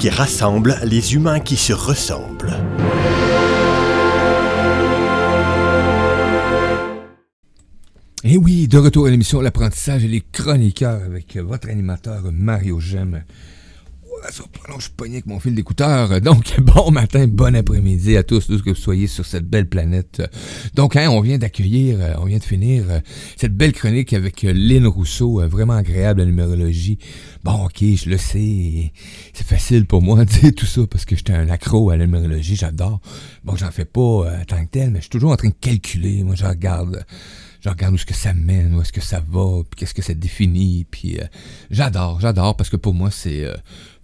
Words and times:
qui 0.00 0.08
rassemble 0.08 0.78
les 0.82 1.14
humains 1.14 1.40
qui 1.40 1.56
se 1.56 1.74
ressemblent. 1.74 2.56
Et 8.24 8.38
oui, 8.38 8.66
de 8.66 8.78
retour 8.78 9.08
à 9.08 9.10
l'émission 9.10 9.42
L'apprentissage 9.42 10.02
et 10.02 10.08
les 10.08 10.22
chroniqueurs 10.22 11.02
avec 11.02 11.36
votre 11.36 11.68
animateur 11.68 12.32
Mario 12.32 12.80
Gem. 12.80 13.24
Je 14.28 14.82
suis 14.82 14.92
avec 14.98 15.26
mon 15.26 15.40
fil 15.40 15.54
d'écouteur. 15.54 16.20
Donc, 16.20 16.60
bon 16.60 16.90
matin, 16.90 17.26
bon 17.26 17.54
après-midi 17.54 18.16
à 18.16 18.22
tous, 18.22 18.46
tous 18.46 18.62
que 18.62 18.70
vous 18.70 18.76
soyez 18.76 19.06
sur 19.06 19.26
cette 19.26 19.46
belle 19.46 19.68
planète. 19.68 20.22
Donc, 20.74 20.96
hein, 20.96 21.08
on 21.10 21.20
vient 21.20 21.38
d'accueillir, 21.38 21.98
euh, 22.00 22.14
on 22.18 22.24
vient 22.24 22.38
de 22.38 22.44
finir 22.44 22.84
euh, 22.88 23.00
cette 23.36 23.54
belle 23.54 23.72
chronique 23.72 24.12
avec 24.12 24.44
euh, 24.44 24.52
Lynn 24.52 24.86
Rousseau, 24.86 25.46
vraiment 25.48 25.74
agréable 25.74 26.20
la 26.20 26.26
numérologie. 26.26 26.98
Bon, 27.44 27.64
ok, 27.64 27.78
je 27.80 28.08
le 28.08 28.16
sais, 28.16 28.92
c'est 29.32 29.46
facile 29.46 29.86
pour 29.86 30.02
moi 30.02 30.24
de 30.24 30.30
dire 30.30 30.52
tout 30.54 30.66
ça 30.66 30.82
parce 30.88 31.04
que 31.04 31.16
j'étais 31.16 31.32
un 31.32 31.48
accro 31.48 31.90
à 31.90 31.96
la 31.96 32.06
numérologie, 32.06 32.56
j'adore. 32.56 33.00
Bon, 33.44 33.56
j'en 33.56 33.70
fais 33.70 33.84
pas 33.84 34.26
tant 34.46 34.64
que 34.64 34.70
tel, 34.70 34.90
mais 34.90 34.98
je 34.98 35.02
suis 35.02 35.10
toujours 35.10 35.32
en 35.32 35.36
train 35.36 35.48
de 35.48 35.54
calculer. 35.60 36.22
Moi, 36.22 36.34
je 36.34 36.44
regarde 36.44 37.04
je 37.60 37.68
regarde 37.68 37.92
où 37.92 37.96
est-ce 37.96 38.06
que 38.06 38.14
ça 38.14 38.32
mène, 38.32 38.74
où 38.74 38.80
est-ce 38.80 38.92
que 38.92 39.02
ça 39.02 39.22
va, 39.28 39.62
puis 39.62 39.76
qu'est-ce 39.76 39.94
que 39.94 40.02
ça 40.02 40.14
définit, 40.14 40.86
puis 40.90 41.18
euh, 41.18 41.24
j'adore, 41.70 42.20
j'adore, 42.20 42.56
parce 42.56 42.70
que 42.70 42.76
pour 42.76 42.94
moi, 42.94 43.10
c'est 43.10 43.44
euh, 43.44 43.54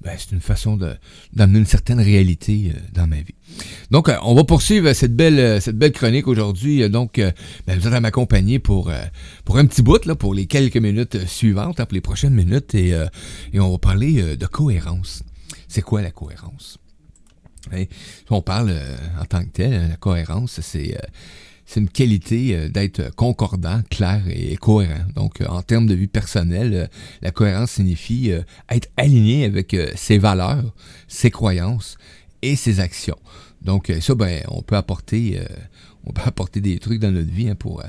ben, 0.02 0.16
une 0.30 0.40
façon 0.40 0.76
d'amener 1.32 1.58
une 1.58 1.66
certaine 1.66 2.00
réalité 2.00 2.72
euh, 2.74 2.78
dans 2.92 3.06
ma 3.06 3.16
vie. 3.16 3.34
Donc, 3.90 4.10
on 4.22 4.34
va 4.34 4.44
poursuivre 4.44 4.92
cette 4.92 5.16
belle, 5.16 5.62
cette 5.62 5.78
belle 5.78 5.92
chronique 5.92 6.28
aujourd'hui. 6.28 6.88
Donc, 6.90 7.14
ben, 7.66 7.78
vous 7.78 7.86
à 7.86 8.00
m'accompagner 8.00 8.58
pour, 8.58 8.92
pour 9.44 9.56
un 9.56 9.64
petit 9.66 9.82
bout, 9.82 10.04
là, 10.04 10.14
pour 10.14 10.34
les 10.34 10.46
quelques 10.46 10.76
minutes 10.76 11.26
suivantes, 11.26 11.80
hein, 11.80 11.86
pour 11.86 11.94
les 11.94 12.00
prochaines 12.00 12.34
minutes, 12.34 12.74
et, 12.74 12.90
et 13.52 13.60
on 13.60 13.70
va 13.70 13.78
parler 13.78 14.36
de 14.36 14.46
cohérence. 14.46 15.22
C'est 15.68 15.82
quoi 15.82 16.02
la 16.02 16.10
cohérence? 16.10 16.78
on 18.30 18.42
parle 18.42 18.78
en 19.20 19.24
tant 19.24 19.42
que 19.42 19.50
tel, 19.50 19.88
la 19.88 19.96
cohérence, 19.96 20.60
c'est 20.60 20.96
c'est 21.66 21.80
une 21.80 21.88
qualité 21.88 22.56
euh, 22.56 22.68
d'être 22.68 23.14
concordant, 23.16 23.82
clair 23.90 24.22
et 24.28 24.56
cohérent. 24.56 25.04
Donc, 25.14 25.40
euh, 25.40 25.46
en 25.48 25.62
termes 25.62 25.86
de 25.86 25.94
vie 25.94 26.06
personnelle, 26.06 26.74
euh, 26.74 26.86
la 27.22 27.32
cohérence 27.32 27.72
signifie 27.72 28.30
être 28.70 28.88
aligné 28.96 29.44
avec 29.44 29.76
ses 29.96 30.18
valeurs, 30.18 30.72
ses 31.08 31.30
croyances 31.30 31.98
et 32.42 32.54
ses 32.56 32.80
actions. 32.80 33.18
Donc, 33.62 33.92
ça, 34.00 34.14
ben, 34.14 34.42
on 34.48 34.62
peut 34.62 34.76
apporter, 34.76 35.40
on 36.04 36.12
peut 36.12 36.22
apporter 36.26 36.60
des 36.60 36.78
trucs 36.78 37.00
dans 37.00 37.10
notre 37.10 37.30
vie 37.30 37.48
hein, 37.48 37.56
pour 37.56 37.82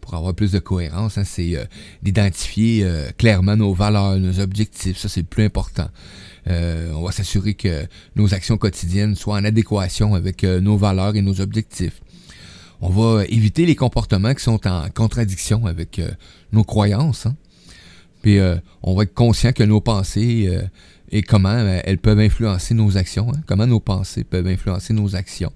pour 0.00 0.14
avoir 0.14 0.34
plus 0.34 0.50
de 0.50 0.58
cohérence, 0.58 1.16
hein, 1.16 1.22
c'est 1.24 1.56
d'identifier 2.02 2.84
clairement 3.18 3.54
nos 3.54 3.72
valeurs, 3.72 4.18
nos 4.18 4.40
objectifs. 4.40 4.98
Ça, 4.98 5.08
c'est 5.08 5.20
le 5.20 5.26
plus 5.26 5.44
important. 5.44 5.88
on 6.48 7.02
va 7.02 7.12
s'assurer 7.12 7.54
que 7.54 7.86
nos 8.16 8.34
actions 8.34 8.58
quotidiennes 8.58 9.14
soient 9.14 9.36
en 9.36 9.44
adéquation 9.44 10.16
avec 10.16 10.42
nos 10.42 10.76
valeurs 10.76 11.14
et 11.14 11.22
nos 11.22 11.40
objectifs 11.40 12.00
on 12.82 12.88
va 12.88 13.24
éviter 13.26 13.64
les 13.64 13.76
comportements 13.76 14.34
qui 14.34 14.42
sont 14.42 14.66
en 14.66 14.90
contradiction 14.90 15.66
avec 15.66 16.00
euh, 16.00 16.10
nos 16.50 16.64
croyances. 16.64 17.26
Hein. 17.26 17.36
Puis 18.22 18.40
euh, 18.40 18.56
on 18.82 18.96
va 18.96 19.04
être 19.04 19.14
conscient 19.14 19.52
que 19.52 19.62
nos 19.62 19.80
pensées 19.80 20.48
euh, 20.48 20.62
et 21.12 21.22
comment 21.22 21.56
elles 21.84 21.98
peuvent 21.98 22.18
influencer 22.18 22.74
nos 22.74 22.96
actions, 22.96 23.30
hein. 23.32 23.40
comment 23.46 23.68
nos 23.68 23.78
pensées 23.78 24.24
peuvent 24.24 24.48
influencer 24.48 24.94
nos 24.94 25.14
actions. 25.14 25.52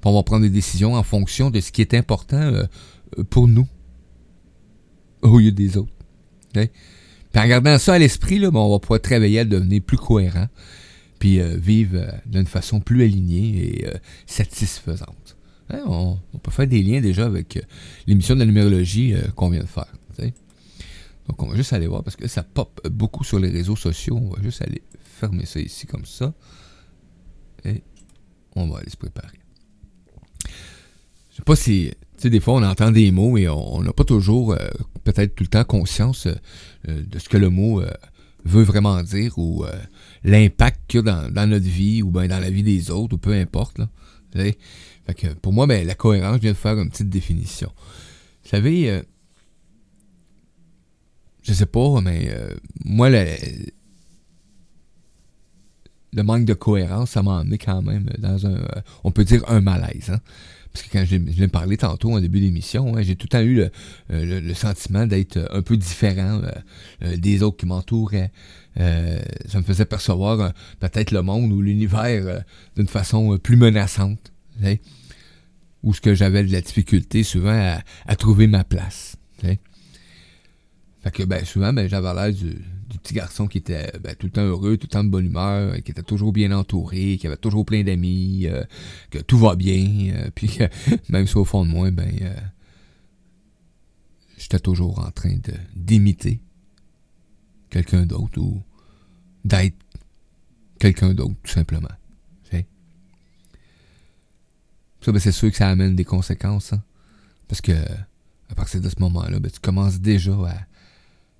Puis 0.00 0.10
on 0.10 0.14
va 0.14 0.22
prendre 0.22 0.42
des 0.42 0.50
décisions 0.50 0.94
en 0.94 1.02
fonction 1.02 1.50
de 1.50 1.60
ce 1.60 1.70
qui 1.70 1.82
est 1.82 1.92
important 1.92 2.52
pour 3.28 3.46
nous 3.46 3.68
au 5.20 5.38
lieu 5.38 5.52
des 5.52 5.76
autres. 5.76 5.92
Puis 6.52 6.70
en 7.36 7.46
gardant 7.46 7.78
ça 7.78 7.94
à 7.94 7.98
l'esprit, 7.98 8.38
ben, 8.38 8.54
on 8.54 8.70
va 8.70 8.78
pouvoir 8.78 9.00
travailler 9.00 9.40
à 9.40 9.44
devenir 9.44 9.82
plus 9.82 9.96
cohérent, 9.96 10.46
puis 11.18 11.40
vivre 11.58 12.06
d'une 12.26 12.46
façon 12.46 12.80
plus 12.80 13.02
alignée 13.02 13.80
et 13.80 13.86
satisfaisante. 14.26 15.36
On, 15.86 16.18
peut 16.42 16.50
faire 16.50 16.66
des 16.66 16.82
liens 16.82 17.00
déjà 17.00 17.26
avec 17.26 17.56
euh, 17.56 17.60
l'émission 18.06 18.34
de 18.34 18.40
la 18.40 18.46
numérologie 18.46 19.14
euh, 19.14 19.22
qu'on 19.34 19.50
vient 19.50 19.62
de 19.62 19.68
faire. 19.68 19.92
Donc 21.26 21.42
on 21.42 21.46
va 21.46 21.56
juste 21.56 21.72
aller 21.72 21.86
voir 21.86 22.04
parce 22.04 22.16
que 22.16 22.28
ça 22.28 22.42
pop 22.42 22.86
beaucoup 22.90 23.24
sur 23.24 23.38
les 23.38 23.48
réseaux 23.48 23.76
sociaux. 23.76 24.20
On 24.22 24.28
va 24.28 24.42
juste 24.42 24.60
aller 24.60 24.82
fermer 24.98 25.46
ça 25.46 25.58
ici 25.58 25.86
comme 25.86 26.04
ça. 26.04 26.34
Et 27.64 27.82
on 28.54 28.68
va 28.68 28.80
aller 28.80 28.90
se 28.90 28.98
préparer. 28.98 29.38
Je 31.30 31.36
sais 31.36 31.42
pas 31.42 31.56
si. 31.56 31.92
Tu 32.16 32.24
sais, 32.24 32.30
des 32.30 32.40
fois, 32.40 32.54
on 32.54 32.62
entend 32.62 32.90
des 32.90 33.10
mots 33.10 33.38
et 33.38 33.48
on 33.48 33.80
n'a 33.80 33.94
pas 33.94 34.04
toujours, 34.04 34.52
euh, 34.52 34.68
peut-être 35.02 35.34
tout 35.34 35.44
le 35.44 35.48
temps, 35.48 35.64
conscience 35.64 36.28
de 36.86 37.18
ce 37.18 37.28
que 37.30 37.38
le 37.38 37.48
mot 37.48 37.82
veut 38.44 38.62
vraiment 38.62 39.02
dire 39.02 39.38
ou 39.38 39.64
l'impact 40.24 40.80
qu'il 40.86 41.04
y 41.04 41.08
a 41.08 41.28
dans, 41.30 41.48
notre 41.48 41.64
vie 41.64 42.02
ou 42.02 42.10
bien 42.10 42.28
dans 42.28 42.38
la 42.38 42.50
vie 42.50 42.62
des 42.62 42.90
autres 42.90 43.14
ou 43.14 43.18
peu 43.18 43.32
importe. 43.32 43.78
Là 43.78 43.88
pour 45.42 45.52
moi, 45.52 45.66
ben, 45.66 45.86
la 45.86 45.94
cohérence, 45.94 46.36
je 46.36 46.42
viens 46.42 46.52
de 46.52 46.56
faire 46.56 46.78
une 46.78 46.90
petite 46.90 47.10
définition. 47.10 47.70
Vous 48.44 48.50
savez, 48.50 48.90
euh, 48.90 49.02
je 51.42 51.52
sais 51.52 51.66
pas, 51.66 52.00
mais 52.00 52.30
euh, 52.30 52.54
moi, 52.84 53.10
le, 53.10 53.26
manque 56.22 56.44
de 56.44 56.54
cohérence, 56.54 57.10
ça 57.10 57.22
m'a 57.22 57.40
amené 57.40 57.58
quand 57.58 57.82
même 57.82 58.08
dans 58.18 58.46
un, 58.46 58.54
euh, 58.54 58.80
on 59.02 59.10
peut 59.10 59.24
dire 59.24 59.42
un 59.48 59.60
malaise. 59.60 60.10
Hein. 60.10 60.20
Parce 60.72 60.86
que 60.86 60.92
quand 60.92 61.04
je, 61.04 61.16
viens 61.16 61.46
de 61.46 61.50
parler 61.50 61.76
tantôt 61.76 62.12
en 62.12 62.20
début 62.20 62.40
d'émission, 62.40 62.96
hein, 62.96 63.02
j'ai 63.02 63.14
tout 63.14 63.26
le 63.26 63.38
temps 63.38 63.42
eu 63.42 63.70
le, 64.08 64.54
sentiment 64.54 65.06
d'être 65.06 65.38
un 65.52 65.62
peu 65.62 65.76
différent 65.76 66.42
des 67.00 67.44
autres 67.44 67.58
qui 67.58 67.66
m'entouraient. 67.66 68.32
ça 68.76 69.58
me 69.58 69.62
faisait 69.62 69.84
percevoir 69.84 70.52
peut-être 70.80 71.12
le 71.12 71.22
monde 71.22 71.52
ou 71.52 71.62
l'univers 71.62 72.42
d'une 72.74 72.88
façon 72.88 73.38
plus 73.38 73.56
menaçante. 73.56 74.33
Où 75.82 75.92
ce 75.92 76.00
que 76.00 76.14
j'avais 76.14 76.42
de 76.44 76.52
la 76.52 76.60
difficulté 76.60 77.22
souvent 77.22 77.82
à, 78.06 78.16
trouver 78.16 78.46
ma 78.46 78.64
place. 78.64 79.16
Fait 81.04 81.10
que 81.10 81.22
ben, 81.22 81.44
souvent, 81.44 81.74
ben, 81.74 81.86
j'avais 81.86 82.14
l'air 82.14 82.32
du, 82.32 82.56
petit 83.02 83.12
garçon 83.12 83.46
qui 83.46 83.58
était 83.58 83.92
ben, 84.00 84.14
tout 84.14 84.26
le 84.26 84.32
temps 84.32 84.44
heureux, 84.44 84.78
tout 84.78 84.86
le 84.86 84.92
temps 84.92 85.04
de 85.04 85.10
bonne 85.10 85.26
humeur, 85.26 85.74
qui 85.82 85.90
était 85.90 86.02
toujours 86.02 86.32
bien 86.32 86.50
entouré, 86.52 87.18
qui 87.18 87.26
avait 87.26 87.36
toujours 87.36 87.66
plein 87.66 87.82
d'amis, 87.82 88.46
euh, 88.46 88.64
que 89.10 89.18
tout 89.18 89.36
va 89.36 89.54
bien, 89.54 90.14
euh, 90.14 90.30
puis 90.34 90.58
même 91.10 91.26
si 91.26 91.36
au 91.36 91.44
fond 91.44 91.66
de 91.66 91.70
moi, 91.70 91.90
ben 91.90 92.10
euh, 92.22 92.34
j'étais 94.38 94.60
toujours 94.60 94.98
en 95.00 95.10
train 95.10 95.36
de 95.36 95.52
d'imiter 95.76 96.40
quelqu'un 97.68 98.06
d'autre 98.06 98.40
ou 98.40 98.62
d'être 99.44 99.76
quelqu'un 100.78 101.12
d'autre, 101.12 101.34
tout 101.42 101.52
simplement. 101.52 101.88
Ça, 105.04 105.12
ben, 105.12 105.18
c'est 105.18 105.32
sûr 105.32 105.50
que 105.50 105.56
ça 105.56 105.68
amène 105.68 105.94
des 105.94 106.04
conséquences. 106.04 106.72
Hein. 106.72 106.82
Parce 107.46 107.60
que 107.60 107.72
à 108.48 108.54
partir 108.54 108.80
de 108.80 108.88
ce 108.88 108.96
moment-là, 109.00 109.38
ben, 109.38 109.50
tu 109.50 109.60
commences 109.60 110.00
déjà 110.00 110.32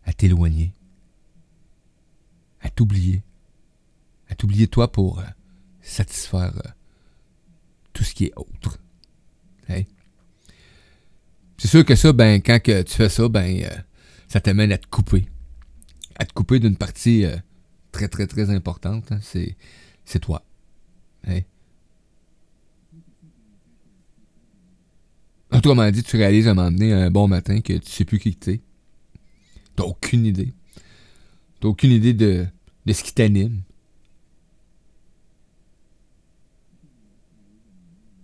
à, 0.04 0.12
t'éloigner. 0.12 0.74
À 2.60 2.68
t'oublier. 2.68 3.22
À 4.28 4.34
t'oublier 4.34 4.66
toi 4.66 4.92
pour 4.92 5.20
euh, 5.20 5.24
satisfaire 5.80 6.52
euh, 6.56 6.70
tout 7.94 8.04
ce 8.04 8.14
qui 8.14 8.26
est 8.26 8.32
autre. 8.36 8.78
C'est 11.56 11.68
sûr 11.68 11.84
que 11.86 11.94
ça, 11.94 12.12
ben, 12.12 12.42
quand 12.42 12.58
tu 12.62 12.84
fais 12.84 13.08
ça, 13.08 13.28
ben, 13.30 13.62
euh, 13.64 13.76
ça 14.28 14.40
t'amène 14.42 14.72
à 14.72 14.78
te 14.78 14.86
couper. 14.88 15.26
À 16.16 16.26
te 16.26 16.34
couper 16.34 16.58
d'une 16.58 16.76
partie 16.76 17.24
très, 17.92 18.08
très, 18.08 18.26
très 18.26 18.50
importante. 18.50 19.10
Hein. 19.12 19.20
C'est 19.22 20.18
toi. 20.20 20.44
Autrement 25.54 25.90
dit, 25.90 26.02
tu 26.02 26.16
réalises 26.16 26.48
à 26.48 26.50
un 26.50 26.54
moment 26.54 26.72
donné, 26.72 26.92
un 26.92 27.10
bon 27.10 27.28
matin, 27.28 27.60
que 27.60 27.74
tu 27.74 27.90
sais 27.90 28.04
plus 28.04 28.18
qui 28.18 28.34
tu 28.34 28.50
es. 28.50 28.60
T'as 29.76 29.84
aucune 29.84 30.26
idée. 30.26 30.52
T'as 31.60 31.68
aucune 31.68 31.92
idée 31.92 32.12
de, 32.12 32.46
de 32.86 32.92
ce 32.92 33.04
qui 33.04 33.14
t'anime. 33.14 33.62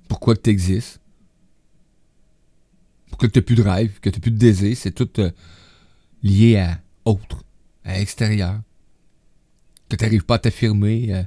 Pourquoi 0.09 0.37
tu 0.37 0.51
existes. 0.51 1.01
Pourquoi 3.11 3.29
tu 3.29 3.39
n'as 3.39 3.45
plus 3.45 3.55
de 3.55 3.63
rêve, 3.63 4.01
que 4.01 4.11
tu 4.11 4.19
n'as 4.19 4.23
plus 4.23 4.33
de 4.33 4.39
désir. 4.39 4.77
C'est 4.77 4.93
tout 4.93 5.09
euh, 5.21 5.31
lié 6.23 6.57
à 6.57 6.81
autre, 7.05 7.45
à 7.85 8.01
extérieur. 8.01 8.61
Que 9.89 9.97
tu 9.97 10.05
n'arrives 10.05 10.25
pas 10.25 10.35
à 10.35 10.39
t'affirmer. 10.41 11.15
Euh, 11.15 11.23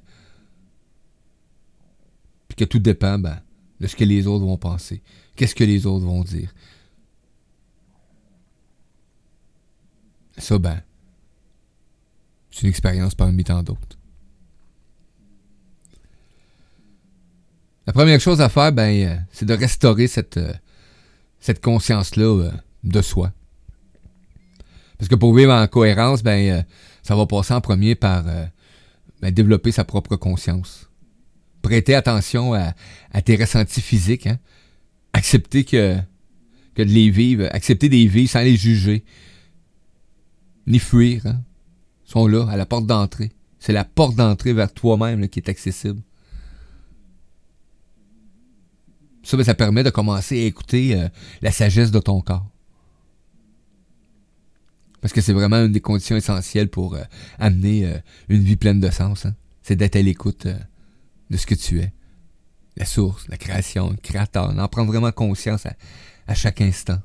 puis 2.50 2.56
que 2.58 2.66
tout 2.66 2.80
dépend 2.80 3.18
ben, 3.20 3.42
de 3.80 3.88
ce 3.88 3.96
que 3.96 4.04
les 4.04 4.28
autres 4.28 4.46
vont 4.46 4.58
penser. 4.58 5.02
Qu'est-ce 5.36 5.56
que 5.56 5.64
les 5.64 5.86
autres 5.86 6.06
vont 6.06 6.24
dire? 6.24 6.54
Ça, 10.38 10.58
ben, 10.58 10.82
c'est 12.52 12.64
une 12.64 12.70
expérience 12.70 13.16
parmi 13.16 13.44
tant 13.44 13.64
d'autres. 13.64 13.98
La 17.86 17.94
première 17.94 18.20
chose 18.20 18.40
à 18.40 18.50
faire, 18.50 18.72
ben, 18.72 19.08
euh, 19.08 19.16
c'est 19.32 19.46
de 19.46 19.54
restaurer 19.54 20.08
cette, 20.08 20.38
euh, 20.38 20.54
cette 21.40 21.62
conscience-là 21.62 22.46
euh, 22.46 22.52
de 22.84 23.02
soi. 23.02 23.34
Parce 24.98 25.10
que 25.10 25.16
pour 25.16 25.36
vivre 25.36 25.52
en 25.52 25.68
cohérence, 25.68 26.24
ben, 26.24 26.64
ça 27.02 27.16
va 27.16 27.26
passer 27.26 27.54
en 27.54 27.60
premier 27.60 27.96
par 27.96 28.24
ben, 29.22 29.32
développer 29.32 29.74
sa 29.74 29.84
propre 29.84 30.16
conscience. 30.16 30.90
Prêter 31.62 31.94
attention 31.94 32.54
à, 32.54 33.22
tes 33.22 33.36
ressentis 33.36 33.82
physiques. 33.82 34.28
Hein? 34.28 34.40
Accepter 35.14 35.64
que, 35.64 35.98
que 36.76 36.82
de 36.82 36.90
les 36.90 37.10
vivre, 37.10 37.48
accepter 37.52 37.90
des 37.90 38.08
vies 38.08 38.28
sans 38.28 38.42
les 38.42 38.58
juger. 38.58 39.04
Ni 40.68 40.80
fuir. 40.80 41.26
Hein? 41.26 41.42
Ils 42.08 42.12
sont 42.12 42.28
là, 42.28 42.48
à 42.50 42.58
la 42.58 42.66
porte 42.66 42.86
d'entrée. 42.86 43.32
C'est 43.60 43.74
la 43.74 43.86
porte 43.86 44.16
d'entrée 44.16 44.54
vers 44.54 44.74
toi-même 44.74 45.30
qui 45.30 45.40
est 45.40 45.50
accessible. 45.50 46.02
Ça, 49.24 49.38
ben, 49.38 49.44
ça 49.44 49.54
permet 49.54 49.84
de 49.84 49.90
commencer 49.90 50.42
à 50.42 50.46
écouter 50.46 51.00
euh, 51.00 51.08
la 51.42 51.52
sagesse 51.52 51.92
de 51.92 52.00
ton 52.00 52.22
corps. 52.22 52.46
Parce 55.00 55.14
que 55.14 55.22
c'est 55.22 55.34
vraiment 55.34 55.64
une 55.64 55.72
des 55.72 55.82
conditions 55.82 56.16
essentielles 56.16 56.70
pour 56.70 56.96
euh, 56.96 57.04
amener 57.40 57.86
euh, 57.86 57.98
une 58.30 58.42
vie 58.42 58.58
pleine 58.58 58.80
de 58.80 58.90
sens. 58.90 59.26
Hein. 59.26 59.36
C'est 59.62 59.76
d'être 59.76 59.96
à 59.96 60.02
l'écoute 60.02 60.48
de 61.30 61.38
ce 61.38 61.46
que 61.46 61.56
tu 61.56 61.80
es. 61.80 61.94
La 62.76 62.86
source, 62.86 63.28
la 63.28 63.38
création, 63.38 63.92
le 63.92 63.98
créateur. 63.98 64.50
En 64.58 64.68
prendre 64.68 64.92
vraiment 64.92 65.12
conscience 65.12 65.66
à, 66.28 66.34
chaque 66.34 66.62
instant. 66.62 67.00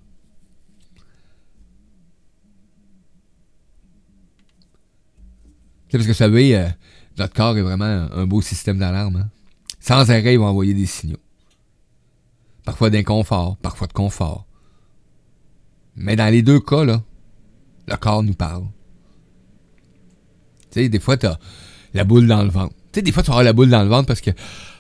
Parce 5.91 6.05
que 6.05 6.09
vous 6.09 6.15
savez, 6.15 6.71
notre 7.19 7.35
corps 7.35 7.57
est 7.57 7.63
vraiment 7.63 8.09
un, 8.13 8.27
beau 8.27 8.41
système 8.41 8.79
d'alarme. 8.79 9.17
Hein. 9.17 9.31
Sans 9.81 10.11
arrêt, 10.11 10.35
il 10.35 10.39
va 10.39 10.47
envoyer 10.47 10.75
des 10.75 10.87
signaux. 10.87 11.21
Parfois 12.65 12.91
d'inconfort, 12.91 13.57
parfois 13.57 13.87
de 13.87 13.93
confort. 13.93 14.47
Mais 15.97 16.15
dans 16.15 16.31
les 16.31 16.43
deux 16.43 16.61
cas, 16.61 16.85
là, 16.85 17.03
le 17.87 17.97
corps 17.97 18.23
nous 18.23 18.35
parle. 18.35 18.67
Tu 20.71 20.83
sais, 20.83 20.89
des 20.89 21.01
fois, 21.01 21.17
tu 21.17 21.27
as 21.27 21.39
la 21.95 22.05
boule 22.05 22.27
dans 22.27 22.43
le 22.43 22.51
ventre. 22.51 22.75
Tu 22.93 22.99
sais, 22.99 23.03
des 23.03 23.13
fois, 23.13 23.23
tu 23.23 23.31
auras 23.31 23.43
la 23.43 23.53
boule 23.53 23.71
dans 23.71 23.83
le 23.83 23.89
ventre 23.89 24.07
parce 24.07 24.21
que 24.21 24.31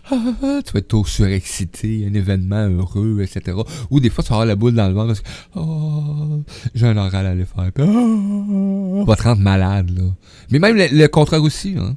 tu 0.65 0.73
vas 0.73 0.79
être 0.79 0.89
trop 0.89 1.05
surexcité, 1.05 2.07
un 2.09 2.15
événement 2.15 2.69
heureux, 2.69 3.21
etc. 3.23 3.57
Ou 3.91 4.01
des 4.01 4.11
fois, 4.11 4.25
tu 4.25 4.33
auras 4.33 4.45
la 4.45 4.57
boule 4.57 4.75
dans 4.75 4.89
le 4.89 4.95
ventre 4.95 5.09
parce 5.09 5.21
que 5.21 5.29
oh, 5.57 6.43
j'ai 6.75 6.87
un 6.87 6.97
oral 6.97 7.27
à 7.27 7.31
aller 7.31 7.45
faire. 7.45 7.71
oh, 7.81 9.05
va 9.07 9.17
te 9.17 9.23
rendre 9.23 9.43
malade, 9.43 9.91
là. 9.91 10.05
Mais 10.51 10.59
même 10.59 10.77
le, 10.77 11.07
contraire 11.09 11.43
aussi, 11.43 11.77
hein? 11.79 11.97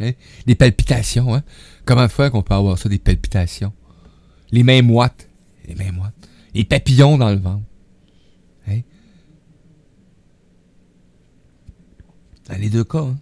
hein? 0.00 0.12
Les 0.46 0.54
palpitations, 0.54 1.34
hein? 1.34 1.42
Comment 1.84 2.08
faire 2.08 2.30
qu'on 2.30 2.42
peut 2.42 2.54
avoir 2.54 2.78
ça, 2.78 2.88
des 2.88 2.98
palpitations? 2.98 3.72
Les 4.50 4.62
mains 4.62 4.82
moites. 4.82 5.28
Les 5.68 5.74
mains 5.74 5.92
moites. 5.92 6.14
Les 6.54 6.64
papillons 6.64 7.18
dans 7.18 7.30
le 7.30 7.36
ventre. 7.38 7.62
Dans 12.48 12.58
les 12.58 12.68
deux 12.68 12.84
cas. 12.84 12.98
Hein. 12.98 13.16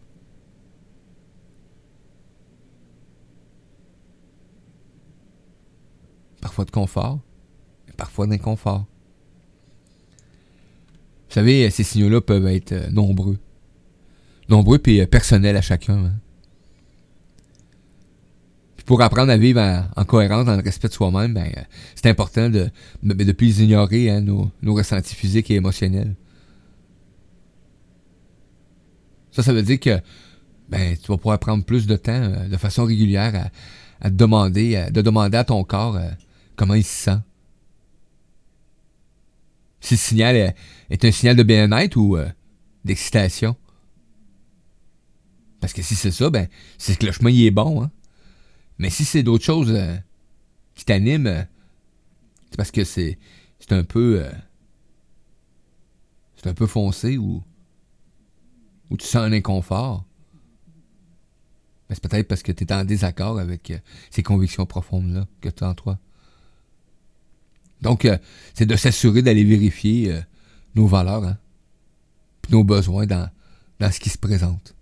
Parfois 6.40 6.64
de 6.64 6.70
confort, 6.70 7.20
parfois 7.96 8.26
d'inconfort. 8.26 8.86
Vous 11.28 11.34
savez, 11.34 11.70
ces 11.70 11.84
signaux-là 11.84 12.20
peuvent 12.20 12.46
être 12.46 12.72
euh, 12.72 12.90
nombreux. 12.90 13.38
Nombreux 14.48 14.80
et 14.86 15.02
euh, 15.02 15.06
personnels 15.06 15.56
à 15.56 15.62
chacun. 15.62 16.06
Hein. 16.06 16.14
pour 18.90 19.02
apprendre 19.02 19.30
à 19.30 19.36
vivre 19.36 19.60
en, 19.94 20.04
cohérence, 20.04 20.46
dans 20.46 20.56
le 20.56 20.62
respect 20.64 20.88
de 20.88 20.92
soi-même, 20.92 21.32
ben, 21.32 21.46
euh, 21.56 21.62
c'est 21.94 22.08
important 22.08 22.50
de 22.50 22.70
ne 23.04 23.32
plus 23.32 23.60
ignorer 23.60 24.10
hein, 24.10 24.20
nos, 24.20 24.50
ressentis 24.64 25.14
physiques 25.14 25.48
et 25.52 25.54
émotionnels. 25.54 26.16
Ça, 29.30 29.44
ça 29.44 29.52
veut 29.52 29.62
dire 29.62 29.78
que 29.78 30.00
ben, 30.68 30.96
tu 30.96 31.06
vas 31.06 31.18
pouvoir 31.18 31.38
prendre 31.38 31.64
plus 31.64 31.86
de 31.86 31.94
temps 31.94 32.10
euh, 32.10 32.48
de 32.48 32.56
façon 32.56 32.84
régulière 32.84 33.50
à, 34.00 34.10
demander, 34.10 34.88
de 34.90 35.02
demander 35.02 35.38
à 35.38 35.44
ton 35.44 35.62
corps 35.62 35.94
euh, 35.94 36.10
comment 36.60 36.74
il 36.74 36.84
se 36.84 37.04
sent? 37.04 37.18
Si 39.80 39.94
le 39.94 39.98
signal 39.98 40.54
est, 40.90 41.04
un 41.06 41.10
signal 41.10 41.34
de 41.34 41.42
bien-être 41.42 41.96
ou 41.96 42.18
euh, 42.18 42.28
d'excitation? 42.84 43.56
Parce 45.58 45.72
que 45.72 45.80
si 45.80 45.94
c'est 45.94 46.10
ça, 46.10 46.28
ben, 46.28 46.48
c'est 46.76 46.98
que 46.98 47.06
le 47.06 47.12
chemin 47.12 47.30
il 47.30 47.46
est 47.46 47.50
bon. 47.50 47.82
Hein. 47.82 47.90
Mais 48.76 48.90
si 48.90 49.06
c'est 49.06 49.22
d'autres 49.22 49.44
choses 49.44 49.74
qui 50.74 50.84
t'animent, 50.84 51.46
c'est 52.50 52.56
parce 52.58 52.70
que 52.70 52.84
c'est, 52.84 53.18
c'est 53.58 53.72
un 53.72 53.84
peu. 53.84 54.22
c'est 56.36 56.46
un 56.46 56.54
peu 56.54 56.66
foncé 56.66 57.16
ou 57.16 57.42
ou 58.90 58.98
tu 58.98 59.06
sens 59.06 59.22
un 59.22 59.32
inconfort, 59.32 60.04
ben, 61.88 61.94
c'est 61.94 62.06
peut-être 62.06 62.28
parce 62.28 62.42
que 62.42 62.52
tu 62.52 62.64
es 62.64 62.72
en 62.74 62.84
désaccord 62.84 63.38
avec 63.38 63.70
euh, 63.70 63.78
ces 64.10 64.22
convictions 64.22 64.66
profondes-là 64.66 65.26
que 65.40 65.48
tu 65.48 65.64
as 65.64 65.68
en 65.68 65.74
toi. 65.74 65.98
Donc, 67.82 68.04
euh, 68.04 68.18
c'est 68.54 68.66
de 68.66 68.76
s'assurer 68.76 69.22
d'aller 69.22 69.44
vérifier 69.44 70.12
euh, 70.12 70.20
nos 70.74 70.86
valeurs, 70.86 71.24
hein, 71.24 71.38
nos 72.50 72.64
besoins 72.64 73.06
dans, 73.06 73.28
dans 73.78 73.90
ce 73.90 74.00
qui 74.00 74.10
se 74.10 74.18
présente. 74.18 74.74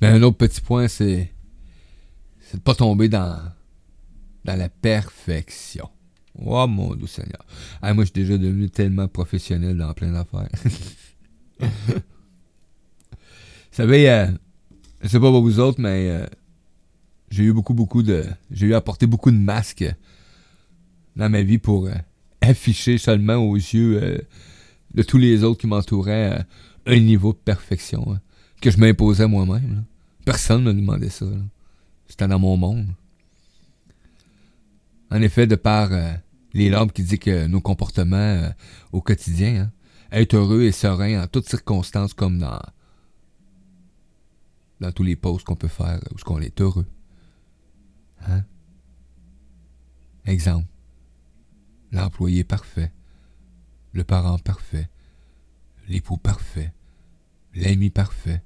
Mais 0.00 0.08
un 0.08 0.22
autre 0.22 0.36
petit 0.36 0.60
point, 0.60 0.88
c'est, 0.88 1.32
c'est 2.40 2.52
de 2.52 2.58
ne 2.58 2.62
pas 2.62 2.74
tomber 2.74 3.08
dans, 3.08 3.40
dans 4.44 4.56
la 4.56 4.68
perfection. 4.68 5.88
Oh 6.38 6.66
mon 6.66 6.94
doux 6.94 7.06
Seigneur. 7.06 7.44
Ah, 7.82 7.92
moi, 7.92 8.04
je 8.04 8.10
suis 8.10 8.22
déjà 8.22 8.38
devenu 8.38 8.70
tellement 8.70 9.08
professionnel 9.08 9.76
dans 9.76 9.92
plein 9.94 10.12
d'affaires. 10.12 10.48
vous 11.60 11.68
savez, 13.72 14.10
euh, 14.10 14.26
je 15.02 15.08
sais 15.08 15.20
pas 15.20 15.30
pour 15.30 15.42
vous 15.42 15.60
autres, 15.60 15.80
mais 15.80 16.08
euh, 16.08 16.26
j'ai 17.30 17.44
eu 17.44 17.52
beaucoup, 17.52 17.74
beaucoup 17.74 18.02
de. 18.02 18.24
J'ai 18.50 18.66
eu 18.66 18.80
porter 18.80 19.06
beaucoup 19.06 19.30
de 19.30 19.36
masques 19.36 19.84
dans 21.16 21.30
ma 21.30 21.42
vie 21.42 21.58
pour 21.58 21.86
euh, 21.86 21.94
afficher 22.40 22.98
seulement 22.98 23.36
aux 23.36 23.56
yeux 23.56 24.02
euh, 24.02 24.18
de 24.94 25.02
tous 25.02 25.18
les 25.18 25.44
autres 25.44 25.60
qui 25.60 25.66
m'entouraient 25.66 26.44
un 26.86 26.98
niveau 26.98 27.32
de 27.32 27.38
perfection 27.38 28.12
hein, 28.12 28.20
que 28.60 28.70
je 28.70 28.78
m'imposais 28.78 29.28
moi-même. 29.28 29.84
Personne 30.24 30.64
ne 30.64 30.72
me 30.72 30.80
demandait 30.80 31.10
ça. 31.10 31.26
C'était 32.08 32.28
dans 32.28 32.38
mon 32.38 32.56
monde. 32.56 32.86
En 35.10 35.22
effet, 35.22 35.46
de 35.46 35.56
par 35.56 35.90
les 36.52 36.70
larmes 36.70 36.90
qui 36.90 37.02
disent 37.02 37.18
que 37.18 37.46
nos 37.46 37.60
comportements 37.60 38.16
euh, 38.16 38.48
au 38.92 39.00
quotidien, 39.00 39.62
hein, 39.62 39.72
être 40.12 40.34
heureux 40.34 40.62
et 40.62 40.72
serein 40.72 41.22
en 41.22 41.26
toutes 41.26 41.48
circonstances 41.48 42.14
comme 42.14 42.38
dans, 42.38 42.60
dans 44.80 44.92
tous 44.92 45.04
les 45.04 45.16
posts 45.16 45.44
qu'on 45.46 45.56
peut 45.56 45.68
faire 45.68 46.00
où 46.12 46.18
qu'on 46.24 46.40
est 46.40 46.60
heureux. 46.60 46.86
Hein? 48.26 48.44
Exemple. 50.26 50.68
L'employé 51.92 52.44
parfait. 52.44 52.92
Le 53.92 54.04
parent 54.04 54.38
parfait. 54.38 54.88
L'époux 55.88 56.16
parfait. 56.16 56.72
L'ami 57.54 57.90
parfait. 57.90 58.42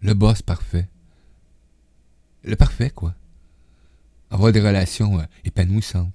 Le 0.00 0.14
boss 0.14 0.42
parfait. 0.42 0.88
Le 2.44 2.54
parfait, 2.54 2.90
quoi 2.90 3.14
avoir 4.30 4.52
des 4.52 4.60
relations 4.60 5.18
euh, 5.18 5.24
épanouissantes. 5.44 6.12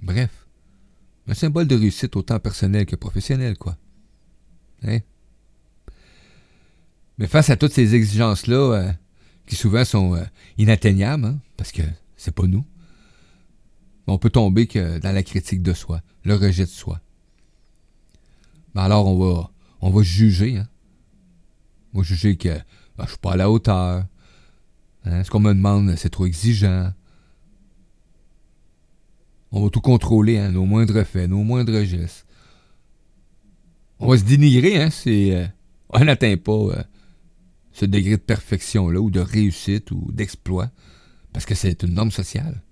Bref, 0.00 0.46
un 1.26 1.34
symbole 1.34 1.66
de 1.66 1.76
réussite 1.76 2.16
autant 2.16 2.38
personnel 2.38 2.86
que 2.86 2.96
professionnel, 2.96 3.56
quoi. 3.56 3.76
Hein? 4.82 4.98
Mais 7.16 7.26
face 7.26 7.50
à 7.50 7.56
toutes 7.56 7.72
ces 7.72 7.94
exigences-là, 7.94 8.56
euh, 8.56 8.92
qui 9.46 9.56
souvent 9.56 9.84
sont 9.84 10.14
euh, 10.14 10.24
inatteignables, 10.58 11.24
hein, 11.26 11.38
parce 11.56 11.72
que 11.72 11.82
c'est 12.16 12.34
pas 12.34 12.46
nous, 12.46 12.64
on 14.06 14.18
peut 14.18 14.30
tomber 14.30 14.66
que 14.66 14.98
dans 14.98 15.12
la 15.12 15.22
critique 15.22 15.62
de 15.62 15.72
soi, 15.72 16.02
le 16.24 16.34
rejet 16.34 16.64
de 16.64 16.70
soi. 16.70 17.00
Alors 18.74 19.06
on 19.06 19.18
va, 19.18 19.50
on 19.80 20.02
juger. 20.02 20.58
Hein? 20.58 20.68
On 21.92 21.98
va 21.98 22.04
juger 22.04 22.36
que 22.36 22.48
ben, 22.48 23.04
je 23.04 23.10
suis 23.10 23.18
pas 23.18 23.32
à 23.32 23.36
la 23.36 23.50
hauteur, 23.50 24.04
Hein, 25.06 25.22
ce 25.22 25.30
qu'on 25.30 25.40
me 25.40 25.52
demande, 25.52 25.94
c'est 25.96 26.08
trop 26.08 26.26
exigeant. 26.26 26.92
On 29.52 29.62
va 29.62 29.70
tout 29.70 29.80
contrôler, 29.80 30.38
hein, 30.38 30.50
nos 30.50 30.64
moindres 30.64 31.04
faits, 31.04 31.28
nos 31.28 31.42
moindres 31.42 31.84
gestes. 31.84 32.26
On 34.00 34.08
va 34.08 34.18
se 34.18 34.24
dénigrer 34.24 34.82
hein, 34.82 34.88
euh, 35.06 35.46
on 35.90 36.04
n'atteint 36.04 36.36
pas 36.36 36.52
euh, 36.52 36.82
ce 37.74 37.84
degré 37.84 38.12
de 38.12 38.22
perfection-là, 38.22 39.00
ou 39.00 39.10
de 39.10 39.20
réussite, 39.20 39.90
ou 39.90 40.10
d'exploit, 40.12 40.70
parce 41.32 41.44
que 41.44 41.54
c'est 41.54 41.82
une 41.82 41.94
norme 41.94 42.12
sociale. 42.12 42.62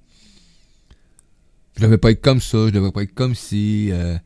Je 1.77 1.83
devrais 1.83 1.99
pas 1.99 2.13
être 2.13 2.23
comme 2.23 2.41
ça, 2.41 2.69
je 2.69 2.71
devrais 2.71 2.93
pas 2.93 3.03
être 3.03 3.15
comme 3.15 3.35
si. 3.35 3.91
Euh, 3.91 4.17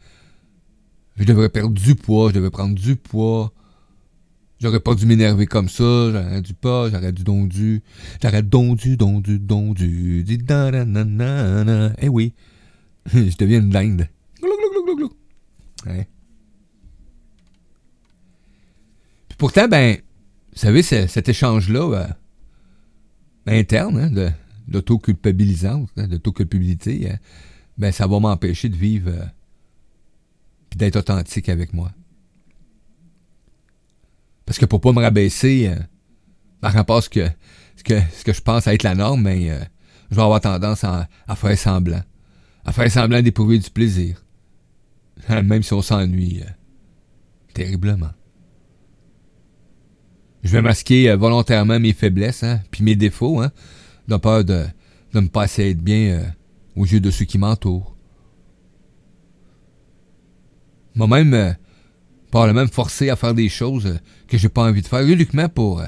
je 1.17 1.25
devrais 1.25 1.49
perdre 1.49 1.73
du 1.73 1.95
poids, 1.95 2.29
je 2.29 2.35
devrais 2.35 2.51
prendre 2.51 2.75
du 2.75 2.95
poids. 2.97 3.53
J'aurais 4.61 4.81
pas 4.81 4.95
dû 4.95 5.07
m'énerver 5.07 5.47
comme 5.47 5.69
ça, 5.69 6.11
j'aurais 6.13 6.43
dû 6.43 6.55
pas, 6.55 6.91
j'aurais 6.91 7.13
dû 7.13 7.25
dondu, 7.25 7.83
j'aurais 8.23 8.43
dondu, 8.43 8.97
dondu, 8.97 9.39
dondu, 9.39 10.25
dit 10.25 10.39
Eh 11.99 12.09
oui, 12.09 12.33
je 13.13 13.37
deviens 13.37 13.61
une 13.61 13.71
dinde. 13.71 14.09
Glou, 14.41 14.97
glou. 14.97 15.13
pourtant, 19.39 19.69
ben, 19.69 19.99
vous 20.57 20.63
savez, 20.63 20.83
cet 20.83 21.29
échange-là, 21.29 21.93
euh, 21.93 22.07
interne, 23.47 23.99
hein, 23.99 24.11
hein, 24.17 24.33
d'autoculpabilité, 24.67 27.11
hein, 27.11 27.19
ben, 27.77 27.93
ça 27.93 28.07
va 28.07 28.19
m'empêcher 28.19 28.71
de 28.71 28.77
vivre 28.77 29.11
euh, 29.11 29.27
d'être 30.75 30.97
authentique 30.97 31.51
avec 31.51 31.75
moi. 31.75 31.93
Parce 34.47 34.59
que 34.59 34.65
pour 34.65 34.81
pas 34.81 34.93
me 34.93 35.03
rabaisser 35.03 35.69
euh, 35.69 35.77
par 36.63 36.73
rapport 36.73 36.97
à 36.97 37.03
ce 37.03 37.11
que, 37.11 37.29
ce, 37.77 37.85
que, 37.85 38.01
ce 38.13 38.25
que 38.25 38.33
je 38.33 38.41
pense 38.41 38.67
être 38.67 38.83
la 38.83 38.95
norme, 38.95 39.25
ben, 39.25 39.47
euh, 39.49 39.63
je 40.11 40.17
vais 40.17 40.23
avoir 40.23 40.41
tendance 40.41 40.85
à, 40.85 41.07
faire 41.37 41.59
semblant. 41.59 42.03
À 42.65 42.73
faire 42.73 42.91
semblant 42.91 43.21
d'éprouver 43.21 43.59
du 43.59 43.69
plaisir. 43.69 44.25
Même 45.29 45.63
si 45.63 45.75
on 45.75 45.83
s'ennuie 45.83 46.43
terriblement. 47.53 48.13
Je 50.47 50.53
vais 50.53 50.63
masquer 50.63 51.13
volontairement 51.17 51.81
mes 51.81 51.93
faiblesses, 51.93 52.45
hein, 52.45 52.61
puis 52.71 52.85
mes 52.85 52.95
défauts, 52.95 53.41
hein, 53.41 53.51
de 54.07 54.17
peur 54.17 54.45
de, 54.45 54.65
de 55.13 55.21
me 55.21 55.27
passer 55.27 55.71
être 55.71 55.83
bien 55.83 56.21
euh, 56.21 56.25
aux 56.77 56.87
yeux 56.87 57.01
de 57.01 57.11
ceux 57.11 57.25
qui 57.25 57.37
m'entourent. 57.37 57.97
Moi-même, 60.95 61.35
euh, 61.35 61.53
par 62.31 62.47
le 62.47 62.53
même 62.53 62.69
forcé 62.69 63.11
à 63.11 63.17
faire 63.17 63.35
des 63.35 63.49
choses 63.49 63.87
euh, 63.87 63.99
que 64.29 64.39
j'ai 64.39 64.49
pas 64.49 64.63
envie 64.63 64.83
de 64.83 64.87
faire, 64.87 65.03
uniquement 65.03 65.49
pour, 65.49 65.81
euh, 65.81 65.87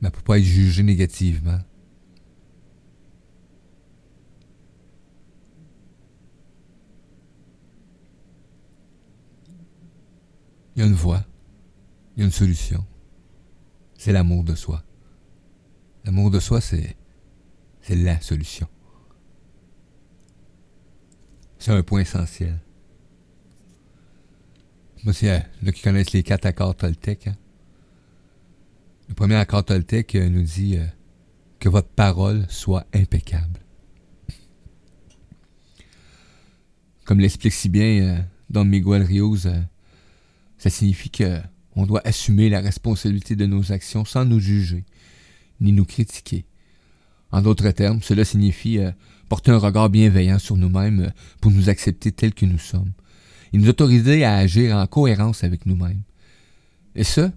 ben, 0.00 0.10
pour 0.10 0.22
pas 0.22 0.38
être 0.38 0.44
jugé 0.44 0.84
négativement. 0.84 1.58
Il 10.76 10.82
y 10.82 10.82
a 10.84 10.86
une 10.86 10.94
voie, 10.94 11.24
il 12.16 12.20
y 12.20 12.22
a 12.22 12.26
une 12.26 12.32
solution. 12.32 12.84
C'est 13.98 14.12
l'amour 14.12 14.44
de 14.44 14.54
soi. 14.54 14.82
L'amour 16.04 16.30
de 16.30 16.40
soi, 16.40 16.60
c'est 16.60 16.96
la 17.88 18.20
solution. 18.20 18.68
C'est 21.58 21.72
un 21.72 21.82
point 21.82 22.00
essentiel. 22.00 22.60
Moi, 25.04 25.12
c'est 25.12 25.30
euh, 25.30 25.38
là 25.62 25.72
qui 25.72 25.82
connaissent 25.82 26.12
les 26.12 26.22
quatre 26.22 26.46
accords 26.46 26.74
Toltec. 26.74 27.28
Hein. 27.28 27.36
Le 29.08 29.14
premier 29.14 29.36
accord 29.36 29.64
Toltec 29.64 30.14
euh, 30.14 30.28
nous 30.28 30.42
dit 30.42 30.76
euh, 30.76 30.84
que 31.60 31.68
votre 31.68 31.88
parole 31.88 32.44
soit 32.48 32.86
impeccable. 32.92 33.60
Comme 37.04 37.20
l'explique 37.20 37.52
si 37.52 37.68
bien 37.68 38.26
Don 38.50 38.64
Miguel 38.64 39.02
Rios, 39.02 39.46
ça 40.58 40.70
signifie 40.70 41.10
que 41.10 41.40
on 41.76 41.86
doit 41.86 42.02
assumer 42.04 42.48
la 42.48 42.60
responsabilité 42.60 43.36
de 43.36 43.46
nos 43.46 43.72
actions 43.72 44.04
sans 44.04 44.24
nous 44.24 44.40
juger, 44.40 44.84
ni 45.60 45.72
nous 45.72 45.84
critiquer, 45.84 46.46
en 47.32 47.42
d'autres 47.42 47.70
termes, 47.70 48.00
cela 48.02 48.24
signifie 48.24 48.78
euh, 48.78 48.92
porter 49.28 49.50
un 49.50 49.58
regard 49.58 49.90
bienveillant 49.90 50.38
sur 50.38 50.56
nous-mêmes 50.56 51.00
euh, 51.00 51.10
pour 51.40 51.50
nous 51.50 51.68
accepter 51.68 52.12
tels 52.12 52.34
que 52.34 52.46
nous 52.46 52.58
sommes 52.58 52.92
et 53.52 53.58
nous 53.58 53.68
autoriser 53.68 54.24
à 54.24 54.36
agir 54.36 54.76
en 54.76 54.86
cohérence 54.86 55.44
avec 55.44 55.66
nous-mêmes. 55.66 56.02
Et 56.94 57.04
ce, 57.04 57.30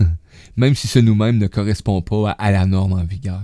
même 0.56 0.74
si 0.74 0.86
ce 0.88 0.98
nous-mêmes 0.98 1.38
ne 1.38 1.46
correspond 1.46 2.02
pas 2.02 2.32
à, 2.32 2.50
la 2.50 2.66
norme 2.66 2.94
en 2.94 3.04
vigueur. 3.04 3.42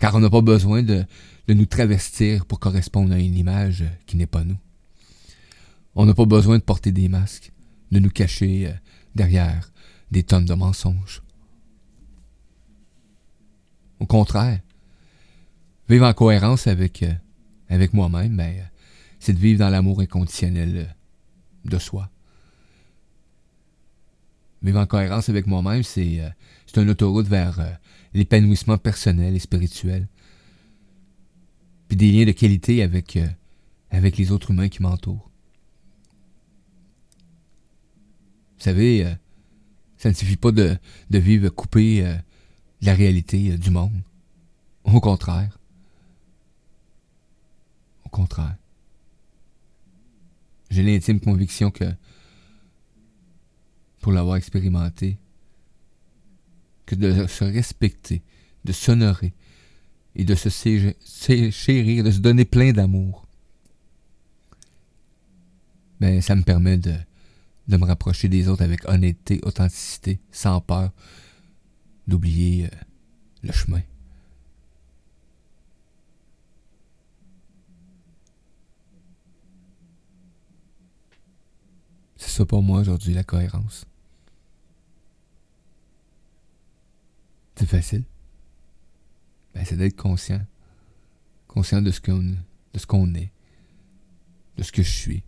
Car 0.00 0.14
on 0.14 0.20
n'a 0.20 0.30
pas 0.30 0.42
besoin 0.42 0.82
de, 0.82 1.04
nous 1.48 1.66
travestir 1.66 2.44
pour 2.44 2.60
correspondre 2.60 3.12
à 3.14 3.18
une 3.18 3.36
image 3.36 3.84
qui 4.06 4.16
n'est 4.16 4.26
pas 4.26 4.44
nous. 4.44 4.58
On 5.94 6.06
n'a 6.06 6.14
pas 6.14 6.26
besoin 6.26 6.58
de 6.58 6.62
porter 6.62 6.92
des 6.92 7.08
masques, 7.08 7.52
de 7.90 7.98
nous 7.98 8.10
cacher 8.10 8.68
euh, 8.68 8.72
derrière 9.14 9.70
des 10.10 10.22
tonnes 10.22 10.44
de 10.44 10.54
mensonges. 10.54 11.22
Au 14.00 14.06
contraire, 14.06 14.60
vivre 15.88 16.06
en 16.06 16.12
cohérence 16.14 16.66
avec, 16.66 17.02
euh, 17.02 17.86
moi-même, 17.92 18.36
ben, 18.36 18.54
euh, 18.58 18.62
c'est 19.18 19.32
de 19.32 19.38
vivre 19.38 19.58
dans 19.58 19.70
l'amour 19.70 20.00
inconditionnel 20.00 20.76
euh, 20.76 21.68
de 21.70 21.78
soi. 21.78 22.08
Vivre 24.62 24.80
en 24.80 24.86
cohérence 24.86 25.28
avec 25.28 25.46
moi-même, 25.46 25.82
c'est 25.82 26.20
c'est 26.66 26.80
une 26.80 26.90
autoroute 26.90 27.28
vers 27.28 27.78
l'épanouissement 28.12 28.76
personnel 28.76 29.36
et 29.36 29.38
spirituel. 29.38 30.08
Puis 31.86 31.96
des 31.96 32.10
liens 32.10 32.24
de 32.24 32.32
qualité 32.32 32.82
avec, 32.82 33.18
avec 33.90 34.16
les 34.16 34.32
autres 34.32 34.50
humains 34.50 34.68
qui 34.68 34.82
m'entourent. 34.82 35.30
Vous 38.58 38.64
savez, 38.64 39.06
ça 39.96 40.08
ne 40.08 40.14
suffit 40.14 40.36
pas 40.36 40.52
de, 40.52 40.76
de 41.10 41.18
vivre 41.18 41.48
coupé 41.48 42.02
de 42.02 42.86
la 42.86 42.94
réalité 42.94 43.56
du 43.56 43.70
monde. 43.70 44.00
Au 44.84 45.00
contraire, 45.00 45.58
au 48.04 48.08
contraire. 48.08 48.56
J'ai 50.70 50.82
l'intime 50.82 51.20
conviction 51.20 51.70
que, 51.70 51.84
pour 54.00 54.12
l'avoir 54.12 54.36
expérimenté, 54.36 55.18
que 56.86 56.94
de 56.94 57.26
se 57.26 57.44
respecter, 57.44 58.22
de 58.64 58.72
s'honorer 58.72 59.34
et 60.14 60.24
de 60.24 60.34
se 60.34 60.48
chérir, 60.48 62.04
de 62.04 62.10
se 62.10 62.18
donner 62.18 62.44
plein 62.44 62.72
d'amour, 62.72 63.26
ben, 66.00 66.20
ça 66.22 66.34
me 66.34 66.42
permet 66.42 66.78
de, 66.78 66.94
de 67.68 67.76
me 67.76 67.84
rapprocher 67.84 68.28
des 68.28 68.48
autres 68.48 68.62
avec 68.62 68.88
honnêteté, 68.88 69.40
authenticité, 69.42 70.18
sans 70.32 70.60
peur 70.60 70.90
d'oublier 72.06 72.66
euh, 72.66 72.76
le 73.42 73.52
chemin. 73.52 73.82
C'est 82.16 82.30
ça 82.30 82.46
pour 82.46 82.62
moi 82.62 82.80
aujourd'hui, 82.80 83.12
la 83.12 83.22
cohérence. 83.22 83.86
C'est 87.56 87.66
facile. 87.66 88.04
Ben, 89.54 89.64
c'est 89.64 89.76
d'être 89.76 89.96
conscient. 89.96 90.40
Conscient 91.46 91.82
de 91.82 91.90
ce 91.90 92.00
qu'on 92.00 92.36
de 92.72 92.78
ce 92.78 92.86
qu'on 92.86 93.14
est. 93.14 93.30
De 94.56 94.62
ce 94.62 94.72
que 94.72 94.82
je 94.82 94.90
suis. 94.90 95.22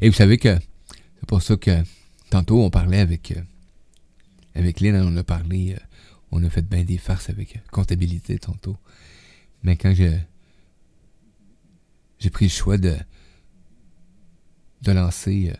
Et 0.00 0.08
vous 0.08 0.14
savez 0.14 0.38
que 0.38 0.58
c'est 0.58 1.26
pour 1.26 1.42
ça 1.42 1.56
que 1.56 1.82
tantôt 2.30 2.62
on 2.62 2.70
parlait 2.70 3.00
avec 3.00 3.32
euh, 3.32 3.42
avec 4.54 4.80
Lynn, 4.80 4.96
on 4.96 5.16
a 5.16 5.24
parlé, 5.24 5.74
euh, 5.74 5.78
on 6.30 6.42
a 6.42 6.50
fait 6.50 6.62
bien 6.62 6.84
des 6.84 6.98
farces 6.98 7.30
avec 7.30 7.56
euh, 7.56 7.60
comptabilité 7.70 8.38
tantôt. 8.38 8.76
Mais 9.62 9.76
quand 9.76 9.94
je 9.94 10.16
j'ai 12.18 12.30
pris 12.30 12.46
le 12.46 12.50
choix 12.50 12.78
de, 12.78 12.96
de 14.82 14.92
lancer 14.92 15.52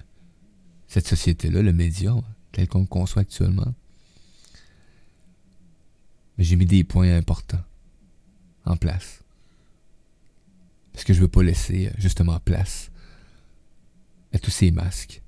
cette 0.87 1.09
société-là, 1.09 1.61
le 1.61 1.73
média, 1.73 2.15
tel 2.53 2.69
qu'on 2.69 2.83
le 2.83 2.87
conçoit 2.87 3.23
actuellement. 3.23 3.75
J'ai 6.39 6.55
mis 6.55 6.67
des 6.67 6.85
points 6.85 7.17
importants 7.17 7.65
en 8.65 8.77
place. 8.77 9.25
Parce 10.93 11.05
que 11.05 11.15
je 11.15 11.21
veux 11.21 11.29
pas 11.29 11.43
laisser 11.43 11.91
justement 11.99 12.39
place 12.39 12.91
à 14.33 14.39
tous 14.39 14.51
ces 14.51 14.71
masques 14.71 15.23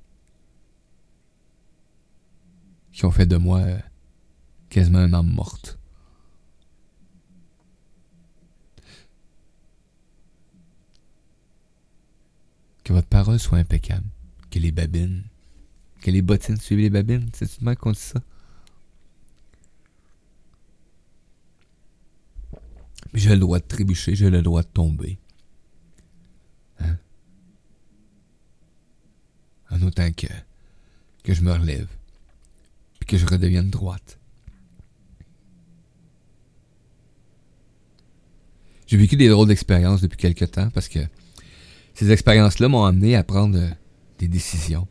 qui 2.94 3.04
ont 3.04 3.10
fait 3.10 3.26
de 3.26 3.36
moi 3.36 3.58
euh, 3.58 3.78
quasiment 4.70 5.00
un 5.00 5.12
âme 5.12 5.30
morte. 5.30 5.78
Que 12.84 12.92
votre 12.92 13.08
parole 13.08 13.40
soit 13.40 13.58
impeccable. 13.58 14.06
Que 14.50 14.60
les 14.60 14.70
babines. 14.70 15.24
Que 16.02 16.10
les 16.10 16.22
bottines 16.22 16.60
suivent 16.60 16.78
les 16.78 16.90
babines. 16.90 17.28
C'est 17.32 17.60
le 17.60 17.74
qu'on 17.74 17.92
dit 17.92 17.98
ça. 17.98 18.20
J'ai 23.14 23.30
le 23.30 23.38
droit 23.38 23.58
de 23.58 23.64
trébucher, 23.64 24.14
j'ai 24.14 24.30
le 24.30 24.42
droit 24.42 24.62
de 24.62 24.68
tomber. 24.68 25.18
Hein? 26.80 26.96
En 29.74 29.82
autant 29.82 30.10
que, 30.12 30.26
je 31.32 31.40
me 31.42 31.52
relève. 31.52 31.88
Puis 33.00 33.06
que 33.06 33.16
je 33.16 33.26
redevienne 33.26 33.70
droite. 33.70 34.18
J'ai 38.86 38.96
vécu 38.96 39.16
des 39.16 39.28
drôles 39.28 39.48
d'expériences 39.48 40.00
depuis 40.02 40.18
quelque 40.18 40.44
temps 40.44 40.70
parce 40.70 40.88
que 40.88 41.00
ces 41.94 42.12
expériences-là 42.12 42.68
m'ont 42.68 42.84
amené 42.84 43.16
à 43.16 43.24
prendre 43.24 43.58
euh, 43.58 43.70
des 44.18 44.28
décisions. 44.28 44.86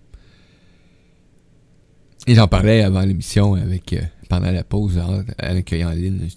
Et 2.25 2.35
j'en 2.35 2.47
parlais 2.47 2.81
avant 2.81 3.01
l'émission 3.01 3.53
avec 3.53 3.93
euh, 3.93 4.01
pendant 4.29 4.51
la 4.51 4.63
pause 4.63 4.97
en, 4.97 5.23
accueillant 5.37 5.91
Lynn. 5.91 6.27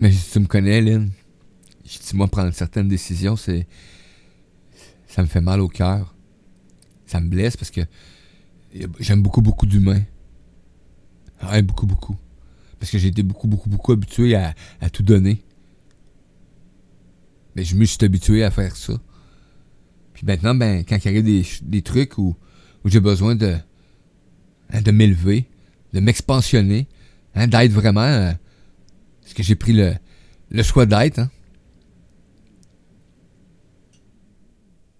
Mais 0.00 0.10
tu 0.10 0.40
me 0.40 0.46
connais, 0.46 0.80
Lynn? 0.80 1.10
Je 1.84 1.98
dis 1.98 2.16
moi 2.16 2.28
prendre 2.28 2.52
certaines 2.54 2.88
décisions, 2.88 3.36
c'est. 3.36 3.66
ça 5.08 5.22
me 5.22 5.26
fait 5.26 5.40
mal 5.40 5.60
au 5.60 5.68
cœur. 5.68 6.14
Ça 7.12 7.20
me 7.20 7.28
blesse 7.28 7.56
parce 7.56 7.70
que 7.70 7.82
j'aime 8.98 9.22
beaucoup, 9.22 9.42
beaucoup 9.42 9.66
d'humains. 9.66 10.02
Ouais, 11.50 11.62
beaucoup, 11.62 11.86
beaucoup. 11.86 12.16
Parce 12.80 12.90
que 12.90 12.98
j'ai 12.98 13.08
été 13.08 13.22
beaucoup, 13.22 13.46
beaucoup, 13.46 13.68
beaucoup 13.68 13.92
habitué 13.92 14.34
à, 14.34 14.54
tout 14.92 15.02
donner. 15.02 15.42
Mais 17.54 17.64
je 17.64 17.76
me 17.76 17.84
suis 17.84 17.98
habitué 18.02 18.42
à 18.44 18.50
faire 18.50 18.76
ça. 18.76 18.94
Puis 20.14 20.24
maintenant, 20.24 20.54
ben, 20.54 20.84
quand 20.84 20.96
il 21.04 21.08
arrive 21.08 21.24
des, 21.24 21.46
des 21.62 21.82
trucs 21.82 22.16
où, 22.16 22.34
j'ai 22.86 23.00
besoin 23.00 23.36
de, 23.36 23.56
hein, 24.72 24.80
de 24.80 24.90
m'élever, 24.90 25.46
de 25.92 26.00
m'expansionner, 26.00 26.88
hein, 27.34 27.46
d'être 27.46 27.72
vraiment 27.72 28.00
euh, 28.00 28.32
ce 29.26 29.34
que 29.34 29.42
j'ai 29.42 29.54
pris 29.54 29.74
le, 29.74 29.94
le 30.50 30.62
choix 30.62 30.86
d'être. 30.86 31.18
Hein. 31.18 31.30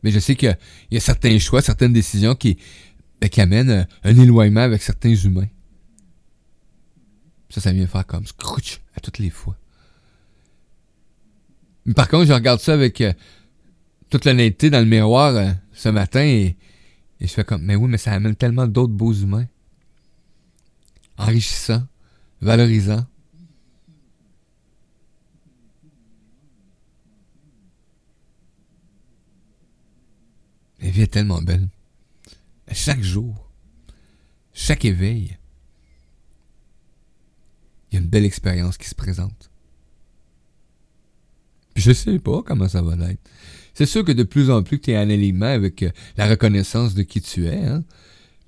Mais 0.03 0.11
je 0.11 0.19
sais 0.19 0.37
qu'il 0.37 0.57
y 0.91 0.97
a 0.97 1.01
certains 1.01 1.39
choix, 1.39 1.63
certaines 1.63 1.93
décisions 1.93 2.35
qui, 2.35 2.59
ben, 3.21 3.29
qui 3.29 3.41
amènent 3.41 3.71
euh, 3.71 3.85
un 4.05 4.19
éloignement 4.19 4.63
avec 4.63 4.83
certains 4.83 5.15
humains. 5.15 5.49
Ça, 7.51 7.61
ça 7.61 7.73
vient 7.73 7.87
faire 7.87 8.07
comme 8.07 8.27
scrooch 8.27 8.81
à 8.97 9.01
toutes 9.01 9.19
les 9.19 9.31
fois. 9.31 9.57
Mais 11.85 11.95
par 11.95 12.09
contre, 12.09 12.27
je 12.27 12.33
regarde 12.33 12.61
ça 12.61 12.73
avec 12.73 13.01
euh, 13.01 13.13
toute 14.11 14.25
l'honnêteté 14.25 14.71
dans 14.71 14.81
le 14.81 14.87
miroir 14.87 15.37
euh, 15.37 15.51
ce 15.73 15.89
matin 15.89 16.23
et, 16.25 16.57
je 17.21 17.29
fais 17.29 17.45
comme, 17.45 17.63
mais 17.63 17.77
oui, 17.77 17.89
mais 17.89 17.99
ça 17.99 18.13
amène 18.13 18.35
tellement 18.35 18.67
d'autres 18.67 18.93
beaux 18.93 19.13
humains. 19.13 19.47
Enrichissants, 21.19 21.87
valorisants. 22.41 23.07
La 30.83 30.91
vie 30.91 31.03
est 31.03 31.12
tellement 31.12 31.41
belle. 31.41 31.69
Chaque 32.73 33.03
jour, 33.03 33.49
chaque 34.53 34.85
éveil, 34.85 35.39
il 37.91 37.95
y 37.95 37.99
a 37.99 38.01
une 38.01 38.09
belle 38.09 38.25
expérience 38.25 38.77
qui 38.77 38.89
se 38.89 38.95
présente. 38.95 39.51
Puis 41.75 41.85
je 41.85 41.93
sais 41.93 42.19
pas 42.19 42.43
comment 42.43 42.69
ça 42.69 42.83
va 42.83 42.95
être. 43.11 43.21
C'est 43.75 43.87
sûr 43.87 44.05
que 44.05 44.12
de 44.12 44.25
plus 44.25 44.51
en 44.51 44.62
plus 44.62 44.81
tu 44.81 44.91
es 44.91 44.99
en 44.99 45.09
alignement 45.09 45.47
avec 45.47 45.83
euh, 45.83 45.91
la 46.17 46.29
reconnaissance 46.29 46.95
de 46.95 47.03
qui 47.03 47.23
tu 47.23 47.47
es, 47.47 47.65
hein? 47.65 47.85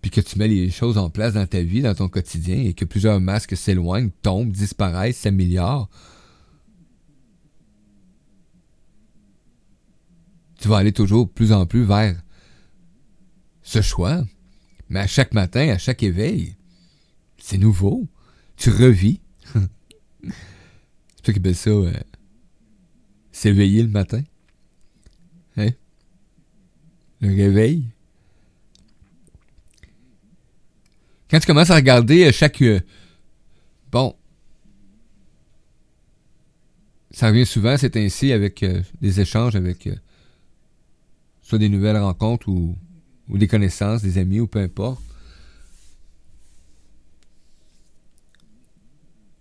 puis 0.02 0.10
que 0.10 0.20
tu 0.20 0.38
mets 0.38 0.48
les 0.48 0.70
choses 0.70 0.98
en 0.98 1.08
place 1.08 1.34
dans 1.34 1.46
ta 1.46 1.62
vie, 1.62 1.80
dans 1.80 1.94
ton 1.94 2.08
quotidien, 2.08 2.56
et 2.56 2.74
que 2.74 2.84
plusieurs 2.84 3.20
masques 3.20 3.56
s'éloignent, 3.56 4.10
tombent, 4.22 4.50
disparaissent, 4.50 5.18
s'améliorent. 5.18 5.88
Tu 10.60 10.68
vas 10.68 10.78
aller 10.78 10.92
toujours 10.92 11.30
plus 11.30 11.52
en 11.52 11.64
plus 11.64 11.84
vers 11.84 12.23
ce 13.64 13.80
choix. 13.80 14.24
Mais 14.88 15.00
à 15.00 15.06
chaque 15.08 15.34
matin, 15.34 15.70
à 15.70 15.78
chaque 15.78 16.04
éveil, 16.04 16.54
c'est 17.38 17.58
nouveau. 17.58 18.06
Tu 18.56 18.70
revis. 18.70 19.20
c'est 20.22 21.22
toi 21.22 21.34
qui 21.34 21.40
appelle 21.40 21.56
ça 21.56 21.70
euh, 21.70 21.92
s'éveiller 23.32 23.82
le 23.82 23.88
matin. 23.88 24.22
Hein? 25.56 25.70
Le 27.20 27.28
réveil. 27.28 27.88
Quand 31.28 31.40
tu 31.40 31.46
commences 31.46 31.70
à 31.70 31.76
regarder 31.76 32.26
euh, 32.26 32.32
chaque... 32.32 32.62
Euh, 32.62 32.80
bon. 33.90 34.14
Ça 37.10 37.28
revient 37.28 37.46
souvent, 37.46 37.76
c'est 37.76 37.96
ainsi, 37.96 38.32
avec 38.32 38.64
des 39.00 39.20
échanges 39.20 39.54
avec 39.54 39.88
soit 41.42 41.58
des 41.58 41.68
nouvelles 41.68 41.96
rencontres 41.96 42.48
ou 42.48 42.76
ou 43.28 43.38
des 43.38 43.48
connaissances, 43.48 44.02
des 44.02 44.18
amis, 44.18 44.40
ou 44.40 44.46
peu 44.46 44.60
importe. 44.60 45.02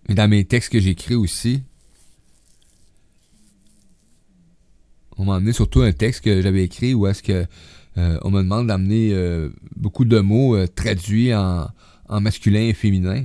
Et 0.08 0.14
dans 0.14 0.28
mes 0.28 0.44
textes 0.44 0.70
que 0.70 0.80
j'écris 0.80 1.14
aussi, 1.14 1.62
on 5.16 5.24
m'a 5.24 5.36
amené 5.36 5.52
surtout 5.52 5.80
un 5.82 5.92
texte 5.92 6.22
que 6.22 6.42
j'avais 6.42 6.64
écrit 6.64 6.94
où 6.94 7.06
est-ce 7.06 7.22
que 7.22 7.46
euh, 7.96 8.18
on 8.22 8.30
me 8.30 8.42
demande 8.42 8.66
d'amener 8.66 9.10
euh, 9.12 9.50
beaucoup 9.76 10.04
de 10.04 10.18
mots 10.18 10.56
euh, 10.56 10.66
traduits 10.66 11.32
en, 11.34 11.68
masculin 12.08 12.60
et 12.60 12.74
féminin. 12.74 13.24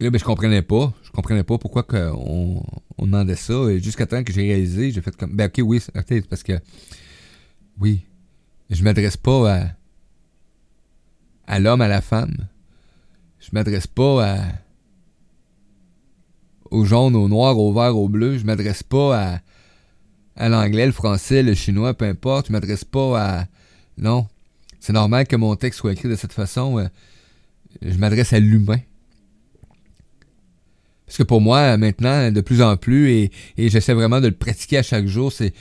Là, 0.00 0.10
ben, 0.10 0.18
je 0.18 0.24
comprenais 0.24 0.62
pas. 0.62 0.92
Je 1.02 1.10
comprenais 1.10 1.42
pas 1.42 1.58
pourquoi 1.58 1.84
on, 1.92 2.62
on 2.98 3.06
demandait 3.06 3.36
ça. 3.36 3.54
Et 3.70 3.80
jusqu'à 3.80 4.06
temps 4.06 4.22
que 4.22 4.32
j'ai 4.32 4.42
réalisé, 4.42 4.90
j'ai 4.90 5.00
fait 5.00 5.16
comme. 5.16 5.34
Ben 5.34 5.46
ok, 5.46 5.60
oui, 5.64 5.80
c'est 5.80 6.28
parce 6.28 6.42
que 6.42 6.52
oui. 7.80 8.02
Je 8.70 8.82
m'adresse 8.82 9.16
pas 9.16 9.70
à, 11.46 11.58
l'homme, 11.58 11.80
à 11.80 11.88
la 11.88 12.00
femme. 12.00 12.36
Je 13.40 13.48
m'adresse 13.52 13.86
pas 13.86 14.34
à, 14.34 14.38
au 16.70 16.84
jaune, 16.84 17.16
au 17.16 17.28
noir, 17.28 17.58
au 17.58 17.72
vert, 17.72 17.96
au 17.96 18.08
bleu. 18.08 18.36
Je 18.36 18.44
m'adresse 18.44 18.82
pas 18.82 19.18
à, 19.18 19.40
à 20.36 20.48
l'anglais, 20.48 20.86
le 20.86 20.92
français, 20.92 21.42
le 21.42 21.54
chinois, 21.54 21.94
peu 21.94 22.04
importe. 22.04 22.48
Je 22.48 22.52
m'adresse 22.52 22.84
pas 22.84 23.40
à. 23.40 23.46
Non. 23.96 24.26
C'est 24.80 24.92
normal 24.92 25.26
que 25.26 25.36
mon 25.36 25.56
texte 25.56 25.80
soit 25.80 25.92
écrit 25.92 26.08
de 26.08 26.16
cette 26.16 26.32
façon. 26.32 26.78
Euh, 26.78 26.88
je 27.82 27.96
m'adresse 27.96 28.32
à 28.32 28.38
l'humain. 28.38 28.80
Parce 31.06 31.16
que 31.16 31.22
pour 31.22 31.40
moi, 31.40 31.78
maintenant, 31.78 32.30
de 32.30 32.40
plus 32.42 32.60
en 32.60 32.76
plus, 32.76 33.10
et 33.10 33.30
j'essaie 33.56 33.94
vraiment 33.94 34.20
de 34.20 34.28
le 34.28 34.34
pratiquer 34.34 34.76
à 34.76 34.82
chaque 34.82 35.06
jour, 35.06 35.32
c'est 35.32 35.54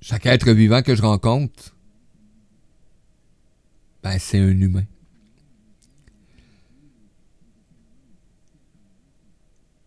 chaque 0.00 0.26
être 0.26 0.50
vivant 0.52 0.82
que 0.82 0.94
je 0.94 1.02
rencontre, 1.02 1.74
ben, 4.02 4.18
c'est 4.18 4.38
un 4.38 4.48
humain. 4.48 4.84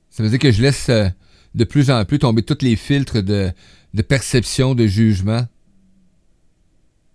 Ça 0.10 0.21
veut 0.21 0.30
dire 0.30 0.38
que 0.38 0.52
je 0.52 0.62
laisse 0.62 0.89
euh, 0.89 1.10
de 1.56 1.63
plus 1.63 1.89
en 1.89 2.06
plus 2.06 2.19
tomber 2.19 2.43
tous 2.43 2.60
les 2.62 2.76
filtres 2.76 3.23
de, 3.23 3.52
perception, 4.08 4.76
de 4.76 4.86
jugement. 4.86 5.47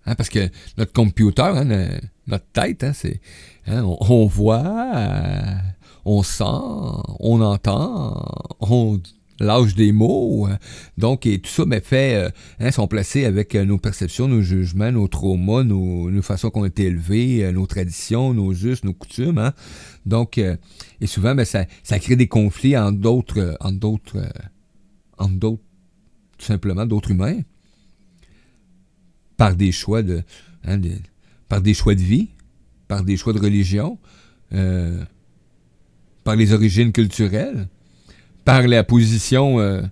Hein, 0.05 0.15
parce 0.17 0.29
que 0.29 0.49
notre 0.77 0.93
computer, 0.93 1.43
hein, 1.43 1.89
notre 2.27 2.47
tête, 2.53 2.83
hein, 2.83 2.93
c'est, 2.93 3.21
on, 3.69 4.27
voit, 4.27 4.67
euh, 4.97 5.55
on 6.05 6.25
sent, 6.25 6.45
on 7.21 7.41
entend, 7.41 8.57
on 8.59 9.01
l'âge 9.41 9.75
des 9.75 9.93
mots. 9.93 10.47
Hein. 10.47 10.59
Donc, 10.97 11.27
et 11.27 11.41
tout 11.41 11.51
ça 11.51 11.65
ben, 11.65 11.81
fait, 11.81 12.15
euh, 12.15 12.31
hein, 12.61 12.71
sont 12.71 12.89
placés 12.89 13.25
avec 13.25 13.55
euh, 13.55 13.65
nos 13.65 13.79
perceptions, 13.79 14.29
nos 14.29 14.43
jugements, 14.43 14.93
nos 14.93 15.09
traumas, 15.09 15.65
nos, 15.65 16.23
façons 16.23 16.51
qu'on 16.51 16.65
a 16.65 16.69
été 16.69 16.85
élevés, 16.85 17.45
euh, 17.45 17.53
nos 17.53 17.67
traditions, 17.67 18.35
nos 18.35 18.53
us, 18.53 18.85
nos 18.85 18.93
coutumes. 18.93 19.39
Hein. 19.39 19.53
Donc, 20.07 20.39
et 20.39 21.07
souvent, 21.07 21.35
ben, 21.35 21.45
ça, 21.45 21.67
ça 21.83 21.99
crée 21.99 22.17
des 22.17 22.29
conflits 22.29 22.77
en 22.77 22.93
d'autres, 22.93 23.59
d'autres, 23.73 24.23
d'autres, 25.31 25.63
tout 26.39 26.47
simplement, 26.47 26.87
d'autres 26.87 27.11
humains, 27.11 27.41
par 29.37 29.55
des 29.55 29.71
choix 29.71 30.03
de, 30.03 30.23
hein, 30.65 30.81
par 31.49 31.61
des 31.61 31.75
choix 31.75 31.95
de 31.95 32.01
vie, 32.01 32.29
par 32.87 33.05
des 33.05 33.19
choix 33.19 33.35
de 33.35 33.39
religion, 33.39 33.99
par 36.25 36.37
les 36.37 36.53
origines 36.55 36.93
culturelles 36.93 37.69
par 38.49 38.67
la 38.67 38.83
position 38.83 39.61
euh, 39.61 39.83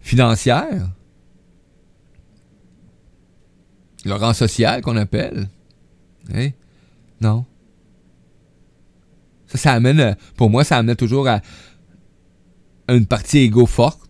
financière, 0.00 0.90
le 4.06 4.14
rang 4.14 4.32
social 4.32 4.80
qu'on 4.80 4.96
appelle. 4.96 5.50
Hein? 6.32 6.52
Non. 7.20 7.44
Ça, 9.44 9.58
ça 9.58 9.72
amène, 9.74 10.00
euh, 10.00 10.14
pour 10.38 10.48
moi, 10.48 10.64
ça 10.64 10.78
amène 10.78 10.96
toujours 10.96 11.28
à 11.28 11.42
une 12.88 13.04
partie 13.04 13.40
égo 13.40 13.66
forte, 13.66 14.00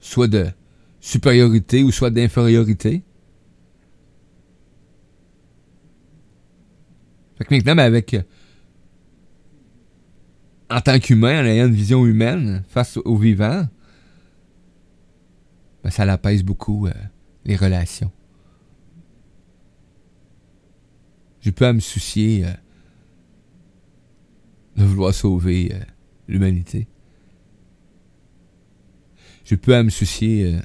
soit 0.00 0.26
de 0.26 0.48
supériorité 0.98 1.84
ou 1.84 1.92
soit 1.92 2.10
d'infériorité. 2.10 3.04
Fait 7.38 7.44
que 7.44 7.54
maintenant, 7.54 7.76
ben, 7.76 7.84
avec 7.84 8.14
euh, 8.14 8.22
en 10.70 10.80
tant 10.80 10.98
qu'humain, 11.00 11.42
en 11.42 11.44
ayant 11.44 11.66
une 11.66 11.74
vision 11.74 12.06
humaine 12.06 12.62
face 12.68 12.96
au 12.96 13.16
vivant, 13.16 13.66
ben, 15.82 15.90
ça 15.90 16.04
l'apaise 16.04 16.44
beaucoup 16.44 16.86
euh, 16.86 16.92
les 17.44 17.56
relations. 17.56 18.12
Je 21.40 21.50
peux 21.50 21.72
me 21.72 21.80
soucier 21.80 22.44
euh, 22.44 22.52
de 24.76 24.84
vouloir 24.84 25.12
sauver 25.12 25.72
euh, 25.74 25.80
l'humanité. 26.28 26.86
Je 29.44 29.56
peux 29.56 29.82
me 29.82 29.90
soucier 29.90 30.60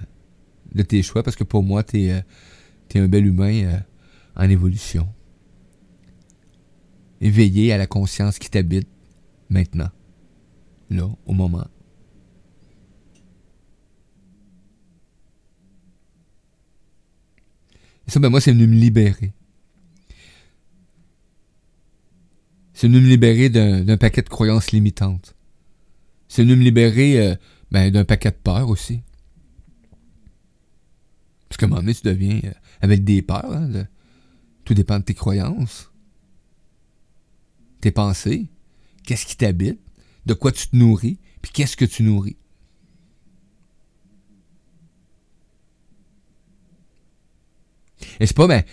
de 0.75 0.83
tes 0.83 1.01
choix 1.01 1.23
parce 1.23 1.35
que 1.35 1.43
pour 1.43 1.63
moi, 1.63 1.81
tu 1.81 2.03
es, 2.03 2.23
un 2.93 3.07
bel 3.07 3.25
humain 3.25 3.81
en 4.35 4.47
évolution. 4.47 5.07
Éveillé 7.19 7.73
à 7.73 7.79
la 7.79 7.87
conscience 7.87 8.37
qui 8.37 8.47
t'habite 8.47 8.87
maintenant, 9.49 9.89
là, 10.89 11.09
au 11.25 11.33
moment. 11.33 11.67
Ça, 18.07 18.19
ben 18.19 18.29
moi, 18.29 18.39
c'est 18.39 18.51
venu 18.51 18.67
me 18.67 18.75
libérer. 18.75 19.33
C'est 22.73 22.87
venu 22.87 23.01
me 23.01 23.07
libérer 23.07 23.49
d'un 23.49 23.97
paquet 23.97 24.21
de 24.21 24.29
croyances 24.29 24.71
limitantes. 24.71 25.35
C'est 26.27 26.43
venu 26.43 26.55
me 26.55 26.63
libérer 26.63 27.19
euh, 27.19 27.35
ben, 27.71 27.89
d'un 27.91 28.03
paquet 28.03 28.31
de 28.31 28.35
peurs 28.35 28.69
aussi. 28.69 29.01
Parce 31.47 31.57
qu'à 31.57 31.65
un 31.65 31.69
moment 31.69 31.81
donné, 31.81 31.95
tu 31.95 32.03
deviens 32.03 32.41
euh, 32.43 32.51
avec 32.81 33.03
des 33.03 33.21
peurs. 33.21 33.51
Hein, 33.51 33.87
tout 34.65 34.73
dépend 34.73 34.99
de 34.99 35.03
tes 35.05 35.13
croyances, 35.13 35.91
tes 37.81 37.91
pensées, 37.91 38.47
qu'est-ce 39.03 39.25
qui 39.25 39.37
t'habite, 39.37 39.79
de 40.25 40.33
quoi 40.33 40.51
tu 40.51 40.67
te 40.67 40.75
nourris, 40.75 41.19
puis 41.41 41.51
qu'est-ce 41.51 41.77
que 41.77 41.85
tu 41.85 42.03
nourris. 42.03 42.38
Et 48.19 48.27
c'est 48.27 48.35
pas, 48.35 48.47
ben, 48.47 48.63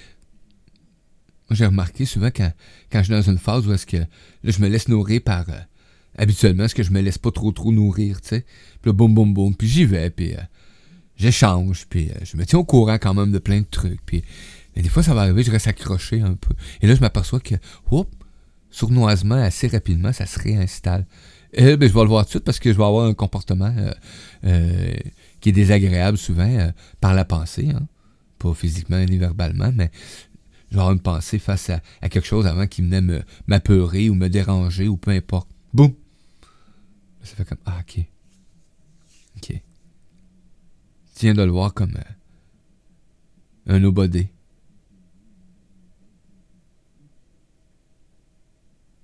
j'ai 1.50 1.66
remarqué 1.66 2.04
souvent 2.04 2.30
quand, 2.34 2.52
quand 2.90 2.98
je 3.00 3.04
suis 3.04 3.12
dans 3.12 3.22
une 3.22 3.38
phase 3.38 3.66
où 3.66 3.72
est-ce 3.72 3.86
que 3.86 3.98
je 4.44 4.60
me 4.60 4.68
laisse 4.68 4.88
nourrir 4.88 5.20
par. 5.22 5.48
Euh, 5.48 5.60
habituellement, 6.16 6.64
est-ce 6.64 6.74
que 6.74 6.82
je 6.82 6.92
me 6.92 7.00
laisse 7.00 7.18
pas 7.18 7.30
trop 7.30 7.52
trop 7.52 7.72
nourrir, 7.72 8.20
tu 8.20 8.28
sais. 8.28 8.44
Puis 8.80 8.90
là, 8.90 8.92
boum, 8.92 9.14
boum, 9.14 9.32
boum, 9.34 9.54
puis 9.54 9.68
j'y 9.68 9.84
vais, 9.84 10.10
puis 10.10 10.34
euh, 10.34 10.40
j'échange, 11.16 11.86
puis 11.88 12.10
euh, 12.10 12.24
je 12.24 12.36
me 12.36 12.44
tiens 12.44 12.58
au 12.58 12.64
courant 12.64 12.98
quand 12.98 13.14
même 13.14 13.32
de 13.32 13.38
plein 13.38 13.60
de 13.60 13.66
trucs. 13.66 14.04
Puis 14.04 14.22
des 14.76 14.88
fois, 14.88 15.02
ça 15.02 15.14
va 15.14 15.22
arriver, 15.22 15.42
je 15.42 15.50
reste 15.50 15.66
accroché 15.66 16.20
un 16.20 16.34
peu. 16.34 16.54
Et 16.80 16.86
là, 16.86 16.94
je 16.94 17.00
m'aperçois 17.00 17.40
que, 17.40 17.54
hop, 17.90 18.08
sournoisement, 18.70 19.36
assez 19.36 19.68
rapidement, 19.68 20.12
ça 20.12 20.26
se 20.26 20.38
réinstalle. 20.38 21.06
Et 21.54 21.76
ben, 21.76 21.88
je 21.88 21.94
vais 21.94 22.02
le 22.02 22.08
voir 22.08 22.24
tout 22.24 22.28
de 22.28 22.30
suite 22.30 22.44
parce 22.44 22.58
que 22.58 22.72
je 22.72 22.78
vais 22.78 22.84
avoir 22.84 23.06
un 23.06 23.14
comportement 23.14 23.74
qui 24.42 25.48
est 25.48 25.52
désagréable 25.52 26.16
souvent 26.16 26.72
par 27.00 27.14
la 27.14 27.24
pensée. 27.24 27.70
Hein. 27.74 27.86
Pas 28.38 28.54
physiquement 28.54 29.04
ni 29.04 29.18
verbalement, 29.18 29.70
mais 29.74 29.90
genre 30.70 30.90
une 30.90 31.00
pensée 31.00 31.38
face 31.38 31.70
à, 31.70 32.08
quelque 32.08 32.26
chose 32.26 32.46
avant 32.46 32.66
qui 32.66 32.82
venait 32.82 33.22
m'apeurer 33.46 34.08
ou 34.08 34.14
me 34.14 34.28
déranger 34.28 34.88
ou 34.88 34.96
peu 34.96 35.10
importe. 35.10 35.48
Boum! 35.72 35.92
Ça 37.22 37.36
fait 37.36 37.44
comme 37.44 37.58
Ah, 37.66 37.80
ok. 37.80 38.04
Ok. 39.36 39.62
Tu 41.14 41.26
viens 41.26 41.34
de 41.34 41.42
le 41.42 41.50
voir 41.50 41.72
comme 41.72 41.94
euh, 41.96 43.74
un 43.74 43.78
nobody. 43.78 44.26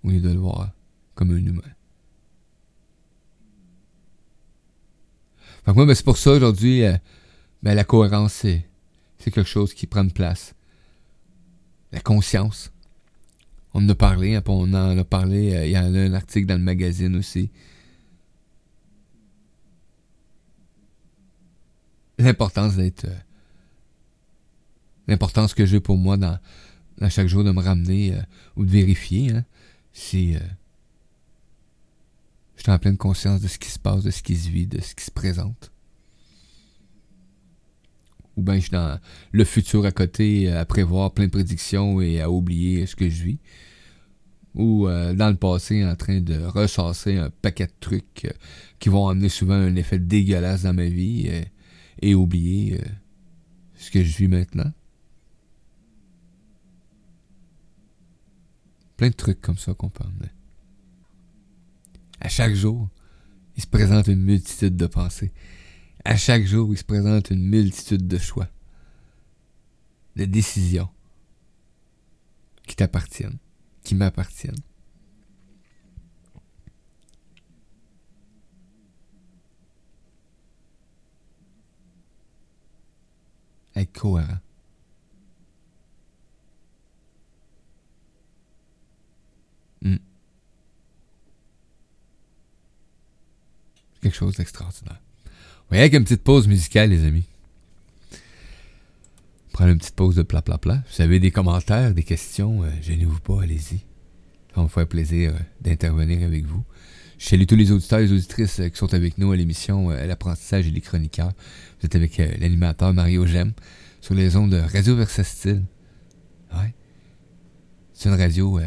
Au 0.02 0.10
lieu 0.10 0.20
de 0.20 0.30
le 0.30 0.38
voir 0.38 0.70
comme 1.14 1.30
un 1.30 1.36
humain. 1.36 1.62
Moi, 5.74 5.84
ben, 5.84 5.94
c'est 5.94 6.04
pour 6.04 6.16
ça 6.16 6.30
aujourd'hui, 6.30 6.82
euh, 6.82 6.96
ben, 7.62 7.74
la 7.74 7.84
cohérence, 7.84 8.32
c'est 8.32 8.64
quelque 9.18 9.42
chose 9.42 9.74
qui 9.74 9.86
prend 9.86 10.04
de 10.04 10.12
place 10.12 10.54
la 11.92 12.00
conscience. 12.00 12.72
On 13.74 13.84
en 13.84 13.88
a 13.90 13.94
parlé, 13.94 14.34
hein, 14.34 14.42
on 14.46 14.72
en 14.72 14.96
a 14.96 15.04
parlé, 15.04 15.54
euh, 15.54 15.66
il 15.66 15.72
y 15.72 15.76
a 15.76 15.82
un 15.82 16.14
article 16.14 16.46
dans 16.46 16.56
le 16.56 16.62
magazine 16.62 17.16
aussi. 17.16 17.50
L'importance 22.18 22.76
d'être. 22.76 23.04
Euh, 23.04 23.18
l'importance 25.06 25.52
que 25.52 25.66
j'ai 25.66 25.80
pour 25.80 25.98
moi 25.98 26.16
dans, 26.16 26.38
chaque 27.10 27.28
jour 27.28 27.44
de 27.44 27.52
me 27.52 27.60
ramener 27.60 28.14
ou 28.56 28.64
de 28.64 28.70
vérifier, 28.70 29.32
hein, 29.32 29.44
c'est. 29.92 30.40
Je 32.58 32.64
suis 32.64 32.70
en 32.70 32.78
pleine 32.78 32.98
conscience 32.98 33.40
de 33.40 33.48
ce 33.48 33.58
qui 33.58 33.70
se 33.70 33.78
passe, 33.78 34.02
de 34.04 34.10
ce 34.10 34.22
qui 34.22 34.36
se 34.36 34.50
vit, 34.50 34.66
de 34.66 34.82
ce 34.82 34.94
qui 34.94 35.04
se 35.04 35.10
présente 35.10 35.72
ou 38.38 38.42
bien 38.42 38.54
je 38.54 38.60
suis 38.60 38.70
dans 38.70 39.00
le 39.32 39.44
futur 39.44 39.84
à 39.84 39.90
côté 39.90 40.48
à 40.48 40.64
prévoir 40.64 41.12
plein 41.12 41.26
de 41.26 41.30
prédictions 41.30 42.00
et 42.00 42.20
à 42.20 42.30
oublier 42.30 42.86
ce 42.86 42.94
que 42.94 43.08
je 43.08 43.24
vis, 43.24 43.38
ou 44.54 44.86
euh, 44.86 45.12
dans 45.12 45.28
le 45.28 45.36
passé 45.36 45.84
en 45.84 45.96
train 45.96 46.20
de 46.20 46.40
ressasser 46.44 47.16
un 47.16 47.30
paquet 47.30 47.66
de 47.66 47.72
trucs 47.80 48.24
euh, 48.26 48.30
qui 48.78 48.90
vont 48.90 49.08
amener 49.08 49.28
souvent 49.28 49.54
un 49.54 49.74
effet 49.74 49.98
dégueulasse 49.98 50.62
dans 50.62 50.72
ma 50.72 50.86
vie 50.86 51.26
euh, 51.28 51.42
et 52.00 52.14
oublier 52.14 52.80
ce 53.74 53.90
que 53.90 54.04
je 54.04 54.16
vis 54.16 54.28
maintenant. 54.28 54.72
Plein 58.96 59.08
de 59.08 59.14
trucs 59.14 59.40
comme 59.40 59.58
ça 59.58 59.74
qu'on 59.74 59.90
amener. 60.00 60.30
À 62.20 62.28
chaque 62.28 62.54
jour, 62.54 62.88
il 63.56 63.62
se 63.62 63.66
présente 63.66 64.08
une 64.08 64.22
multitude 64.22 64.76
de 64.76 64.86
pensées. 64.86 65.32
À 66.04 66.16
chaque 66.16 66.44
jour, 66.44 66.72
il 66.72 66.78
se 66.78 66.84
présente 66.84 67.30
une 67.30 67.42
multitude 67.42 68.06
de 68.06 68.18
choix, 68.18 68.48
de 70.16 70.24
décisions 70.24 70.88
qui 72.66 72.76
t'appartiennent, 72.76 73.38
qui 73.82 73.94
m'appartiennent. 73.94 74.54
Être 83.74 83.92
cohérent. 83.92 84.38
Quelque 94.00 94.16
chose 94.16 94.36
d'extraordinaire. 94.36 95.00
voyez, 95.68 95.82
avec 95.82 95.94
une 95.94 96.04
petite 96.04 96.22
pause 96.22 96.46
musicale, 96.46 96.90
les 96.90 97.04
amis. 97.04 97.24
Prendre 99.52 99.72
une 99.72 99.78
petite 99.78 99.96
pause 99.96 100.14
de 100.14 100.22
plat 100.22 100.40
plat 100.42 100.58
plat. 100.58 100.82
Vous 100.94 101.02
avez 101.02 101.18
des 101.18 101.32
commentaires, 101.32 101.92
des 101.92 102.04
questions, 102.04 102.62
euh, 102.62 102.70
gênez-vous 102.80 103.18
pas, 103.20 103.42
allez-y. 103.42 103.78
Ça 103.78 104.56
va 104.56 104.62
me 104.62 104.68
faire 104.68 104.86
plaisir 104.86 105.34
euh, 105.34 105.38
d'intervenir 105.60 106.24
avec 106.24 106.46
vous. 106.46 106.62
Je 107.18 107.26
salue 107.26 107.44
tous 107.44 107.56
les 107.56 107.72
auditeurs 107.72 107.98
et 107.98 108.06
les 108.06 108.12
auditrices 108.12 108.60
euh, 108.60 108.68
qui 108.68 108.78
sont 108.78 108.94
avec 108.94 109.18
nous 109.18 109.32
à 109.32 109.36
l'émission 109.36 109.90
L'apprentissage 109.90 110.68
et 110.68 110.70
les 110.70 110.80
chroniqueurs. 110.80 111.32
Vous 111.80 111.86
êtes 111.86 111.96
avec 111.96 112.18
l'animateur 112.18 112.94
Mario 112.94 113.26
Gem 113.26 113.52
sur 114.00 114.14
les 114.14 114.36
ondes 114.36 114.52
de 114.52 114.58
Radio 114.58 114.94
Versastile. 114.94 115.64
Ouais. 116.52 116.72
C'est 117.94 118.08
une 118.08 118.14
radio 118.14 118.60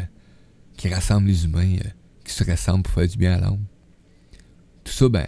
qui 0.76 0.88
rassemble 0.90 1.28
les 1.28 1.46
humains, 1.46 1.76
qui 2.22 2.32
se 2.34 2.44
rassemble 2.44 2.82
pour 2.82 2.92
faire 2.92 3.08
du 3.08 3.16
bien 3.16 3.32
à 3.32 3.40
l'âme. 3.40 3.64
Tout 4.84 4.92
ça, 4.92 5.08
ben, 5.08 5.26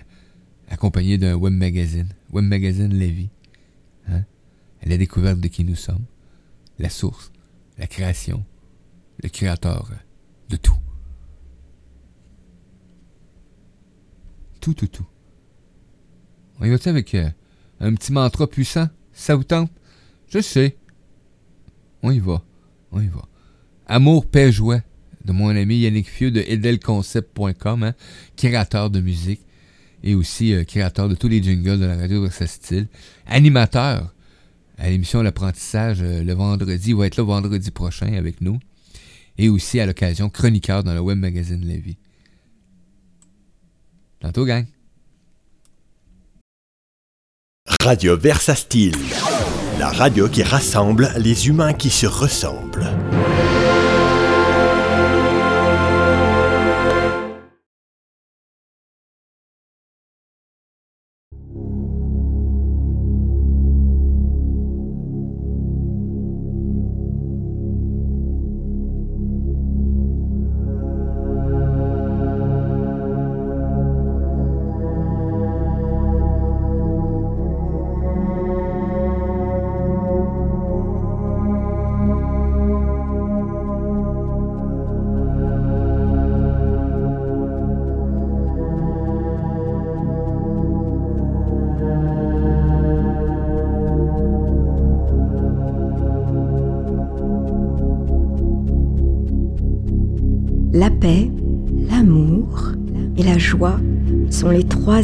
accompagné 0.69 1.19
d'un 1.19 1.35
web 1.35 1.53
magazine, 1.53 2.09
web 2.33 2.45
magazine 2.45 2.93
Lévis. 2.93 3.31
Hein? 4.09 4.25
La 4.85 4.97
découverte 4.97 5.41
de 5.41 5.49
qui 5.49 5.65
nous 5.65 5.77
sommes, 5.77 6.05
la 6.79 6.91
source, 6.91 7.33
la 7.79 7.87
création, 7.87 8.45
le 9.23 9.29
créateur 9.29 9.91
de 10.49 10.57
tout. 10.57 10.77
Tout, 14.61 14.75
tout, 14.75 14.89
tout. 14.89 15.07
On 16.61 16.65
y 16.65 16.71
va 16.71 16.77
avec 16.87 17.15
euh, 17.15 17.29
un 17.81 17.95
petit 17.95 18.13
mantra 18.13 18.47
puissant? 18.47 18.89
Ça 19.13 19.37
vous 19.37 19.45
tente? 19.45 19.71
Je 20.29 20.41
sais. 20.41 20.77
On 22.03 22.11
y 22.11 22.19
va. 22.19 22.43
On 22.91 23.01
y 23.01 23.09
va. 23.09 23.23
Amour, 23.87 24.27
paix, 24.27 24.51
joie 24.51 24.81
de 25.25 25.33
mon 25.33 25.49
ami 25.49 25.79
Yannick 25.79 26.09
Fieu 26.09 26.31
de 26.31 26.41
edelconcept.com, 26.41 27.83
hein, 27.83 27.95
créateur 28.37 28.91
de 28.91 29.01
musique 29.01 29.41
et 30.03 30.15
aussi 30.15 30.53
euh, 30.53 30.65
créateur 30.65 31.09
de 31.09 31.15
tous 31.15 31.29
les 31.29 31.43
jingles 31.43 31.79
de 31.79 31.87
la 31.87 31.97
radio 31.97 32.23
Versa 32.23 32.47
Style, 32.47 32.87
animateur 33.27 34.15
à 34.79 34.91
l'émission 34.91 35.23
L'apprentissage 35.23 36.03
euh, 36.03 36.23
le 36.23 36.35
vendredi, 36.35 36.91
il 36.91 36.97
va 36.97 37.07
être 37.07 37.17
là 37.17 37.25
vendredi 37.25 37.71
prochain 37.71 38.13
avec 38.13 38.41
nous, 38.41 38.59
et 39.39 39.49
aussi 39.49 39.81
à 39.81 39.87
l'occasion 39.87 40.29
chroniqueur 40.29 40.85
dans 40.85 40.95
le 40.95 41.01
web 41.01 41.19
magazine 41.19 41.65
Lévis. 41.65 41.97
Tantôt, 44.21 44.45
gang! 44.45 44.67
Radio 47.81 48.19
Versa 48.19 48.55
Style, 48.55 48.97
la 49.79 49.89
radio 49.89 50.29
qui 50.29 50.43
rassemble 50.43 51.11
les 51.17 51.49
humains 51.49 51.73
qui 51.73 51.89
se 51.89 52.07
ressemblent. 52.07 52.91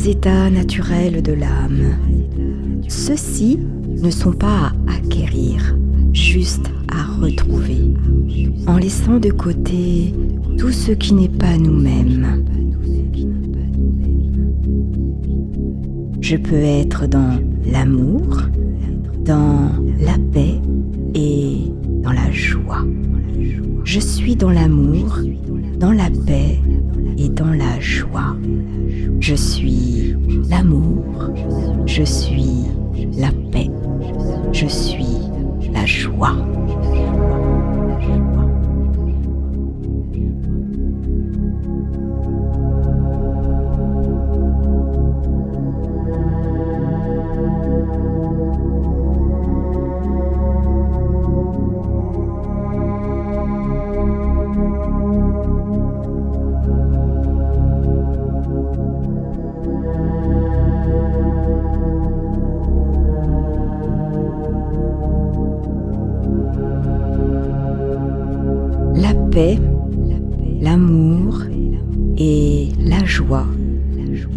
États 0.09 0.51
naturels 0.51 1.23
de 1.23 1.33
l'âme. 1.33 1.97
Ceux-ci 2.89 3.59
ne 4.03 4.11
sont 4.11 4.33
pas 4.33 4.73
à 4.87 4.95
acquérir, 4.97 5.77
juste 6.13 6.71
à 6.89 7.05
retrouver, 7.21 7.95
en 8.67 8.77
laissant 8.77 9.19
de 9.19 9.31
côté 9.31 10.15
tout 10.59 10.73
ce 10.73 10.93
qui 10.93 11.15
n'est 11.15 11.29
pas 11.29 11.57
nous-mêmes. 11.57 12.45
Je 16.21 16.37
peux 16.37 16.63
être 16.63 17.07
dans 17.07 17.39
l'amour, 17.67 18.43
dans 19.25 19.71
la 20.01 20.17
paix 20.33 20.61
et 21.15 21.59
dans 22.03 22.13
la 22.13 22.31
joie. 22.31 22.85
Je 23.85 24.01
suis 24.01 24.37
dans 24.37 24.51
l'amour, 24.51 25.19
dans 25.79 25.93
la 25.93 26.11
paix 26.27 26.61
et 27.21 27.29
dans 27.29 27.53
la 27.53 27.79
joie. 27.81 28.35
Je 29.21 29.35
suis 29.35 30.17
l'amour, 30.49 31.05
je 31.87 32.03
suis 32.03 32.65
la 33.19 33.31
paix, 33.53 33.71
je 34.53 34.67
suis 34.67 35.19
la 35.73 35.85
joie. 35.85 36.50
L'amour 70.61 71.43
et 72.19 72.69
la 72.79 73.05
joie 73.05 73.47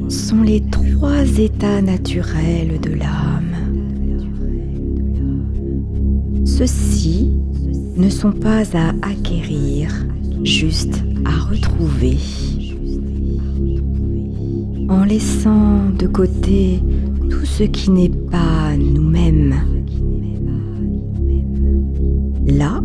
sont 0.10 0.42
les 0.42 0.62
trois 0.62 1.26
états 1.38 1.82
naturels 1.82 2.80
de 2.80 2.92
l'âme. 2.92 3.56
Ceux-ci 6.46 7.32
ne 7.98 8.10
sont 8.10 8.32
pas 8.32 8.64
à 8.76 8.90
acquérir, 9.02 9.92
juste 10.44 11.04
à 11.26 11.50
retrouver. 11.50 12.18
En 14.90 15.04
laissant 15.04 15.90
de 15.98 16.08
côté 16.08 16.80
tout 17.30 17.46
ce 17.46 17.64
qui 17.64 17.92
n'est 17.92 18.10
pas 18.10 18.76
nous-mêmes. 18.78 19.56
Là 22.46 22.82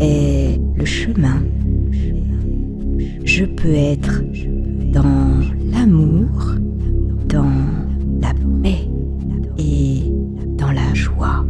est 0.00 0.27
je 3.24 3.44
peux 3.44 3.72
être 3.72 4.22
dans 4.92 5.40
l'amour, 5.72 6.56
dans 7.28 7.52
la 8.20 8.32
paix 8.62 8.88
et 9.58 10.02
dans 10.56 10.72
la 10.72 10.94
joie. 10.94 11.44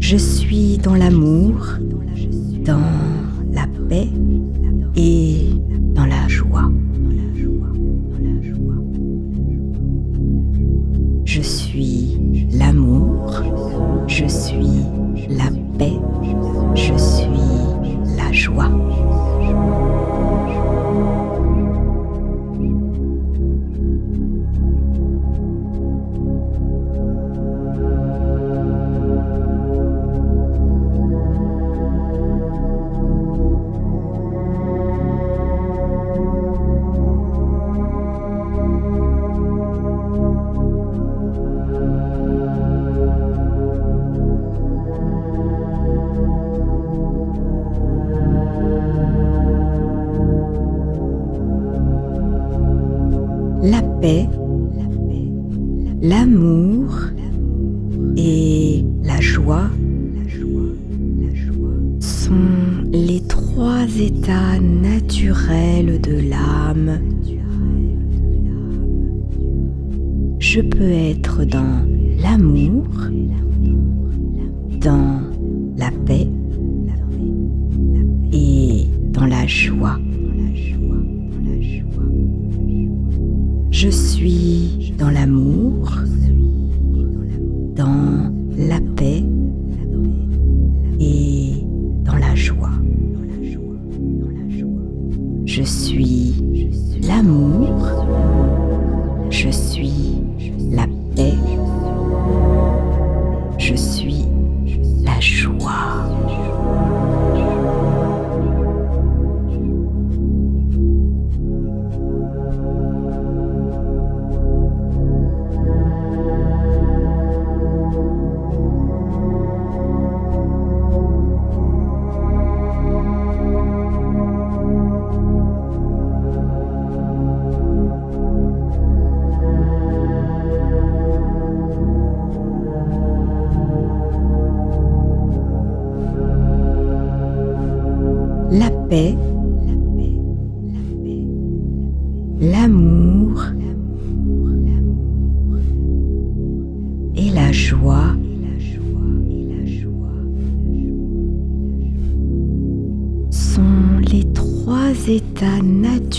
Je 0.00 0.16
suis 0.16 0.78
dans 0.78 0.94
l'amour, 0.94 1.78
dans 2.64 2.80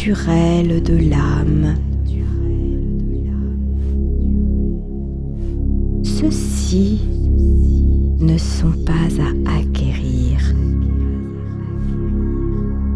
de 0.05 0.97
l'âme. 1.09 1.75
Ceux-ci 6.03 6.99
ne 8.19 8.37
sont 8.37 8.73
pas 8.85 8.91
à 9.21 9.59
acquérir 9.59 10.39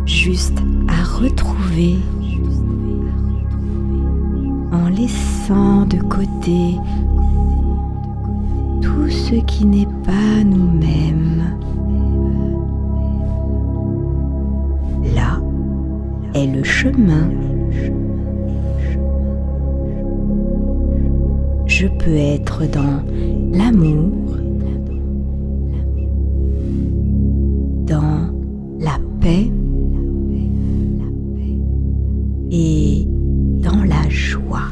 juste 0.06 0.58
à 0.90 1.04
retrouver 1.18 1.96
en 4.74 4.90
laissant 4.90 5.86
de 5.86 6.02
côté 6.02 6.76
tout 8.82 9.10
ce 9.10 9.36
qui 9.46 9.66
n'est 9.66 9.88
pas 10.04 10.17
être 22.38 22.66
dans 22.70 23.04
l'amour, 23.52 24.38
dans 27.86 28.32
la 28.80 29.00
paix 29.22 29.50
et 32.52 33.08
dans 33.64 33.84
la 33.84 34.08
joie. 34.10 34.70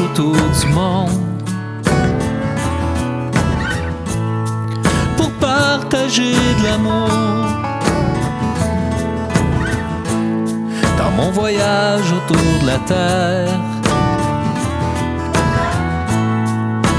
Autour 0.00 0.34
du 0.34 0.66
monde 0.68 1.10
pour 5.16 5.30
partager 5.40 6.34
de 6.58 6.64
l'amour. 6.64 7.46
Dans 10.96 11.10
mon 11.16 11.30
voyage 11.30 12.12
autour 12.12 12.52
de 12.62 12.66
la 12.66 12.78
terre, 12.78 13.60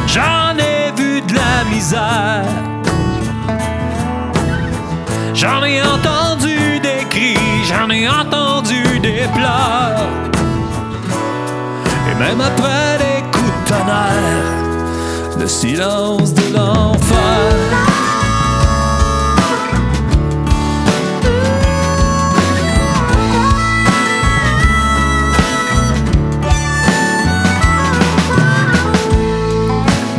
j'en 0.08 0.58
ai 0.58 0.92
vu 0.98 1.22
de 1.22 1.34
la 1.34 1.64
misère. 1.74 2.46
J'en 5.34 5.64
ai 5.64 5.82
entendu 5.82 6.80
des 6.82 7.06
cris, 7.10 7.38
j'en 7.66 7.90
ai 7.90 8.10
entendu 8.10 9.00
des 9.00 9.26
pleurs. 9.34 10.29
Même 12.30 12.42
après 12.42 13.00
les 13.00 13.24
coups 13.32 13.72
de 15.36 15.40
le 15.40 15.48
silence 15.48 16.32
de 16.32 16.54
l'enfer. 16.54 17.18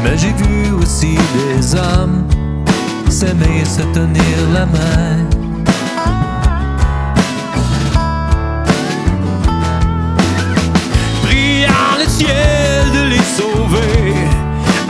Mais 0.03 0.18
j'ai 0.18 0.33
vu 0.33 0.73
aussi 0.83 1.14
des 1.14 1.77
hommes 1.77 2.27
s'aimer 3.09 3.64
se 3.64 3.83
tenir 3.94 4.37
la 4.53 4.66
main. 4.66 5.19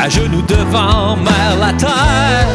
À 0.02 0.08
genoux 0.08 0.42
devant 0.42 1.16
mère 1.16 1.56
la 1.60 1.72
terre. 1.74 2.48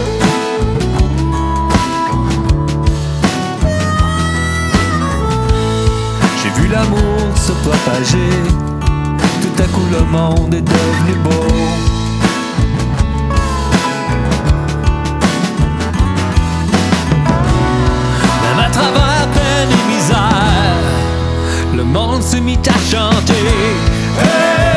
J'ai 6.41 6.49
vu 6.59 6.67
l'amour 6.67 7.37
se 7.37 7.51
propager, 7.51 8.29
tout 9.41 9.63
à 9.63 9.67
coup 9.67 9.85
le 9.91 10.03
monde 10.05 10.55
est 10.55 10.61
devenu 10.61 11.13
beau. 11.23 11.47
Même 18.43 18.59
à 18.59 18.69
travers 18.69 19.27
peine 19.33 19.69
et 19.71 19.93
misère, 19.93 20.79
le 21.75 21.83
monde 21.83 22.23
se 22.23 22.37
mit 22.37 22.59
à 22.67 22.79
chanter. 22.91 24.74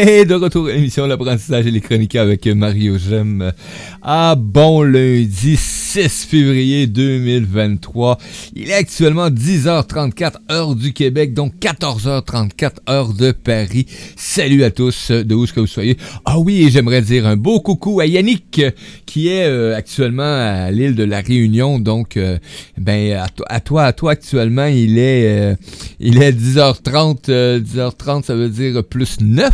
Et 0.00 0.24
de 0.24 0.34
retour 0.34 0.68
à 0.68 0.72
l'émission 0.72 1.06
L'apprentissage 1.06 1.66
et 1.66 1.72
les 1.72 1.80
chroniqueurs 1.80 2.22
avec 2.22 2.46
Mario 2.46 2.98
Gem. 2.98 3.52
À 4.00 4.36
bon 4.36 4.82
lundi 4.84 5.56
6 5.56 6.24
février 6.26 6.86
2023. 6.86 8.16
Il 8.54 8.70
est 8.70 8.74
actuellement 8.74 9.28
10h34 9.28 10.34
heure 10.52 10.76
du 10.76 10.92
Québec, 10.92 11.34
donc 11.34 11.54
14h34 11.60 12.74
heure 12.88 13.12
de 13.12 13.32
Paris. 13.32 13.86
Salut 14.14 14.62
à 14.62 14.70
tous, 14.70 15.10
de 15.10 15.34
où 15.34 15.46
que 15.46 15.58
vous 15.58 15.66
soyez? 15.66 15.96
Ah 16.24 16.38
oui, 16.38 16.62
et 16.62 16.70
j'aimerais 16.70 17.02
dire 17.02 17.26
un 17.26 17.36
beau 17.36 17.58
coucou 17.60 17.98
à 17.98 18.06
Yannick, 18.06 18.62
qui 19.04 19.28
est 19.28 19.46
euh, 19.46 19.74
actuellement 19.74 20.22
à 20.22 20.70
l'île 20.70 20.94
de 20.94 21.04
la 21.04 21.20
Réunion. 21.22 21.80
Donc, 21.80 22.16
euh, 22.16 22.38
ben 22.76 23.14
à, 23.16 23.28
to- 23.28 23.44
à 23.48 23.58
toi, 23.60 23.82
à 23.84 23.92
toi 23.92 24.12
actuellement, 24.12 24.66
il 24.66 24.96
est, 24.98 25.26
euh, 25.52 25.54
il 25.98 26.22
est 26.22 26.32
10h30. 26.32 27.30
euh, 27.30 27.58
10h30, 27.58 28.22
ça 28.24 28.36
veut 28.36 28.48
dire 28.48 28.84
plus 28.84 29.16
9. 29.20 29.50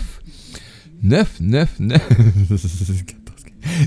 9, 1.05 1.41
9, 1.41 1.81
9. 1.81 2.03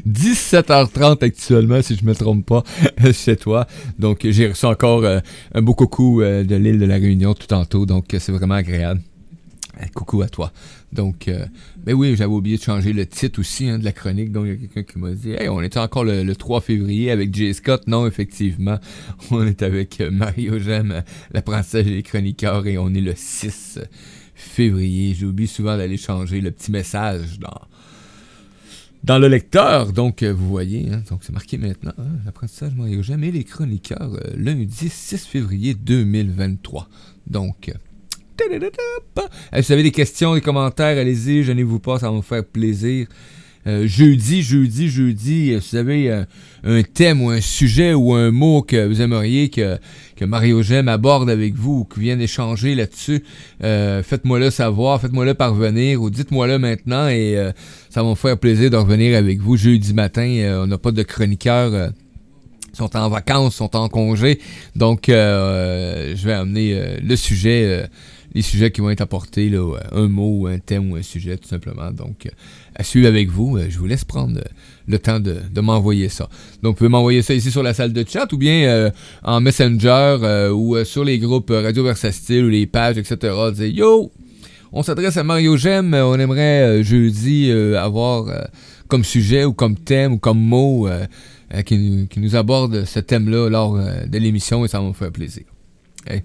17h30 0.08 1.24
actuellement, 1.24 1.82
si 1.82 1.96
je 1.96 2.06
me 2.06 2.14
trompe 2.14 2.46
pas, 2.46 2.64
chez 3.12 3.36
toi. 3.36 3.68
Donc, 4.00 4.20
j'ai 4.24 4.48
reçu 4.48 4.66
encore 4.66 5.04
euh, 5.04 5.20
un 5.54 5.62
beau 5.62 5.74
coucou 5.74 6.22
euh, 6.22 6.44
de 6.44 6.56
l'île 6.56 6.80
de 6.80 6.86
la 6.86 6.96
Réunion 6.96 7.34
tout 7.34 7.48
tantôt. 7.48 7.86
Donc, 7.86 8.14
euh, 8.14 8.20
c'est 8.20 8.32
vraiment 8.32 8.56
agréable. 8.56 9.02
Euh, 9.82 9.86
coucou 9.94 10.22
à 10.22 10.30
toi. 10.30 10.52
Donc, 10.94 11.28
euh, 11.28 11.46
ben 11.78 11.94
oui, 11.94 12.16
j'avais 12.16 12.32
oublié 12.32 12.58
de 12.58 12.62
changer 12.62 12.94
le 12.94 13.06
titre 13.06 13.40
aussi 13.40 13.68
hein, 13.68 13.78
de 13.78 13.84
la 13.84 13.92
chronique. 13.92 14.32
Donc, 14.32 14.46
il 14.46 14.50
y 14.50 14.54
a 14.54 14.56
quelqu'un 14.56 14.84
qui 14.84 15.00
m'a 15.00 15.12
dit 15.12 15.32
Hey, 15.32 15.50
on 15.50 15.62
était 15.62 15.80
encore 15.80 16.04
le, 16.04 16.24
le 16.24 16.36
3 16.36 16.62
février 16.62 17.12
avec 17.12 17.34
Jay 17.36 17.54
Scott. 17.54 17.84
Non, 17.88 18.08
effectivement, 18.08 18.80
on 19.32 19.46
est 19.46 19.62
avec 19.62 20.02
euh, 20.02 20.10
Mario 20.10 20.60
Gem, 20.60 20.92
euh, 20.92 21.02
l'apprentissage 21.32 21.86
des 21.86 22.04
chroniqueurs, 22.04 22.66
et 22.68 22.78
on 22.78 22.94
est 22.94 23.02
le 23.02 23.14
6 23.16 23.80
février. 24.38 25.14
J'oublie 25.14 25.48
souvent 25.48 25.76
d'aller 25.76 25.98
changer 25.98 26.40
le 26.40 26.52
petit 26.52 26.72
message 26.72 27.40
dans, 27.40 27.62
dans 29.04 29.20
le 29.20 29.28
lecteur. 29.28 29.92
Donc, 29.92 30.24
euh, 30.24 30.32
vous 30.32 30.48
voyez, 30.48 30.90
hein, 30.92 31.04
donc 31.10 31.22
c'est 31.24 31.34
marqué 31.34 31.58
maintenant, 31.58 31.94
hein, 31.98 32.20
l'apprentissage 32.26 32.74
Mario 32.76 33.02
et 33.02 33.32
les 33.32 33.44
chroniqueurs, 33.44 34.14
euh, 34.14 34.34
lundi 34.36 34.90
6 34.90 35.26
février 35.26 35.74
2023. 35.74 36.88
Donc, 37.26 37.70
euh. 37.70 37.74
Euh, 38.40 39.62
si 39.62 39.68
vous 39.68 39.72
avez 39.72 39.84
des 39.84 39.92
questions, 39.92 40.36
des 40.36 40.42
commentaires, 40.42 40.98
allez-y, 40.98 41.44
gênez-vous 41.44 41.80
pas, 41.80 42.00
ça 42.00 42.10
va 42.10 42.16
me 42.16 42.22
faire 42.22 42.46
plaisir. 42.46 43.08
Euh, 43.66 43.88
jeudi, 43.88 44.44
jeudi, 44.44 44.88
jeudi, 44.90 45.54
euh, 45.54 45.60
si 45.60 45.72
vous 45.72 45.78
avez 45.78 46.12
euh, 46.12 46.24
un 46.64 46.84
thème 46.84 47.22
ou 47.22 47.30
un 47.30 47.42
sujet 47.42 47.94
ou 47.94 48.14
un 48.14 48.32
mot 48.32 48.62
que 48.62 48.88
vous 48.88 49.02
aimeriez 49.02 49.50
que, 49.50 49.78
que 50.16 50.26
Mario 50.26 50.62
Gem 50.62 50.88
aborde 50.88 51.30
avec 51.30 51.56
vous 51.56 51.80
ou 51.80 51.84
qu'il 51.86 52.04
vienne 52.04 52.22
échanger 52.22 52.76
là-dessus, 52.76 53.24
euh, 53.64 54.04
faites-moi 54.04 54.40
le 54.40 54.52
savoir, 54.52 55.02
faites-moi 55.02 55.26
le 55.26 55.34
parvenir 55.34 56.02
ou 56.02 56.10
dites-moi 56.10 56.48
le 56.48 56.60
maintenant 56.60 57.08
et 57.08 57.38
euh, 57.38 57.52
ça 57.90 58.04
va 58.04 58.10
me 58.10 58.16
faire 58.16 58.38
plaisir 58.38 58.70
de 58.70 58.78
revenir 58.78 59.18
avec 59.18 59.40
vous 59.40 59.58
jeudi 59.58 59.94
matin. 59.94 60.28
Euh, 60.28 60.64
on 60.64 60.68
n'a 60.68 60.78
pas 60.78 60.92
de 60.92 61.04
chroniqueurs. 61.04 61.74
euh, 61.74 61.90
sont 62.78 62.96
en 62.96 63.10
vacances, 63.10 63.56
sont 63.56 63.76
en 63.76 63.90
congé. 63.90 64.40
Donc, 64.76 65.10
euh, 65.10 66.16
je 66.16 66.26
vais 66.26 66.34
amener 66.34 66.74
euh, 66.74 66.98
le 67.02 67.16
sujet, 67.16 67.64
euh, 67.66 67.88
les 68.34 68.42
sujets 68.44 68.72
qui 68.72 68.82
vont 68.82 68.92
être 68.92 69.02
apportés, 69.02 69.50
euh, 69.52 69.78
un 69.92 70.08
mot, 70.08 70.48
un 70.48 70.60
thème 70.60 70.92
ou 70.92 70.96
un 70.96 71.02
sujet, 71.02 71.38
tout 71.38 71.48
simplement. 71.48 71.92
Donc, 71.92 72.28
euh, 72.28 72.30
à 72.78 72.84
suivre 72.84 73.08
avec 73.08 73.30
vous. 73.30 73.58
Euh, 73.58 73.66
je 73.70 73.78
vous 73.78 73.88
laisse 73.88 74.06
prendre 74.06 74.38
euh, 74.38 74.44
le 74.88 75.00
temps 75.00 75.20
de, 75.20 75.42
m'envoyer 75.60 76.10
ça. 76.10 76.30
Donc, 76.62 76.76
vous 76.76 76.78
pouvez 76.78 76.90
m'envoyer 76.90 77.22
ça 77.24 77.34
ici 77.34 77.52
sur 77.52 77.64
la 77.64 77.74
salle 77.74 77.92
de 77.92 78.06
chat 78.08 78.32
ou 78.32 78.38
bien 78.38 78.70
euh, 78.70 78.92
en 79.24 79.42
Messenger 79.42 80.50
ou 80.54 80.78
sur 80.86 81.04
les 81.04 81.18
groupes 81.20 81.50
Radio 81.50 81.84
Versastile 81.84 82.46
ou 82.46 82.50
les 82.50 82.68
pages, 82.68 82.98
etc. 82.98 83.36
Yo! 83.74 84.12
On 84.72 84.84
s'adresse 84.84 85.18
à 85.18 85.24
Mario 85.24 85.58
Gem. 85.58 85.94
On 85.94 86.20
aimerait 86.20 86.84
jeudi 86.84 87.52
avoir 87.52 88.26
comme 88.88 89.04
sujet 89.04 89.46
ou 89.46 89.54
comme 89.54 89.76
thème 89.76 90.14
ou 90.14 90.18
comme 90.18 90.40
mot 90.40 90.88
qui, 91.66 92.08
nous, 92.18 92.36
aborde 92.36 92.86
ce 92.86 93.00
thème-là 93.00 93.50
lors 93.50 93.76
de 93.76 94.18
l'émission 94.18 94.66
et 94.66 94.68
ça 94.68 94.80
va 94.80 94.88
me 94.88 94.94
faire 94.94 95.12
plaisir. 95.12 95.44
Là, 96.10 96.20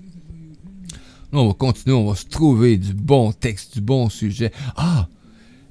on 1.33 1.49
va 1.49 1.55
continuer, 1.55 1.97
on 1.97 2.11
va 2.11 2.17
se 2.17 2.27
trouver 2.27 2.77
du 2.77 2.93
bon 2.93 3.33
texte, 3.33 3.75
du 3.75 3.81
bon 3.81 4.09
sujet. 4.09 4.53
Ah! 4.77 5.09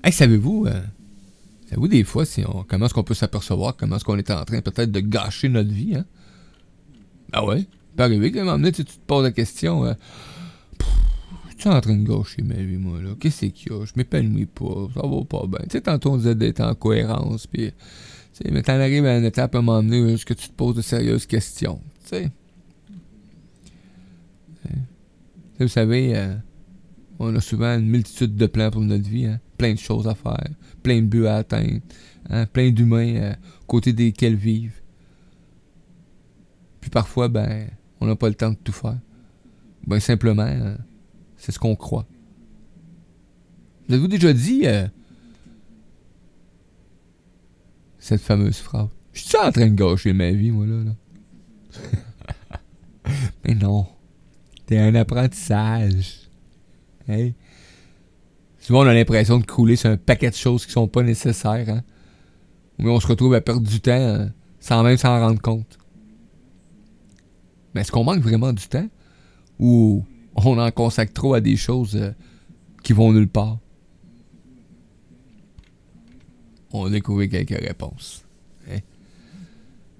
Hey, 0.03 0.11
savez-vous, 0.11 0.65
euh, 0.67 0.81
savez-vous 1.65 1.87
des 1.87 2.03
fois 2.03 2.25
si 2.25 2.43
on, 2.45 2.63
comment 2.67 2.85
est-ce 2.85 2.93
qu'on 2.93 3.03
peut 3.03 3.13
s'apercevoir, 3.13 3.75
comment 3.75 3.97
est-ce 3.97 4.05
qu'on 4.05 4.17
est 4.17 4.31
en 4.31 4.43
train 4.45 4.61
peut-être 4.61 4.91
de 4.91 4.99
gâcher 4.99 5.49
notre 5.49 5.71
vie, 5.71 5.95
hein? 5.95 6.05
Ah 7.31 7.45
ouais? 7.45 7.65
Peut 7.95 8.03
arriver 8.03 8.31
qu'à 8.31 8.41
un 8.41 8.45
moment 8.45 8.57
donné, 8.57 8.71
tu, 8.71 8.83
tu 8.83 8.93
te 8.93 9.05
poses 9.05 9.23
la 9.23 9.31
question, 9.31 9.85
euh, 9.85 9.93
suis 11.61 11.69
en 11.69 11.79
train 11.79 11.95
de 11.95 12.07
gâcher 12.07 12.41
ma 12.41 12.55
vie, 12.55 12.77
moi, 12.77 13.01
là? 13.01 13.11
Qu'est-ce 13.19 13.45
qu'il 13.45 13.71
y 13.71 13.75
a? 13.75 13.85
Je 13.85 13.91
m'épanouis 13.95 14.47
pas, 14.47 14.87
ça 14.95 15.01
va 15.07 15.23
pas 15.23 15.45
bien. 15.47 15.59
Tu 15.63 15.71
sais, 15.71 15.81
tantôt 15.81 16.11
on 16.11 16.17
disait 16.17 16.35
d'être 16.35 16.61
en 16.61 16.73
cohérence, 16.73 17.45
puis, 17.47 17.67
tu 17.67 17.73
sais, 18.33 18.51
mais 18.51 18.63
t'en 18.63 18.73
arrives 18.73 19.05
à 19.05 19.17
une 19.17 19.25
étape 19.25 19.53
à 19.55 19.59
un 19.59 19.61
moment 19.61 19.83
donné 19.83 20.13
où 20.13 20.17
tu 20.17 20.35
te 20.35 20.51
poses 20.53 20.75
de 20.75 20.81
sérieuses 20.81 21.25
questions, 21.27 21.79
tu 22.03 22.09
sais? 22.09 22.31
Sais, 24.63 24.75
Vous 25.59 25.67
savez, 25.67 26.15
euh, 26.15 26.35
on 27.19 27.35
a 27.35 27.41
souvent 27.41 27.77
une 27.77 27.87
multitude 27.87 28.35
de 28.35 28.47
plans 28.47 28.71
pour 28.71 28.81
notre 28.81 29.07
vie, 29.07 29.27
hein? 29.27 29.39
Plein 29.61 29.73
de 29.73 29.79
choses 29.79 30.07
à 30.07 30.15
faire, 30.15 30.49
plein 30.81 31.01
de 31.03 31.05
buts 31.05 31.27
à 31.27 31.35
atteindre, 31.35 31.81
hein? 32.31 32.47
plein 32.47 32.71
d'humains 32.71 33.15
euh, 33.15 33.33
côté 33.67 33.93
desquels 33.93 34.35
vivre. 34.35 34.73
Puis 36.79 36.89
parfois, 36.89 37.27
ben, 37.27 37.69
on 37.99 38.07
n'a 38.07 38.15
pas 38.15 38.27
le 38.27 38.33
temps 38.33 38.49
de 38.49 38.55
tout 38.55 38.71
faire. 38.71 38.97
Ben 39.85 39.99
simplement, 39.99 40.47
euh, 40.47 40.75
c'est 41.37 41.51
ce 41.51 41.59
qu'on 41.59 41.75
croit. 41.75 42.07
Vous 43.87 43.93
avez-vous 43.93 44.07
déjà 44.07 44.33
dit 44.33 44.63
euh, 44.65 44.87
cette 47.99 48.21
fameuse 48.21 48.57
phrase? 48.57 48.89
Je 49.13 49.21
suis 49.21 49.37
en 49.37 49.51
train 49.51 49.67
de 49.67 49.75
gâcher 49.75 50.13
ma 50.13 50.31
vie, 50.31 50.49
moi, 50.49 50.65
là. 50.65 50.83
là? 50.85 50.95
Mais 53.45 53.53
non. 53.53 53.85
C'est 54.67 54.79
un 54.79 54.95
apprentissage. 54.95 56.31
Hey. 57.07 57.35
Souvent, 58.61 58.81
on 58.83 58.87
a 58.87 58.93
l'impression 58.93 59.39
de 59.39 59.45
crouler 59.45 59.75
sur 59.75 59.89
un 59.89 59.97
paquet 59.97 60.29
de 60.29 60.35
choses 60.35 60.67
qui 60.67 60.71
sont 60.71 60.87
pas 60.87 61.01
nécessaires. 61.01 61.67
Hein? 61.67 61.81
Mais 62.77 62.91
on 62.91 62.99
se 62.99 63.07
retrouve 63.07 63.33
à 63.33 63.41
perdre 63.41 63.67
du 63.67 63.81
temps 63.81 63.91
euh, 63.91 64.27
sans 64.59 64.83
même 64.83 64.97
s'en 64.97 65.19
rendre 65.19 65.41
compte. 65.41 65.79
Mais 67.73 67.81
est-ce 67.81 67.91
qu'on 67.91 68.03
manque 68.03 68.21
vraiment 68.21 68.53
du 68.53 68.67
temps? 68.67 68.87
Ou 69.59 70.05
on 70.35 70.59
en 70.59 70.71
consacre 70.71 71.11
trop 71.11 71.33
à 71.33 71.41
des 71.41 71.57
choses 71.57 71.95
euh, 71.95 72.11
qui 72.83 72.93
vont 72.93 73.11
nulle 73.11 73.27
part? 73.27 73.57
On 76.71 76.85
a 76.85 76.89
découvert 76.91 77.29
quelques 77.29 77.59
réponses. 77.59 78.23
Hein? 78.71 78.77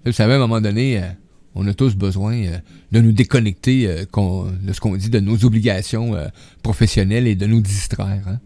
Vous 0.06 0.12
savez, 0.12 0.34
à 0.34 0.36
un 0.36 0.40
moment 0.40 0.62
donné, 0.62 1.02
euh, 1.02 1.08
on 1.56 1.66
a 1.68 1.74
tous 1.74 1.96
besoin 1.96 2.36
euh, 2.36 2.60
de 2.92 3.02
nous 3.02 3.12
déconnecter 3.12 3.88
de 3.88 4.74
ce 4.74 4.80
qu'on 4.80 4.96
dit, 4.96 5.10
de 5.10 5.20
nos 5.20 5.44
obligations 5.46 6.14
professionnelles 6.62 7.26
et 7.26 7.36
de 7.36 7.48
nous 7.48 7.62
distraire. 7.62 8.28
hein. 8.28 8.40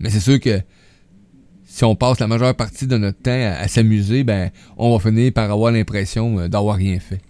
Mais 0.00 0.10
c'est 0.10 0.20
sûr 0.20 0.40
que 0.40 0.60
si 1.66 1.84
on 1.84 1.94
passe 1.94 2.18
la 2.18 2.26
majeure 2.26 2.54
partie 2.56 2.88
de 2.88 2.96
notre 2.96 3.18
temps 3.22 3.30
à, 3.30 3.68
s'amuser, 3.68 4.24
ben, 4.24 4.50
on 4.76 4.96
va 4.96 5.10
finir 5.10 5.32
par 5.32 5.50
avoir 5.50 5.70
l'impression 5.70 6.40
euh, 6.40 6.48
d'avoir 6.48 6.76
rien 6.76 6.98
fait. 6.98 7.20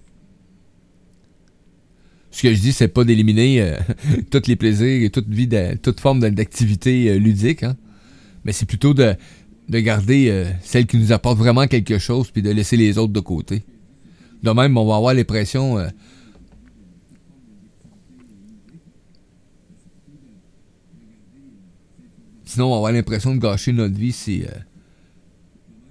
Ce 2.31 2.43
que 2.43 2.55
je 2.55 2.61
dis, 2.61 2.73
c'est 2.73 2.89
pas 2.89 3.05
d'éliminer 3.05 3.61
euh, 3.61 3.77
tous 4.31 4.47
les 4.47 4.57
plaisirs 4.57 5.05
et 5.05 5.11
toute 5.11 5.29
vie, 5.29 5.49
toute 5.83 6.01
forme 6.01 6.21
d'activité 6.21 7.11
euh, 7.11 7.18
ludique, 7.18 7.64
hein. 7.64 7.77
mais 8.45 8.53
c'est 8.53 8.66
plutôt 8.66 8.95
de, 8.95 9.14
de 9.68 9.79
garder 9.81 10.47
celle 10.62 10.87
qui 10.87 10.97
nous 10.97 11.12
apporte 11.12 11.37
vraiment 11.37 11.66
quelque 11.66 11.99
chose 11.99 12.31
puis 12.31 12.41
de 12.41 12.51
laisser 12.51 12.77
les 12.77 12.97
autres 12.97 13.12
de 13.12 13.21
côté. 13.21 13.62
De 14.43 14.51
même, 14.53 14.79
on 14.79 14.87
va 14.87 14.97
avoir 14.97 15.12
l'impression 15.12 15.77
Sinon, 22.51 22.67
on 22.67 22.71
va 22.71 22.77
avoir 22.79 22.91
l'impression 22.91 23.33
de 23.33 23.39
gâcher 23.39 23.73
notre 23.73 23.95
vie 23.95 24.11
si, 24.11 24.43
euh, 24.43 24.49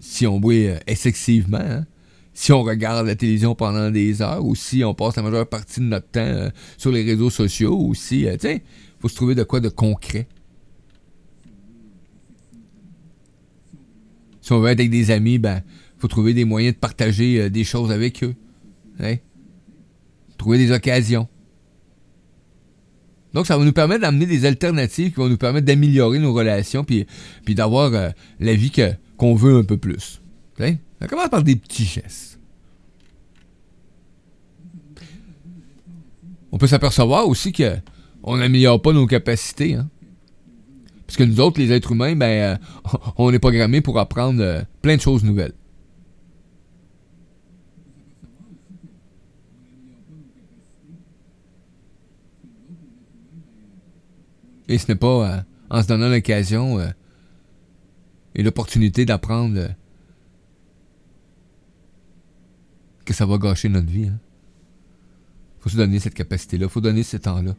si 0.01 0.28
on 0.28 0.41
boit 0.41 0.53
euh, 0.55 0.78
excessivement, 0.88 1.57
hein. 1.57 1.86
si 2.34 2.51
on 2.51 2.64
regarde 2.64 3.07
la 3.07 3.16
télévision 3.16 3.55
pendant 3.55 3.89
des 3.89 4.22
heures, 4.22 4.43
ou 4.43 4.55
si 4.55 4.84
on 4.84 4.93
passe 4.93 5.16
la 5.16 5.22
majeure 5.22 5.47
partie 5.47 5.80
de 5.80 5.86
notre 5.86 6.10
temps 6.10 6.20
euh, 6.20 6.49
sur 6.78 6.91
les 6.91 7.03
réseaux 7.03 7.30
sociaux, 7.30 7.78
ou 7.80 7.95
si, 7.95 8.28
euh, 8.28 8.36
sais, 8.38 8.62
faut 8.99 9.07
se 9.07 9.16
trouver 9.16 9.36
de 9.36 9.43
quoi 9.43 9.62
de 9.62 9.70
concret. 9.70 10.28
Si 14.41 14.51
on 14.51 14.60
veut 14.60 14.72
être 14.72 14.82
avec 14.82 14.91
des 14.91 15.12
amis, 15.12 15.38
ben, 15.38 15.62
faut 15.97 16.10
trouver 16.10 16.34
des 16.34 16.43
moyens 16.43 16.76
de 16.76 16.80
partager 16.80 17.49
des 17.49 17.64
choses 17.64 17.89
avec 17.89 18.22
eux. 18.22 18.36
Hein? 18.99 19.16
Trouver 20.38 20.57
des 20.57 20.74
occasions. 20.74 21.30
Donc, 23.34 23.45
ça 23.45 23.57
va 23.57 23.63
nous 23.63 23.73
permettre 23.73 24.01
d'amener 24.01 24.25
des 24.25 24.45
alternatives 24.45 25.11
qui 25.11 25.15
vont 25.15 25.30
nous 25.30 25.38
permettre 25.38 25.65
d'améliorer 25.65 26.19
nos 26.19 26.34
relations 26.34 26.84
puis, 26.84 27.05
puis 27.45 27.55
d'avoir 27.55 27.93
euh, 27.93 28.09
la 28.39 28.53
vie 28.55 28.71
que, 28.71 28.93
qu'on 29.17 29.36
veut 29.36 29.57
un 29.57 29.63
peu 29.63 29.77
plus. 29.77 30.21
Hein? 30.59 30.75
Ça 30.99 31.07
commence 31.07 31.30
par 31.30 31.43
des 31.43 31.55
petits 31.55 31.86
gestes. 31.86 32.39
On 36.51 36.57
peut 36.57 36.67
s'apercevoir 36.67 37.27
aussi 37.27 37.51
que 37.51 37.75
on 38.23 38.38
n'améliore 38.38 38.82
pas 38.82 38.93
nos 38.93 39.05
capacités. 39.05 39.75
Hein? 39.75 39.88
Parce 41.05 41.17
que 41.17 41.23
nous 41.23 41.39
autres, 41.39 41.59
les 41.59 41.71
êtres 41.71 41.91
humains, 41.91 42.15
ben, 42.15 42.25
euh, 42.25 42.97
on 43.17 43.32
est 43.32 43.39
programmés 43.39 43.82
pour 43.82 43.99
apprendre 43.99 44.41
euh, 44.41 44.61
plein 44.82 44.95
de 44.95 45.01
choses 45.01 45.23
nouvelles. 45.23 45.53
Et 54.70 54.78
ce 54.78 54.88
n'est 54.88 54.95
pas 54.95 55.30
euh, 55.30 55.41
en 55.70 55.84
se 55.84 55.88
donnant 55.88 56.07
l'occasion 56.07 56.80
et 58.36 58.43
l'opportunité 58.43 59.03
d'apprendre 59.03 59.76
que 63.03 63.13
ça 63.13 63.26
va 63.26 63.38
gâcher 63.38 63.67
notre 63.67 63.89
vie. 63.89 64.07
Hein. 64.07 64.20
faut 65.59 65.70
se 65.70 65.76
donner 65.76 65.99
cette 65.99 66.13
capacité-là, 66.13 66.70
faut 66.70 66.80
donner 66.80 67.03
ce 67.03 67.17
temps-là. 67.17 67.55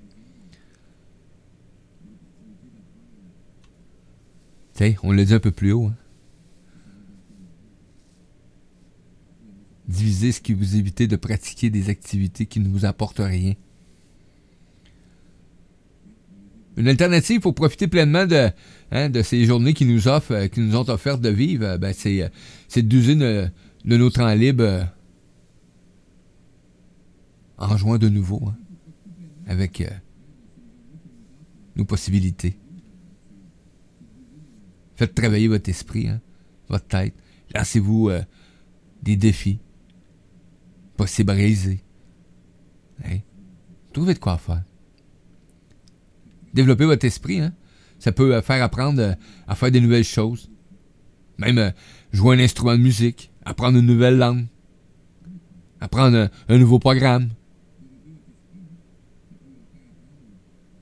on 5.03 5.13
l'a 5.13 5.25
dit 5.25 5.35
un 5.35 5.41
peu 5.41 5.51
plus 5.51 5.73
haut. 5.73 5.89
Hein. 5.89 5.97
Divisez 9.89 10.33
ce 10.33 10.41
qui 10.41 10.55
vous 10.55 10.77
évite 10.77 11.03
de 11.03 11.17
pratiquer 11.17 11.69
des 11.69 11.91
activités 11.91 12.47
qui 12.47 12.61
ne 12.61 12.69
vous 12.69 12.85
apportent 12.85 13.19
rien. 13.19 13.55
Une 16.81 16.89
alternative 16.89 17.41
pour 17.41 17.55
profiter 17.55 17.89
pleinement 17.89 18.27
de, 18.27 18.49
hein, 18.91 19.11
ces 19.23 19.45
journées 19.45 19.75
qui 19.75 19.85
nous 19.85 20.09
offrent, 20.09 20.33
euh, 20.33 20.49
qui 20.49 20.61
nous 20.61 20.77
ont 20.77 20.89
offert 20.89 21.19
de 21.19 21.29
vivre, 21.29 21.67
euh, 21.67 21.77
ben 21.77 21.93
c'est, 21.93 22.23
euh, 22.23 22.29
c'est 22.69 22.81
d'user 22.81 23.17
de, 23.17 23.51
nos 23.85 24.09
temps 24.09 24.33
libres 24.33 24.89
en 27.59 27.77
jouant 27.77 27.99
de 27.99 28.09
nouveau 28.09 28.41
hein, 28.49 28.57
avec 29.47 29.85
nos 31.77 31.85
possibilités. 31.85 32.57
Faites 34.97 35.15
travailler 35.15 35.49
votre 35.49 35.69
esprit, 35.69 36.09
hein, 36.09 36.23
votre 36.71 36.87
tête. 36.87 37.15
Lancez-vous 37.55 38.11
des 39.03 39.17
défis 39.17 39.59
possibles 40.97 41.33
à 41.33 41.35
réaliser. 41.35 41.81
Trouvez 43.93 44.15
de 44.15 44.19
quoi 44.19 44.39
faire. 44.39 44.63
Développez 46.55 46.85
votre 46.85 47.05
esprit. 47.05 47.41
Hein? 47.41 47.53
Ça 47.99 48.13
peut 48.13 48.35
euh, 48.35 48.43
faire 48.43 48.63
apprendre 48.63 49.01
euh, 49.01 49.15
à 49.47 49.55
faire 49.55 49.71
des 49.71 49.81
nouvelles 49.81 50.05
choses. 50.05 50.51
Même 51.39 51.73
jouer 52.13 52.37
un 52.37 52.41
instrument 52.41 52.73
de 52.73 52.83
musique, 52.83 53.33
apprendre 53.45 53.79
une 53.79 53.87
nouvelle 53.87 54.19
langue, 54.19 54.47
apprendre 55.81 56.29
un, 56.49 56.59
nouveau 56.59 56.79
programme. 56.79 57.31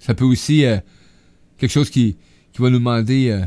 Ça 0.01 0.14
peut 0.14 0.25
aussi 0.25 0.64
quelque 1.59 1.71
chose 1.71 1.91
qui, 1.91 2.16
qui 2.53 2.61
va 2.61 2.71
nous 2.71 2.79
demander 2.79 3.47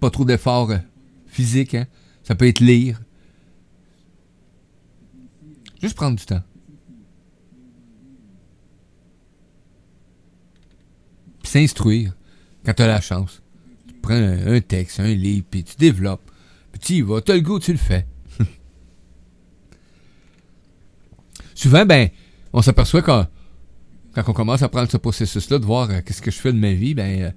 pas 0.00 0.10
trop 0.10 0.24
d'efforts 0.24 0.70
euh, 0.70 0.78
physiques. 1.26 1.74
Hein. 1.74 1.86
Ça 2.22 2.34
peut 2.34 2.46
être 2.46 2.60
lire. 2.60 3.00
Juste 5.80 5.96
prendre 5.96 6.16
du 6.16 6.24
temps. 6.24 6.42
Puis 11.42 11.45
s'instruire 11.56 12.12
quand 12.64 12.74
tu 12.74 12.82
as 12.82 12.86
la 12.86 13.00
chance. 13.00 13.42
Tu 13.88 13.94
prends 13.94 14.14
un, 14.14 14.60
texte, 14.60 15.00
un 15.00 15.14
livre, 15.14 15.46
puis 15.50 15.64
tu 15.64 15.76
développes. 15.76 16.30
Puis 16.72 16.80
tu 16.80 16.92
y 16.94 17.00
vas. 17.02 17.20
Tu 17.20 17.32
as 17.32 17.36
le 17.36 17.40
goût, 17.40 17.58
tu 17.58 17.72
le 17.72 17.78
fais. 17.78 18.06
Souvent, 21.54 21.86
ben, 21.86 22.08
on 22.52 22.60
s'aperçoit 22.60 23.02
quand, 23.02 23.26
quand 24.12 24.22
on 24.28 24.32
commence 24.32 24.62
à 24.62 24.68
prendre 24.68 24.90
ce 24.90 24.98
processus-là, 24.98 25.58
de 25.58 25.64
voir 25.64 25.90
euh, 25.90 26.00
qu'est-ce 26.04 26.20
que 26.20 26.30
je 26.30 26.38
fais 26.38 26.52
de 26.52 26.58
ma 26.58 26.72
vie, 26.72 26.94
ben, 26.94 27.22
euh, 27.22 27.30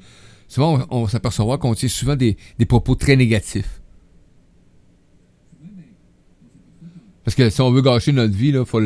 souvent, 0.48 0.86
on, 0.90 1.08
s'aperçoit 1.08 1.58
qu'on 1.58 1.74
tient 1.76 1.90
souvent 1.90 2.16
des, 2.16 2.38
propos 2.68 2.96
très 2.96 3.16
négatifs. 3.16 3.82
Parce 7.24 7.36
que 7.36 7.50
si 7.50 7.62
on 7.62 7.72
veut 7.72 7.82
gâcher 7.82 8.12
notre 8.12 8.34
vie, 8.34 8.50
il 8.50 8.66
faut, 8.66 8.80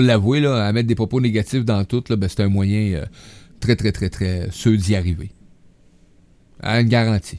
l'avouer, 0.00 0.46
à 0.46 0.72
mettre 0.72 0.86
des 0.86 0.94
propos 0.94 1.20
négatifs 1.20 1.64
dans 1.64 1.84
tout, 1.84 2.04
ben, 2.08 2.28
c'est 2.28 2.40
un 2.40 2.48
moyen 2.48 2.94
euh, 2.94 3.04
très, 3.60 3.76
très, 3.76 3.92
très, 3.92 4.10
très 4.10 4.50
sûr 4.50 4.76
d'y 4.76 4.96
arriver. 4.96 5.30
À 6.60 6.80
une 6.80 6.88
garantie. 6.88 7.38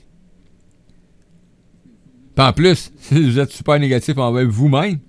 en 2.38 2.54
plus, 2.54 2.92
si 3.00 3.22
vous 3.22 3.40
êtes 3.40 3.52
super 3.52 3.78
négatif 3.80 4.18
envers 4.18 4.48
vous-même, 4.48 5.00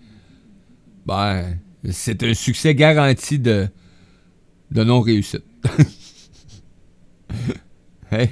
ben, 1.06 1.58
c'est 1.90 2.22
un 2.22 2.34
succès 2.34 2.74
garanti 2.74 3.38
de, 3.38 3.68
de 4.70 4.84
non-réussite. 4.84 5.44
hey 8.10 8.30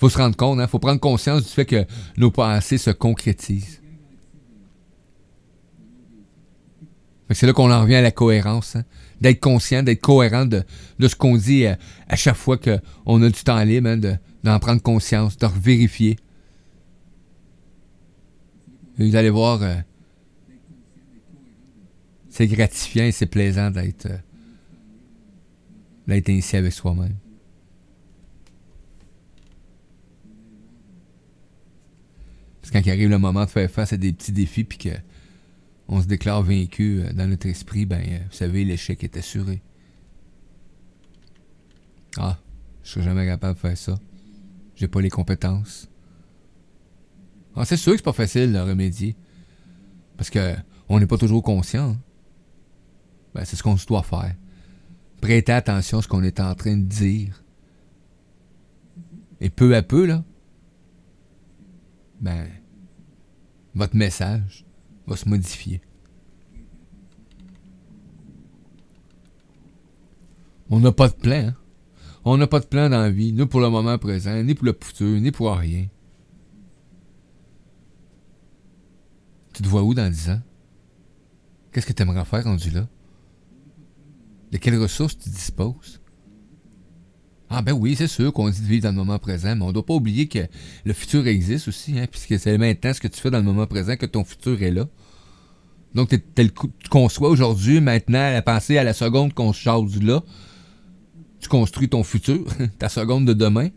faut 0.00 0.08
se 0.08 0.16
rendre 0.16 0.34
compte, 0.34 0.58
hein, 0.58 0.66
faut 0.66 0.78
prendre 0.78 0.98
conscience 0.98 1.42
du 1.42 1.50
fait 1.50 1.66
que 1.66 1.84
nos 2.16 2.30
pensées 2.30 2.78
se 2.78 2.90
concrétisent. 2.90 3.80
C'est 7.32 7.46
là 7.46 7.52
qu'on 7.52 7.70
en 7.70 7.82
revient 7.82 7.96
à 7.96 8.02
la 8.02 8.10
cohérence, 8.10 8.76
hein. 8.76 8.84
D'être 9.20 9.40
conscient, 9.40 9.82
d'être 9.82 10.00
cohérent 10.00 10.46
de, 10.46 10.64
ce 11.00 11.14
qu'on 11.14 11.36
dit 11.36 11.66
euh, 11.66 11.74
à, 12.08 12.16
chaque 12.16 12.36
fois 12.36 12.58
qu'on 12.58 13.22
a 13.22 13.28
du 13.28 13.42
temps 13.44 13.62
libre, 13.62 13.88
hein, 13.88 14.18
d'en 14.42 14.58
prendre 14.58 14.82
conscience, 14.82 15.36
de 15.36 15.46
vérifier. 15.46 16.16
vous 18.98 19.16
allez 19.16 19.30
voir, 19.30 19.62
euh, 19.62 19.74
c'est 22.28 22.46
gratifiant 22.46 23.04
et 23.04 23.12
c'est 23.12 23.26
plaisant 23.26 23.70
d'être 23.70 24.06
euh, 24.06 24.18
d'être 26.06 26.30
ainsi 26.30 26.56
avec 26.56 26.72
soi-même. 26.72 27.14
quand 32.72 32.80
il 32.86 32.90
arrive 32.90 33.08
le 33.08 33.18
moment 33.18 33.44
de 33.44 33.50
faire 33.50 33.68
face 33.68 33.92
à 33.92 33.96
des 33.96 34.12
petits 34.12 34.30
défis, 34.30 34.62
puis 34.62 34.78
qu'on 35.90 36.00
se 36.00 36.06
déclare 36.06 36.44
vaincu 36.44 37.00
euh, 37.00 37.12
dans 37.12 37.28
notre 37.28 37.48
esprit, 37.48 37.84
ben, 37.84 38.00
euh, 38.00 38.18
vous 38.18 38.36
savez, 38.36 38.64
l'échec 38.64 39.02
est 39.02 39.16
assuré. 39.16 39.60
Ah, 42.16 42.38
je 42.84 42.90
serai 42.92 43.02
jamais 43.02 43.26
capable 43.26 43.54
de 43.54 43.58
faire 43.58 43.76
ça. 43.76 43.98
J'ai 44.76 44.86
pas 44.86 45.00
les 45.00 45.10
compétences. 45.10 45.88
Ah, 47.56 47.64
c'est 47.64 47.76
sûr 47.76 47.92
que 47.92 47.98
c'est 47.98 48.04
pas 48.04 48.12
facile 48.12 48.52
de 48.52 48.60
remédier. 48.60 49.16
Parce 50.16 50.30
que 50.30 50.54
on 50.88 51.00
n'est 51.00 51.08
pas 51.08 51.18
toujours 51.18 51.42
conscient. 51.42 51.96
Ben, 53.34 53.44
c'est 53.44 53.56
ce 53.56 53.62
qu'on 53.64 53.74
doit 53.74 54.04
faire. 54.04 54.36
Prêter 55.20 55.50
attention 55.50 55.98
à 55.98 56.02
ce 56.02 56.08
qu'on 56.08 56.22
est 56.22 56.38
en 56.38 56.54
train 56.54 56.76
de 56.76 56.84
dire. 56.84 57.42
Et 59.40 59.50
peu 59.50 59.74
à 59.74 59.82
peu, 59.82 60.06
là, 60.06 60.22
ben, 62.20 62.46
votre 63.74 63.96
message 63.96 64.64
va 65.06 65.16
se 65.16 65.28
modifier. 65.28 65.80
On 70.68 70.80
n'a 70.80 70.92
pas 70.92 71.08
de 71.08 71.14
plan. 71.14 71.52
On 72.24 72.36
n'a 72.36 72.46
pas 72.46 72.60
de 72.60 72.66
plan 72.66 72.88
dans 72.90 73.00
la 73.00 73.10
vie, 73.10 73.32
ni 73.32 73.46
pour 73.46 73.60
le 73.60 73.70
moment 73.70 73.96
présent, 73.98 74.42
ni 74.42 74.54
pour 74.54 74.66
le 74.66 74.76
futur, 74.78 75.20
ni 75.20 75.30
pour 75.30 75.50
rien. 75.52 75.88
Tu 79.54 79.62
te 79.62 79.68
vois 79.68 79.82
où 79.82 79.94
dans 79.94 80.10
10 80.10 80.30
ans? 80.30 80.42
Qu'est-ce 81.72 81.86
que 81.86 81.92
tu 81.92 82.02
aimerais 82.02 82.24
faire 82.24 82.44
rendu 82.44 82.70
là? 82.70 82.88
De 84.52 84.58
quelles 84.58 84.78
ressources 84.78 85.18
tu 85.18 85.28
disposes? 85.30 85.99
Ah 87.52 87.62
ben 87.62 87.72
oui, 87.72 87.96
c'est 87.96 88.06
sûr 88.06 88.32
qu'on 88.32 88.48
dit 88.48 88.60
de 88.60 88.66
vivre 88.66 88.84
dans 88.84 88.90
le 88.90 88.96
moment 88.96 89.18
présent, 89.18 89.56
mais 89.56 89.64
on 89.64 89.68
ne 89.68 89.72
doit 89.72 89.84
pas 89.84 89.94
oublier 89.94 90.28
que 90.28 90.46
le 90.84 90.92
futur 90.92 91.26
existe 91.26 91.66
aussi, 91.66 91.98
hein, 91.98 92.06
puisque 92.08 92.38
c'est 92.38 92.56
maintenant 92.56 92.94
ce 92.94 93.00
que 93.00 93.08
tu 93.08 93.20
fais 93.20 93.30
dans 93.30 93.38
le 93.38 93.44
moment 93.44 93.66
présent 93.66 93.96
que 93.96 94.06
ton 94.06 94.22
futur 94.22 94.62
est 94.62 94.70
là. 94.70 94.86
Donc, 95.96 96.10
tu 96.10 96.88
conçois 96.90 97.28
aujourd'hui, 97.28 97.80
maintenant, 97.80 98.30
la 98.30 98.40
pensée 98.40 98.78
à 98.78 98.84
la 98.84 98.92
seconde 98.92 99.34
qu'on 99.34 99.52
se 99.52 99.88
du 99.88 99.98
là, 99.98 100.22
tu 101.40 101.48
construis 101.48 101.88
ton 101.88 102.04
futur, 102.04 102.46
ta 102.78 102.88
seconde 102.88 103.26
de 103.26 103.32
demain. 103.32 103.70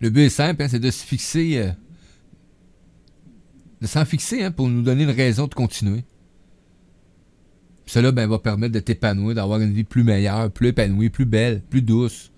Le 0.00 0.10
but 0.10 0.26
est 0.26 0.30
simple, 0.30 0.62
hein, 0.62 0.68
c'est 0.70 0.78
de 0.78 0.92
se 0.92 1.04
fixer, 1.04 1.58
euh, 1.58 1.72
de 3.80 3.88
s'en 3.88 4.04
fixer 4.04 4.44
hein, 4.44 4.52
pour 4.52 4.68
nous 4.68 4.82
donner 4.82 5.02
une 5.02 5.10
raison 5.10 5.48
de 5.48 5.54
continuer 5.54 6.04
cela 7.88 8.12
ben, 8.12 8.28
va 8.28 8.38
permettre 8.38 8.74
de 8.74 8.80
t'épanouir, 8.80 9.34
d'avoir 9.34 9.60
une 9.60 9.72
vie 9.72 9.84
plus 9.84 10.04
meilleure, 10.04 10.50
plus 10.50 10.68
épanouie, 10.68 11.08
plus 11.08 11.24
belle, 11.24 11.62
plus 11.62 11.82
douce, 11.82 12.30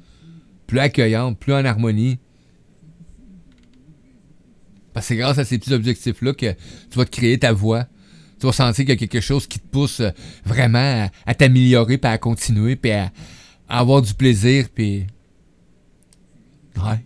plus 0.66 0.78
accueillante, 0.78 1.38
plus 1.38 1.52
en 1.52 1.64
harmonie. 1.64 2.18
Parce 4.92 5.06
que 5.06 5.08
c'est 5.08 5.16
grâce 5.16 5.38
à 5.38 5.44
ces 5.44 5.58
petits 5.58 5.72
objectifs-là 5.72 6.34
que 6.34 6.52
tu 6.52 6.98
vas 6.98 7.04
te 7.04 7.10
créer 7.10 7.38
ta 7.38 7.52
voie. 7.52 7.86
Tu 8.38 8.46
vas 8.46 8.52
sentir 8.52 8.84
qu'il 8.84 8.90
y 8.90 8.92
a 8.92 8.96
quelque 8.96 9.20
chose 9.20 9.46
qui 9.46 9.58
te 9.58 9.66
pousse 9.66 10.00
euh, 10.00 10.10
vraiment 10.44 10.78
à, 10.78 11.10
à 11.26 11.34
t'améliorer, 11.34 11.98
puis 11.98 12.10
à 12.10 12.16
continuer, 12.16 12.76
puis 12.76 12.92
à, 12.92 13.12
à 13.68 13.80
avoir 13.80 14.02
du 14.02 14.14
plaisir, 14.14 14.68
puis... 14.74 15.06
Ouais. 16.76 17.04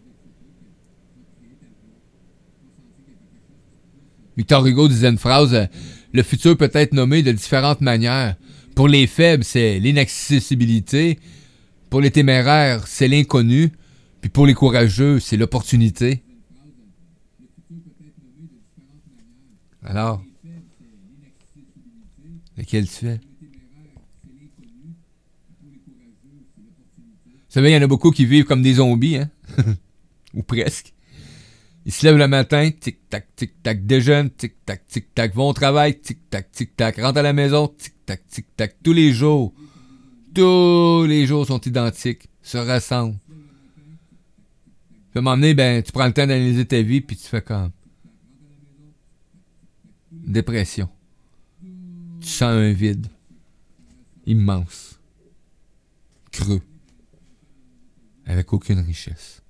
Victor 4.36 4.66
Hugo 4.66 4.88
disait 4.88 5.08
une 5.08 5.18
phrase 5.18 5.54
euh, 5.54 5.66
Le 6.14 6.22
futur 6.22 6.56
peut 6.56 6.70
être 6.72 6.92
nommé 6.92 7.24
de 7.24 7.32
différentes 7.32 7.80
manières. 7.80 8.36
Pour 8.76 8.86
les 8.86 9.08
faibles, 9.08 9.42
c'est 9.42 9.80
l'inaccessibilité. 9.80 11.18
Pour 11.90 12.00
les 12.00 12.12
téméraires, 12.12 12.86
c'est 12.86 13.08
l'inconnu. 13.08 13.72
Puis 14.20 14.30
pour 14.30 14.46
les 14.46 14.54
courageux, 14.54 15.18
c'est 15.18 15.36
l'opportunité. 15.36 16.22
Alors, 19.82 20.22
lequel 22.56 22.88
tu 22.88 23.08
es? 23.08 23.20
Vous 27.26 27.60
savez, 27.60 27.70
il 27.70 27.74
y 27.74 27.76
en 27.76 27.82
a 27.82 27.88
beaucoup 27.88 28.12
qui 28.12 28.24
vivent 28.24 28.44
comme 28.44 28.62
des 28.62 28.74
zombies, 28.74 29.16
hein? 29.16 29.30
Ou 30.34 30.44
presque. 30.44 30.93
Ils 31.86 31.92
se 31.92 32.06
lèvent 32.06 32.16
le 32.16 32.28
matin, 32.28 32.70
tic-tac, 32.70 33.36
tic-tac, 33.36 33.84
déjeunent, 33.84 34.30
tic-tac, 34.30 34.86
tic-tac, 34.86 35.34
vont 35.34 35.50
au 35.50 35.52
travail, 35.52 36.00
tic-tac, 36.00 36.50
tic-tac, 36.50 36.96
rentrent 36.96 37.18
à 37.18 37.22
la 37.22 37.34
maison, 37.34 37.68
tic-tac, 37.68 38.26
tic-tac, 38.26 38.76
tous 38.82 38.94
les 38.94 39.12
jours. 39.12 39.52
Tous 40.34 41.04
les 41.06 41.26
jours 41.26 41.46
sont 41.46 41.60
identiques, 41.60 42.28
se 42.42 42.56
ressemblent. 42.56 43.18
Tu 45.12 45.20
m'emmener, 45.20 45.54
ben, 45.54 45.82
tu 45.82 45.92
prends 45.92 46.06
le 46.06 46.12
temps 46.12 46.26
d'analyser 46.26 46.64
ta 46.64 46.80
vie, 46.80 47.00
puis 47.00 47.16
tu 47.16 47.28
fais 47.28 47.42
comme. 47.42 47.70
Dépression. 50.10 50.88
Tu 52.20 52.28
sens 52.28 52.42
un 52.48 52.72
vide. 52.72 53.06
Immense. 54.26 54.98
Creux. 56.32 56.62
Avec 58.24 58.52
aucune 58.54 58.80
richesse. 58.80 59.43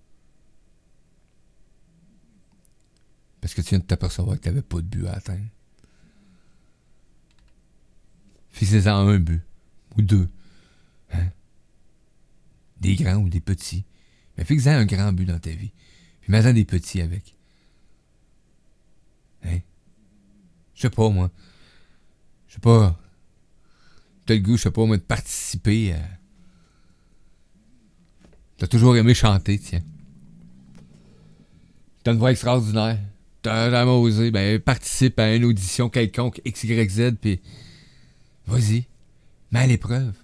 Parce 3.44 3.52
que 3.52 3.60
tu 3.60 3.68
viens 3.68 3.78
de 3.78 3.84
t'apercevoir 3.84 4.38
que 4.38 4.42
tu 4.44 4.48
n'avais 4.48 4.62
pas 4.62 4.78
de 4.78 4.86
but 4.86 5.06
à 5.06 5.16
atteindre. 5.16 5.44
Fixez-en 8.48 9.06
un 9.06 9.18
but. 9.18 9.42
Ou 9.98 10.00
deux. 10.00 10.30
Hein? 11.12 11.28
Des 12.80 12.96
grands 12.96 13.16
ou 13.16 13.28
des 13.28 13.40
petits. 13.40 13.84
Mais 14.38 14.46
fixe-en 14.46 14.70
un 14.70 14.86
grand 14.86 15.12
but 15.12 15.26
dans 15.26 15.38
ta 15.38 15.50
vie. 15.50 15.72
Puis 16.22 16.32
mets-en 16.32 16.54
des 16.54 16.64
petits 16.64 17.02
avec. 17.02 17.36
Hein? 19.44 19.58
Je 20.74 20.80
sais 20.80 20.88
pas, 20.88 21.10
moi. 21.10 21.30
Je 22.48 22.54
sais 22.54 22.60
pas. 22.60 22.98
T'as 24.24 24.36
le 24.36 24.40
goût, 24.40 24.56
je 24.56 24.62
sais 24.62 24.70
pas, 24.70 24.86
moi, 24.86 24.96
de 24.96 25.02
participer 25.02 25.92
à. 25.92 26.00
T'as 28.56 28.68
toujours 28.68 28.96
aimé 28.96 29.12
chanter, 29.12 29.58
tiens. 29.58 29.82
T'as 32.02 32.12
une 32.12 32.18
voix 32.18 32.32
extraordinaire. 32.32 32.98
T'as 33.44 33.70
jamais 33.70 33.90
osé, 33.90 34.30
ben 34.30 34.58
participe 34.58 35.20
à 35.20 35.34
une 35.34 35.44
audition 35.44 35.90
quelconque, 35.90 36.40
XYZ, 36.46 37.12
puis 37.20 37.42
vas-y, 38.46 38.86
mets 39.52 39.58
à 39.58 39.66
l'épreuve. 39.66 40.14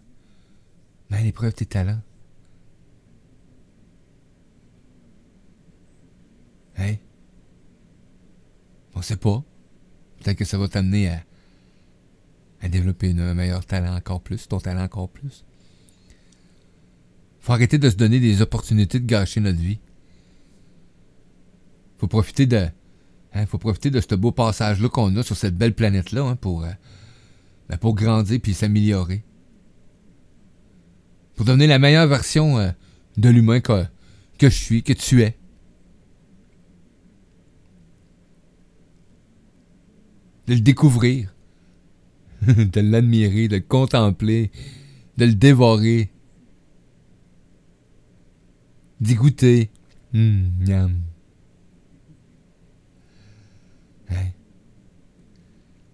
Mets 1.11 1.19
à 1.19 1.21
l'épreuve 1.21 1.53
tes 1.53 1.67
talents. 1.67 2.01
Hein? 6.79 6.95
On 8.95 9.03
sait 9.03 9.19
pas. 9.19 9.45
Peut-être 10.19 10.39
que 10.39 10.47
ça 10.47 10.57
va 10.57 10.67
t'amener 10.69 11.11
à, 11.11 11.23
à 12.63 12.71
développer 12.71 13.11
un 13.11 13.35
meilleur 13.35 13.67
talent 13.67 13.95
encore 13.95 14.23
plus, 14.23 14.49
ton 14.49 14.61
talent 14.61 14.85
encore 14.85 15.11
plus. 15.11 15.45
Faut 17.41 17.53
arrêter 17.53 17.77
de 17.77 17.91
se 17.91 17.97
donner 17.97 18.19
des 18.19 18.41
opportunités 18.41 18.99
de 18.99 19.05
gâcher 19.05 19.41
notre 19.41 19.61
vie. 19.61 19.79
Faut 21.99 22.09
profiter 22.09 22.47
de, 22.47 22.71
il 23.35 23.41
hein, 23.41 23.47
faut 23.47 23.59
profiter 23.59 23.91
de 23.91 24.01
ce 24.01 24.15
beau 24.15 24.33
passage-là 24.33 24.89
qu'on 24.89 25.15
a 25.17 25.23
sur 25.23 25.37
cette 25.37 25.57
belle 25.57 25.75
planète-là 25.75 26.25
hein, 26.25 26.37
pour, 26.37 26.65
euh, 26.65 26.71
ben, 27.69 27.77
pour 27.77 27.95
grandir 27.95 28.41
puis 28.43 28.55
s'améliorer. 28.55 29.23
Pour 31.37 31.45
devenir 31.45 31.69
la 31.69 31.79
meilleure 31.79 32.09
version 32.09 32.59
euh, 32.59 32.71
de 33.17 33.29
l'humain 33.29 33.61
que, 33.61 33.87
je 34.41 34.49
suis, 34.49 34.83
que 34.83 34.93
tu 34.93 35.23
es. 35.23 35.37
De 40.49 40.55
le 40.55 40.61
découvrir, 40.61 41.33
de 42.43 42.81
l'admirer, 42.81 43.47
de 43.47 43.57
le 43.57 43.63
contempler, 43.63 44.51
de 45.19 45.27
le 45.27 45.35
dévorer, 45.35 46.11
d'y 49.01 49.15
goûter. 49.15 49.71
Hum, 50.13 50.51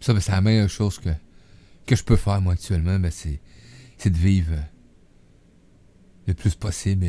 Ça, 0.07 0.13
ben, 0.13 0.21
c'est 0.21 0.31
la 0.31 0.41
meilleure 0.41 0.71
chose 0.71 1.01
que, 1.01 1.09
que 1.85 1.97
je 1.97 2.05
peux 2.05 2.15
faire, 2.15 2.41
moi, 2.41 2.53
actuellement, 2.53 2.97
ben, 3.01 3.11
c'est, 3.11 3.41
c'est 3.99 4.11
de 4.11 4.17
vivre 4.17 4.53
euh, 4.53 4.63
le 6.29 6.35
plus 6.35 6.55
possible 6.55 7.09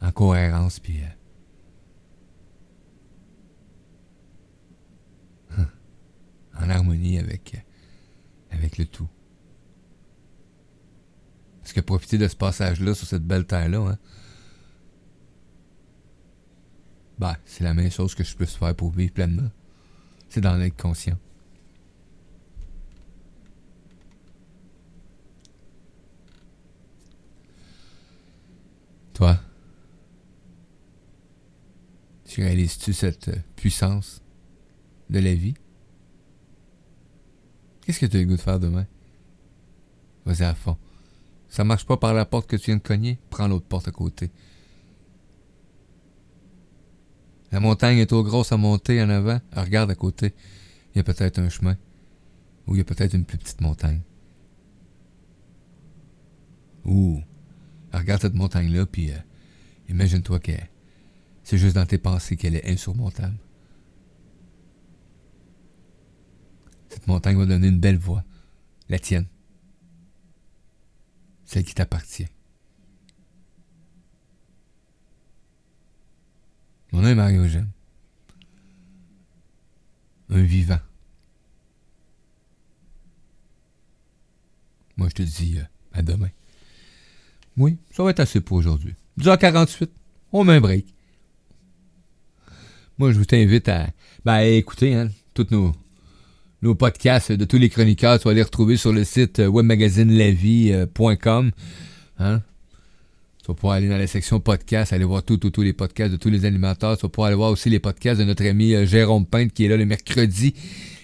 en 0.00 0.10
cohérence, 0.10 0.80
puis 0.80 1.02
euh, 5.58 5.64
en 6.58 6.70
harmonie 6.70 7.18
avec, 7.18 7.54
euh, 7.54 8.56
avec 8.56 8.78
le 8.78 8.86
tout. 8.86 9.10
Parce 11.60 11.74
que 11.74 11.80
profiter 11.80 12.16
de 12.16 12.26
ce 12.26 12.36
passage-là 12.36 12.94
sur 12.94 13.06
cette 13.06 13.26
belle 13.26 13.44
terre-là, 13.44 13.80
hein, 13.86 13.98
ben, 17.18 17.36
c'est 17.44 17.64
la 17.64 17.74
meilleure 17.74 17.92
chose 17.92 18.14
que 18.14 18.24
je 18.24 18.34
puisse 18.34 18.54
faire 18.54 18.74
pour 18.74 18.92
vivre 18.92 19.12
pleinement. 19.12 19.50
C'est 20.30 20.40
d'en 20.40 20.58
être 20.58 20.80
conscient. 20.80 21.18
Toi, 29.20 29.38
tu 32.24 32.40
réalises-tu 32.42 32.94
cette 32.94 33.28
euh, 33.28 33.36
puissance 33.54 34.22
de 35.10 35.18
la 35.18 35.34
vie? 35.34 35.52
Qu'est-ce 37.82 38.00
que 38.00 38.06
tu 38.06 38.16
as 38.16 38.20
le 38.20 38.24
goût 38.24 38.36
de 38.36 38.40
faire 38.40 38.58
demain? 38.58 38.86
Vas-y 40.24 40.44
à 40.44 40.54
fond. 40.54 40.78
Ça 41.50 41.64
marche 41.64 41.84
pas 41.84 41.98
par 41.98 42.14
la 42.14 42.24
porte 42.24 42.48
que 42.48 42.56
tu 42.56 42.70
viens 42.70 42.78
de 42.78 42.82
cogner? 42.82 43.18
Prends 43.28 43.46
l'autre 43.46 43.66
porte 43.66 43.88
à 43.88 43.90
côté. 43.90 44.30
La 47.52 47.60
montagne 47.60 47.98
est 47.98 48.06
trop 48.06 48.22
grosse 48.22 48.52
à 48.52 48.56
monter 48.56 49.02
en 49.02 49.10
avant. 49.10 49.38
regarde 49.54 49.90
à 49.90 49.96
côté. 49.96 50.32
Il 50.94 50.96
y 50.96 51.00
a 51.00 51.04
peut-être 51.04 51.38
un 51.38 51.50
chemin. 51.50 51.76
Ou 52.66 52.74
il 52.74 52.78
y 52.78 52.80
a 52.80 52.84
peut-être 52.84 53.12
une 53.12 53.26
plus 53.26 53.36
petite 53.36 53.60
montagne. 53.60 54.00
Regarde 57.92 58.22
cette 58.22 58.34
montagne-là, 58.34 58.86
puis 58.86 59.10
euh, 59.10 59.16
imagine-toi 59.88 60.38
que 60.38 60.52
c'est 61.42 61.58
juste 61.58 61.74
dans 61.74 61.86
tes 61.86 61.98
pensées 61.98 62.36
qu'elle 62.36 62.54
est 62.54 62.68
insurmontable. 62.68 63.36
Cette 66.88 67.06
montagne 67.06 67.36
va 67.36 67.46
donner 67.46 67.68
une 67.68 67.80
belle 67.80 67.98
voix, 67.98 68.24
la 68.88 68.98
tienne, 68.98 69.26
celle 71.44 71.64
qui 71.64 71.74
t'appartient. 71.74 72.28
Mon 76.92 77.02
nom 77.02 77.08
est 77.08 77.14
Mario. 77.14 77.44
Un 80.28 80.42
vivant. 80.42 80.78
Moi, 84.96 85.08
je 85.08 85.14
te 85.14 85.22
dis 85.22 85.58
euh, 85.58 85.64
à 85.92 86.02
demain. 86.02 86.28
Oui, 87.56 87.76
ça 87.90 88.02
va 88.02 88.10
être 88.10 88.20
assez 88.20 88.40
pour 88.40 88.56
aujourd'hui. 88.56 88.94
10h48, 89.18 89.88
on 90.32 90.44
met 90.44 90.54
un 90.54 90.60
break. 90.60 90.86
Moi, 92.98 93.12
je 93.12 93.18
vous 93.18 93.24
t'invite 93.24 93.68
à 93.68 93.88
ben, 94.24 94.40
écouter 94.40 94.94
hein, 94.94 95.08
tous 95.34 95.46
nos, 95.50 96.74
podcasts 96.74 97.32
de 97.32 97.44
tous 97.44 97.58
les 97.58 97.68
chroniqueurs. 97.68 98.18
Tu 98.18 98.28
vas 98.28 98.34
les 98.34 98.42
retrouver 98.42 98.76
sur 98.76 98.92
le 98.92 99.04
site 99.04 99.40
euh, 99.40 99.48
webmagazinelavie.com. 99.48 101.50
Hein? 102.18 102.42
Tu 103.42 103.46
vas 103.48 103.54
pouvoir 103.54 103.76
aller 103.76 103.88
dans 103.88 103.96
la 103.96 104.06
section 104.06 104.38
podcast, 104.38 104.92
aller 104.92 105.04
voir 105.04 105.22
tous 105.22 105.38
tout, 105.38 105.62
les 105.62 105.72
podcasts 105.72 106.12
de 106.12 106.18
tous 106.18 106.28
les 106.28 106.44
animateurs. 106.44 106.98
Tu 106.98 107.02
vas 107.02 107.08
pouvoir 107.08 107.28
aller 107.28 107.36
voir 107.36 107.50
aussi 107.50 107.70
les 107.70 107.78
podcasts 107.78 108.20
de 108.20 108.26
notre 108.26 108.44
ami 108.44 108.74
euh, 108.74 108.84
Jérôme 108.84 109.24
Pinte 109.24 109.52
qui 109.52 109.64
est 109.64 109.68
là 109.68 109.78
le 109.78 109.86
mercredi 109.86 110.54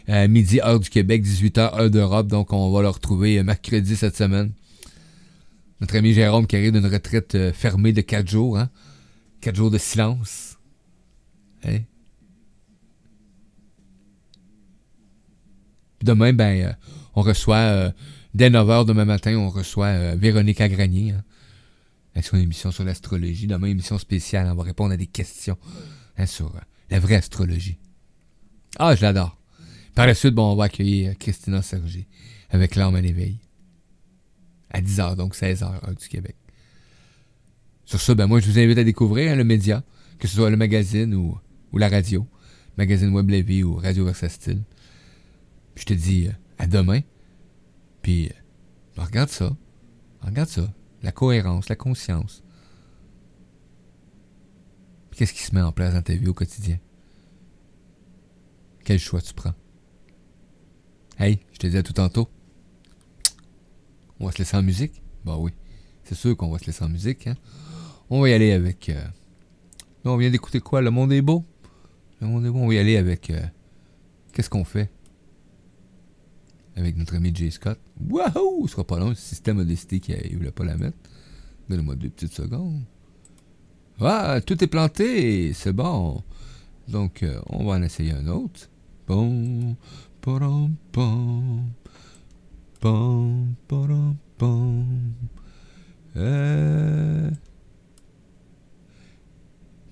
euh, 0.08 0.28
midi, 0.28 0.60
heure 0.60 0.78
du 0.78 0.88
Québec, 0.88 1.24
18h, 1.24 1.80
heure 1.80 1.90
d'Europe. 1.90 2.28
Donc, 2.28 2.52
on 2.52 2.70
va 2.70 2.82
le 2.82 2.88
retrouver 2.88 3.38
euh, 3.38 3.42
mercredi 3.42 3.96
cette 3.96 4.16
semaine. 4.16 4.52
Notre 5.80 5.96
ami 5.96 6.12
Jérôme 6.14 6.46
qui 6.46 6.56
arrive 6.56 6.72
d'une 6.72 6.86
retraite 6.86 7.34
euh, 7.34 7.52
fermée 7.52 7.92
de 7.92 8.00
4 8.00 8.28
jours. 8.28 8.58
Hein? 8.58 8.70
4 9.40 9.54
jours 9.54 9.70
de 9.70 9.78
silence. 9.78 10.58
Hein? 11.64 11.80
Puis 15.98 16.06
demain, 16.06 16.32
ben, 16.32 16.66
euh, 16.66 16.72
on 17.14 17.22
reçoit, 17.22 17.56
euh, 17.56 17.90
dès 18.34 18.48
9h 18.48 18.86
demain 18.86 19.04
matin, 19.04 19.36
on 19.36 19.50
reçoit 19.50 20.14
Véronique 20.16 20.60
Agranier. 20.60 21.12
Hein? 21.12 21.24
Avec 22.14 22.26
son 22.26 22.38
émission 22.38 22.70
sur 22.70 22.84
l'astrologie. 22.84 23.46
Demain, 23.46 23.68
émission 23.68 23.98
spéciale. 23.98 24.48
On 24.50 24.54
va 24.54 24.62
répondre 24.62 24.92
à 24.94 24.96
des 24.96 25.06
questions 25.06 25.58
hein, 26.16 26.24
sur 26.24 26.50
la 26.88 26.98
vraie 26.98 27.16
astrologie. 27.16 27.76
Ah, 28.78 28.94
je 28.94 29.02
l'adore. 29.02 29.38
Par 29.94 30.06
la 30.06 30.14
suite, 30.14 30.34
bon, 30.34 30.52
on 30.52 30.56
va 30.56 30.64
accueillir 30.64 31.16
Christina 31.18 31.60
Sergi 31.60 32.06
avec 32.50 32.74
l'âme 32.74 32.94
à 32.94 33.00
l'éveil. 33.02 33.38
À 34.76 34.82
10h, 34.82 35.16
donc 35.16 35.34
16h, 35.34 35.64
heure 35.64 35.94
du 35.98 36.06
Québec. 36.06 36.36
Sur 37.86 37.98
ça, 37.98 38.14
ben 38.14 38.26
moi, 38.26 38.40
je 38.40 38.50
vous 38.50 38.58
invite 38.58 38.76
à 38.76 38.84
découvrir 38.84 39.32
hein, 39.32 39.34
le 39.34 39.42
média, 39.42 39.82
que 40.18 40.28
ce 40.28 40.36
soit 40.36 40.50
le 40.50 40.58
magazine 40.58 41.14
ou, 41.14 41.40
la 41.72 41.88
radio. 41.88 42.26
Magazine 42.76 43.08
Web 43.08 43.32
ou 43.64 43.76
Radio 43.76 44.04
Versastile. 44.04 44.62
Puis 45.74 45.84
je 45.88 45.94
te 45.94 45.94
dis 45.94 46.26
euh, 46.26 46.32
à 46.58 46.66
demain. 46.66 47.00
Puis, 48.02 48.26
euh, 48.26 48.32
ben, 48.98 49.04
regarde 49.04 49.30
ça. 49.30 49.56
Regarde 50.20 50.50
ça. 50.50 50.70
La 51.02 51.10
cohérence, 51.10 51.70
la 51.70 51.76
conscience. 51.76 52.42
Qu'est-ce 55.12 55.32
qui 55.32 55.42
se 55.42 55.54
met 55.54 55.62
en 55.62 55.72
place 55.72 55.94
dans 55.94 56.02
ta 56.02 56.12
vie 56.12 56.28
au 56.28 56.34
quotidien? 56.34 56.78
Quel 58.84 58.98
choix 58.98 59.22
tu 59.22 59.32
prends? 59.32 59.54
Hey, 61.18 61.38
je 61.54 61.60
te 61.60 61.66
dis 61.66 61.78
à 61.78 61.82
tout 61.82 61.94
tantôt. 61.94 62.28
On 64.20 64.26
va 64.26 64.32
se 64.32 64.38
laisser 64.38 64.56
en 64.56 64.62
musique? 64.62 65.02
Bah 65.24 65.36
oui. 65.38 65.52
C'est 66.04 66.14
sûr 66.14 66.36
qu'on 66.36 66.50
va 66.50 66.58
se 66.58 66.66
laisser 66.66 66.84
en 66.84 66.88
musique, 66.88 67.26
hein? 67.26 67.36
On 68.10 68.20
va 68.20 68.28
y 68.28 68.32
aller 68.32 68.52
avec. 68.52 68.88
euh, 68.88 69.02
Là, 70.04 70.12
on 70.12 70.16
vient 70.16 70.30
d'écouter 70.30 70.60
quoi? 70.60 70.80
Le 70.80 70.90
monde 70.90 71.12
est 71.12 71.22
beau? 71.22 71.44
Le 72.20 72.28
monde 72.28 72.46
est 72.46 72.50
beau. 72.50 72.58
On 72.60 72.68
va 72.68 72.74
y 72.74 72.78
aller 72.78 72.96
avec. 72.96 73.30
euh, 73.30 73.40
Qu'est-ce 74.32 74.48
qu'on 74.50 74.64
fait? 74.64 74.90
Avec 76.76 76.96
notre 76.96 77.16
ami 77.16 77.32
Jay 77.34 77.50
Scott. 77.50 77.78
Wouhou! 78.08 78.66
Ce 78.66 78.72
sera 78.72 78.84
pas 78.84 78.98
long. 78.98 79.08
Le 79.10 79.14
système 79.14 79.58
a 79.60 79.64
décidé 79.64 79.98
qu'il 80.00 80.14
ne 80.32 80.36
voulait 80.36 80.50
pas 80.50 80.64
la 80.64 80.76
mettre. 80.76 80.96
Donnez-moi 81.68 81.96
deux 81.96 82.10
petites 82.10 82.34
secondes. 82.34 82.82
Ah, 84.00 84.40
tout 84.44 84.62
est 84.62 84.66
planté. 84.66 85.52
C'est 85.54 85.72
bon. 85.72 86.22
Donc, 86.86 87.22
euh, 87.22 87.40
on 87.48 87.64
va 87.64 87.72
en 87.74 87.82
essayer 87.82 88.12
un 88.12 88.26
autre. 88.28 88.68
Bon. 89.08 89.74
Pom, 90.20 90.74
pom. 90.92 91.62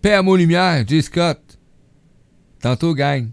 Paix 0.03 0.13
à 0.13 0.23
mon 0.23 0.35
lumière. 0.35 0.85
Scott. 1.03 1.59
Tantôt. 2.61 2.95
Quand 2.95 3.25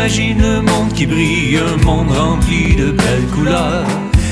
j'imagine 0.00 0.42
un 0.42 0.62
monde 0.62 0.92
qui 0.94 1.06
brille, 1.06 1.58
un 1.58 1.84
monde 1.84 2.10
rempli 2.10 2.74
de 2.74 2.90
belles 2.90 3.26
couleurs. 3.34 3.84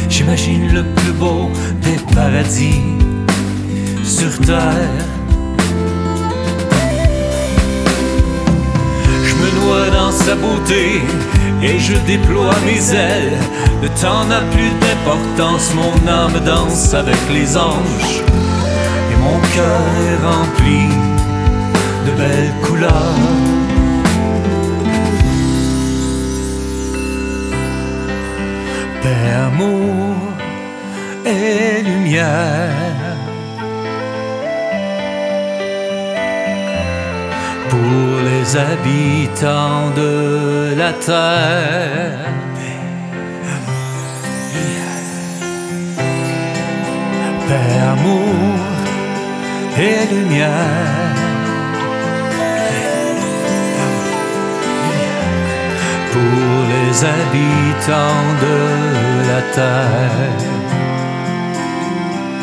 J'imagine 0.08 0.72
le 0.72 0.82
plus 0.82 1.12
beau 1.12 1.50
des 1.82 1.98
paradis 2.14 2.80
sur 4.02 4.38
terre. 4.46 5.04
Je 9.24 9.34
me 9.34 9.60
noie 9.60 9.90
dans 9.90 10.10
sa 10.10 10.34
beauté 10.36 11.02
et 11.62 11.78
je 11.78 11.94
déploie 12.06 12.56
mes 12.64 12.94
ailes. 12.94 13.38
Le 13.82 13.88
temps 14.00 14.24
n'a 14.24 14.40
plus 14.52 14.70
d'importance, 14.80 15.74
mon 15.74 16.10
âme 16.10 16.40
danse 16.46 16.94
avec 16.94 17.20
les 17.30 17.56
anges 17.58 18.22
et 19.12 19.16
mon 19.22 19.38
cœur 19.54 19.82
est 20.08 20.24
rempli 20.24 20.88
de 22.06 22.12
belles 22.12 22.54
couleurs. 22.62 23.47
Amour 29.58 30.16
et 31.26 31.82
lumière. 31.82 33.16
Pour 37.68 38.20
les 38.28 38.56
habitants 38.56 39.90
de 39.96 40.74
la 40.76 40.92
terre. 40.92 42.18
Paix, 47.48 47.78
amour 47.92 48.60
et 49.78 50.14
lumière. 50.14 50.52
Pour 56.12 56.54
les 56.72 57.04
habitants 57.04 58.28
de 58.42 59.07
la 59.28 59.42
terre. 59.52 60.47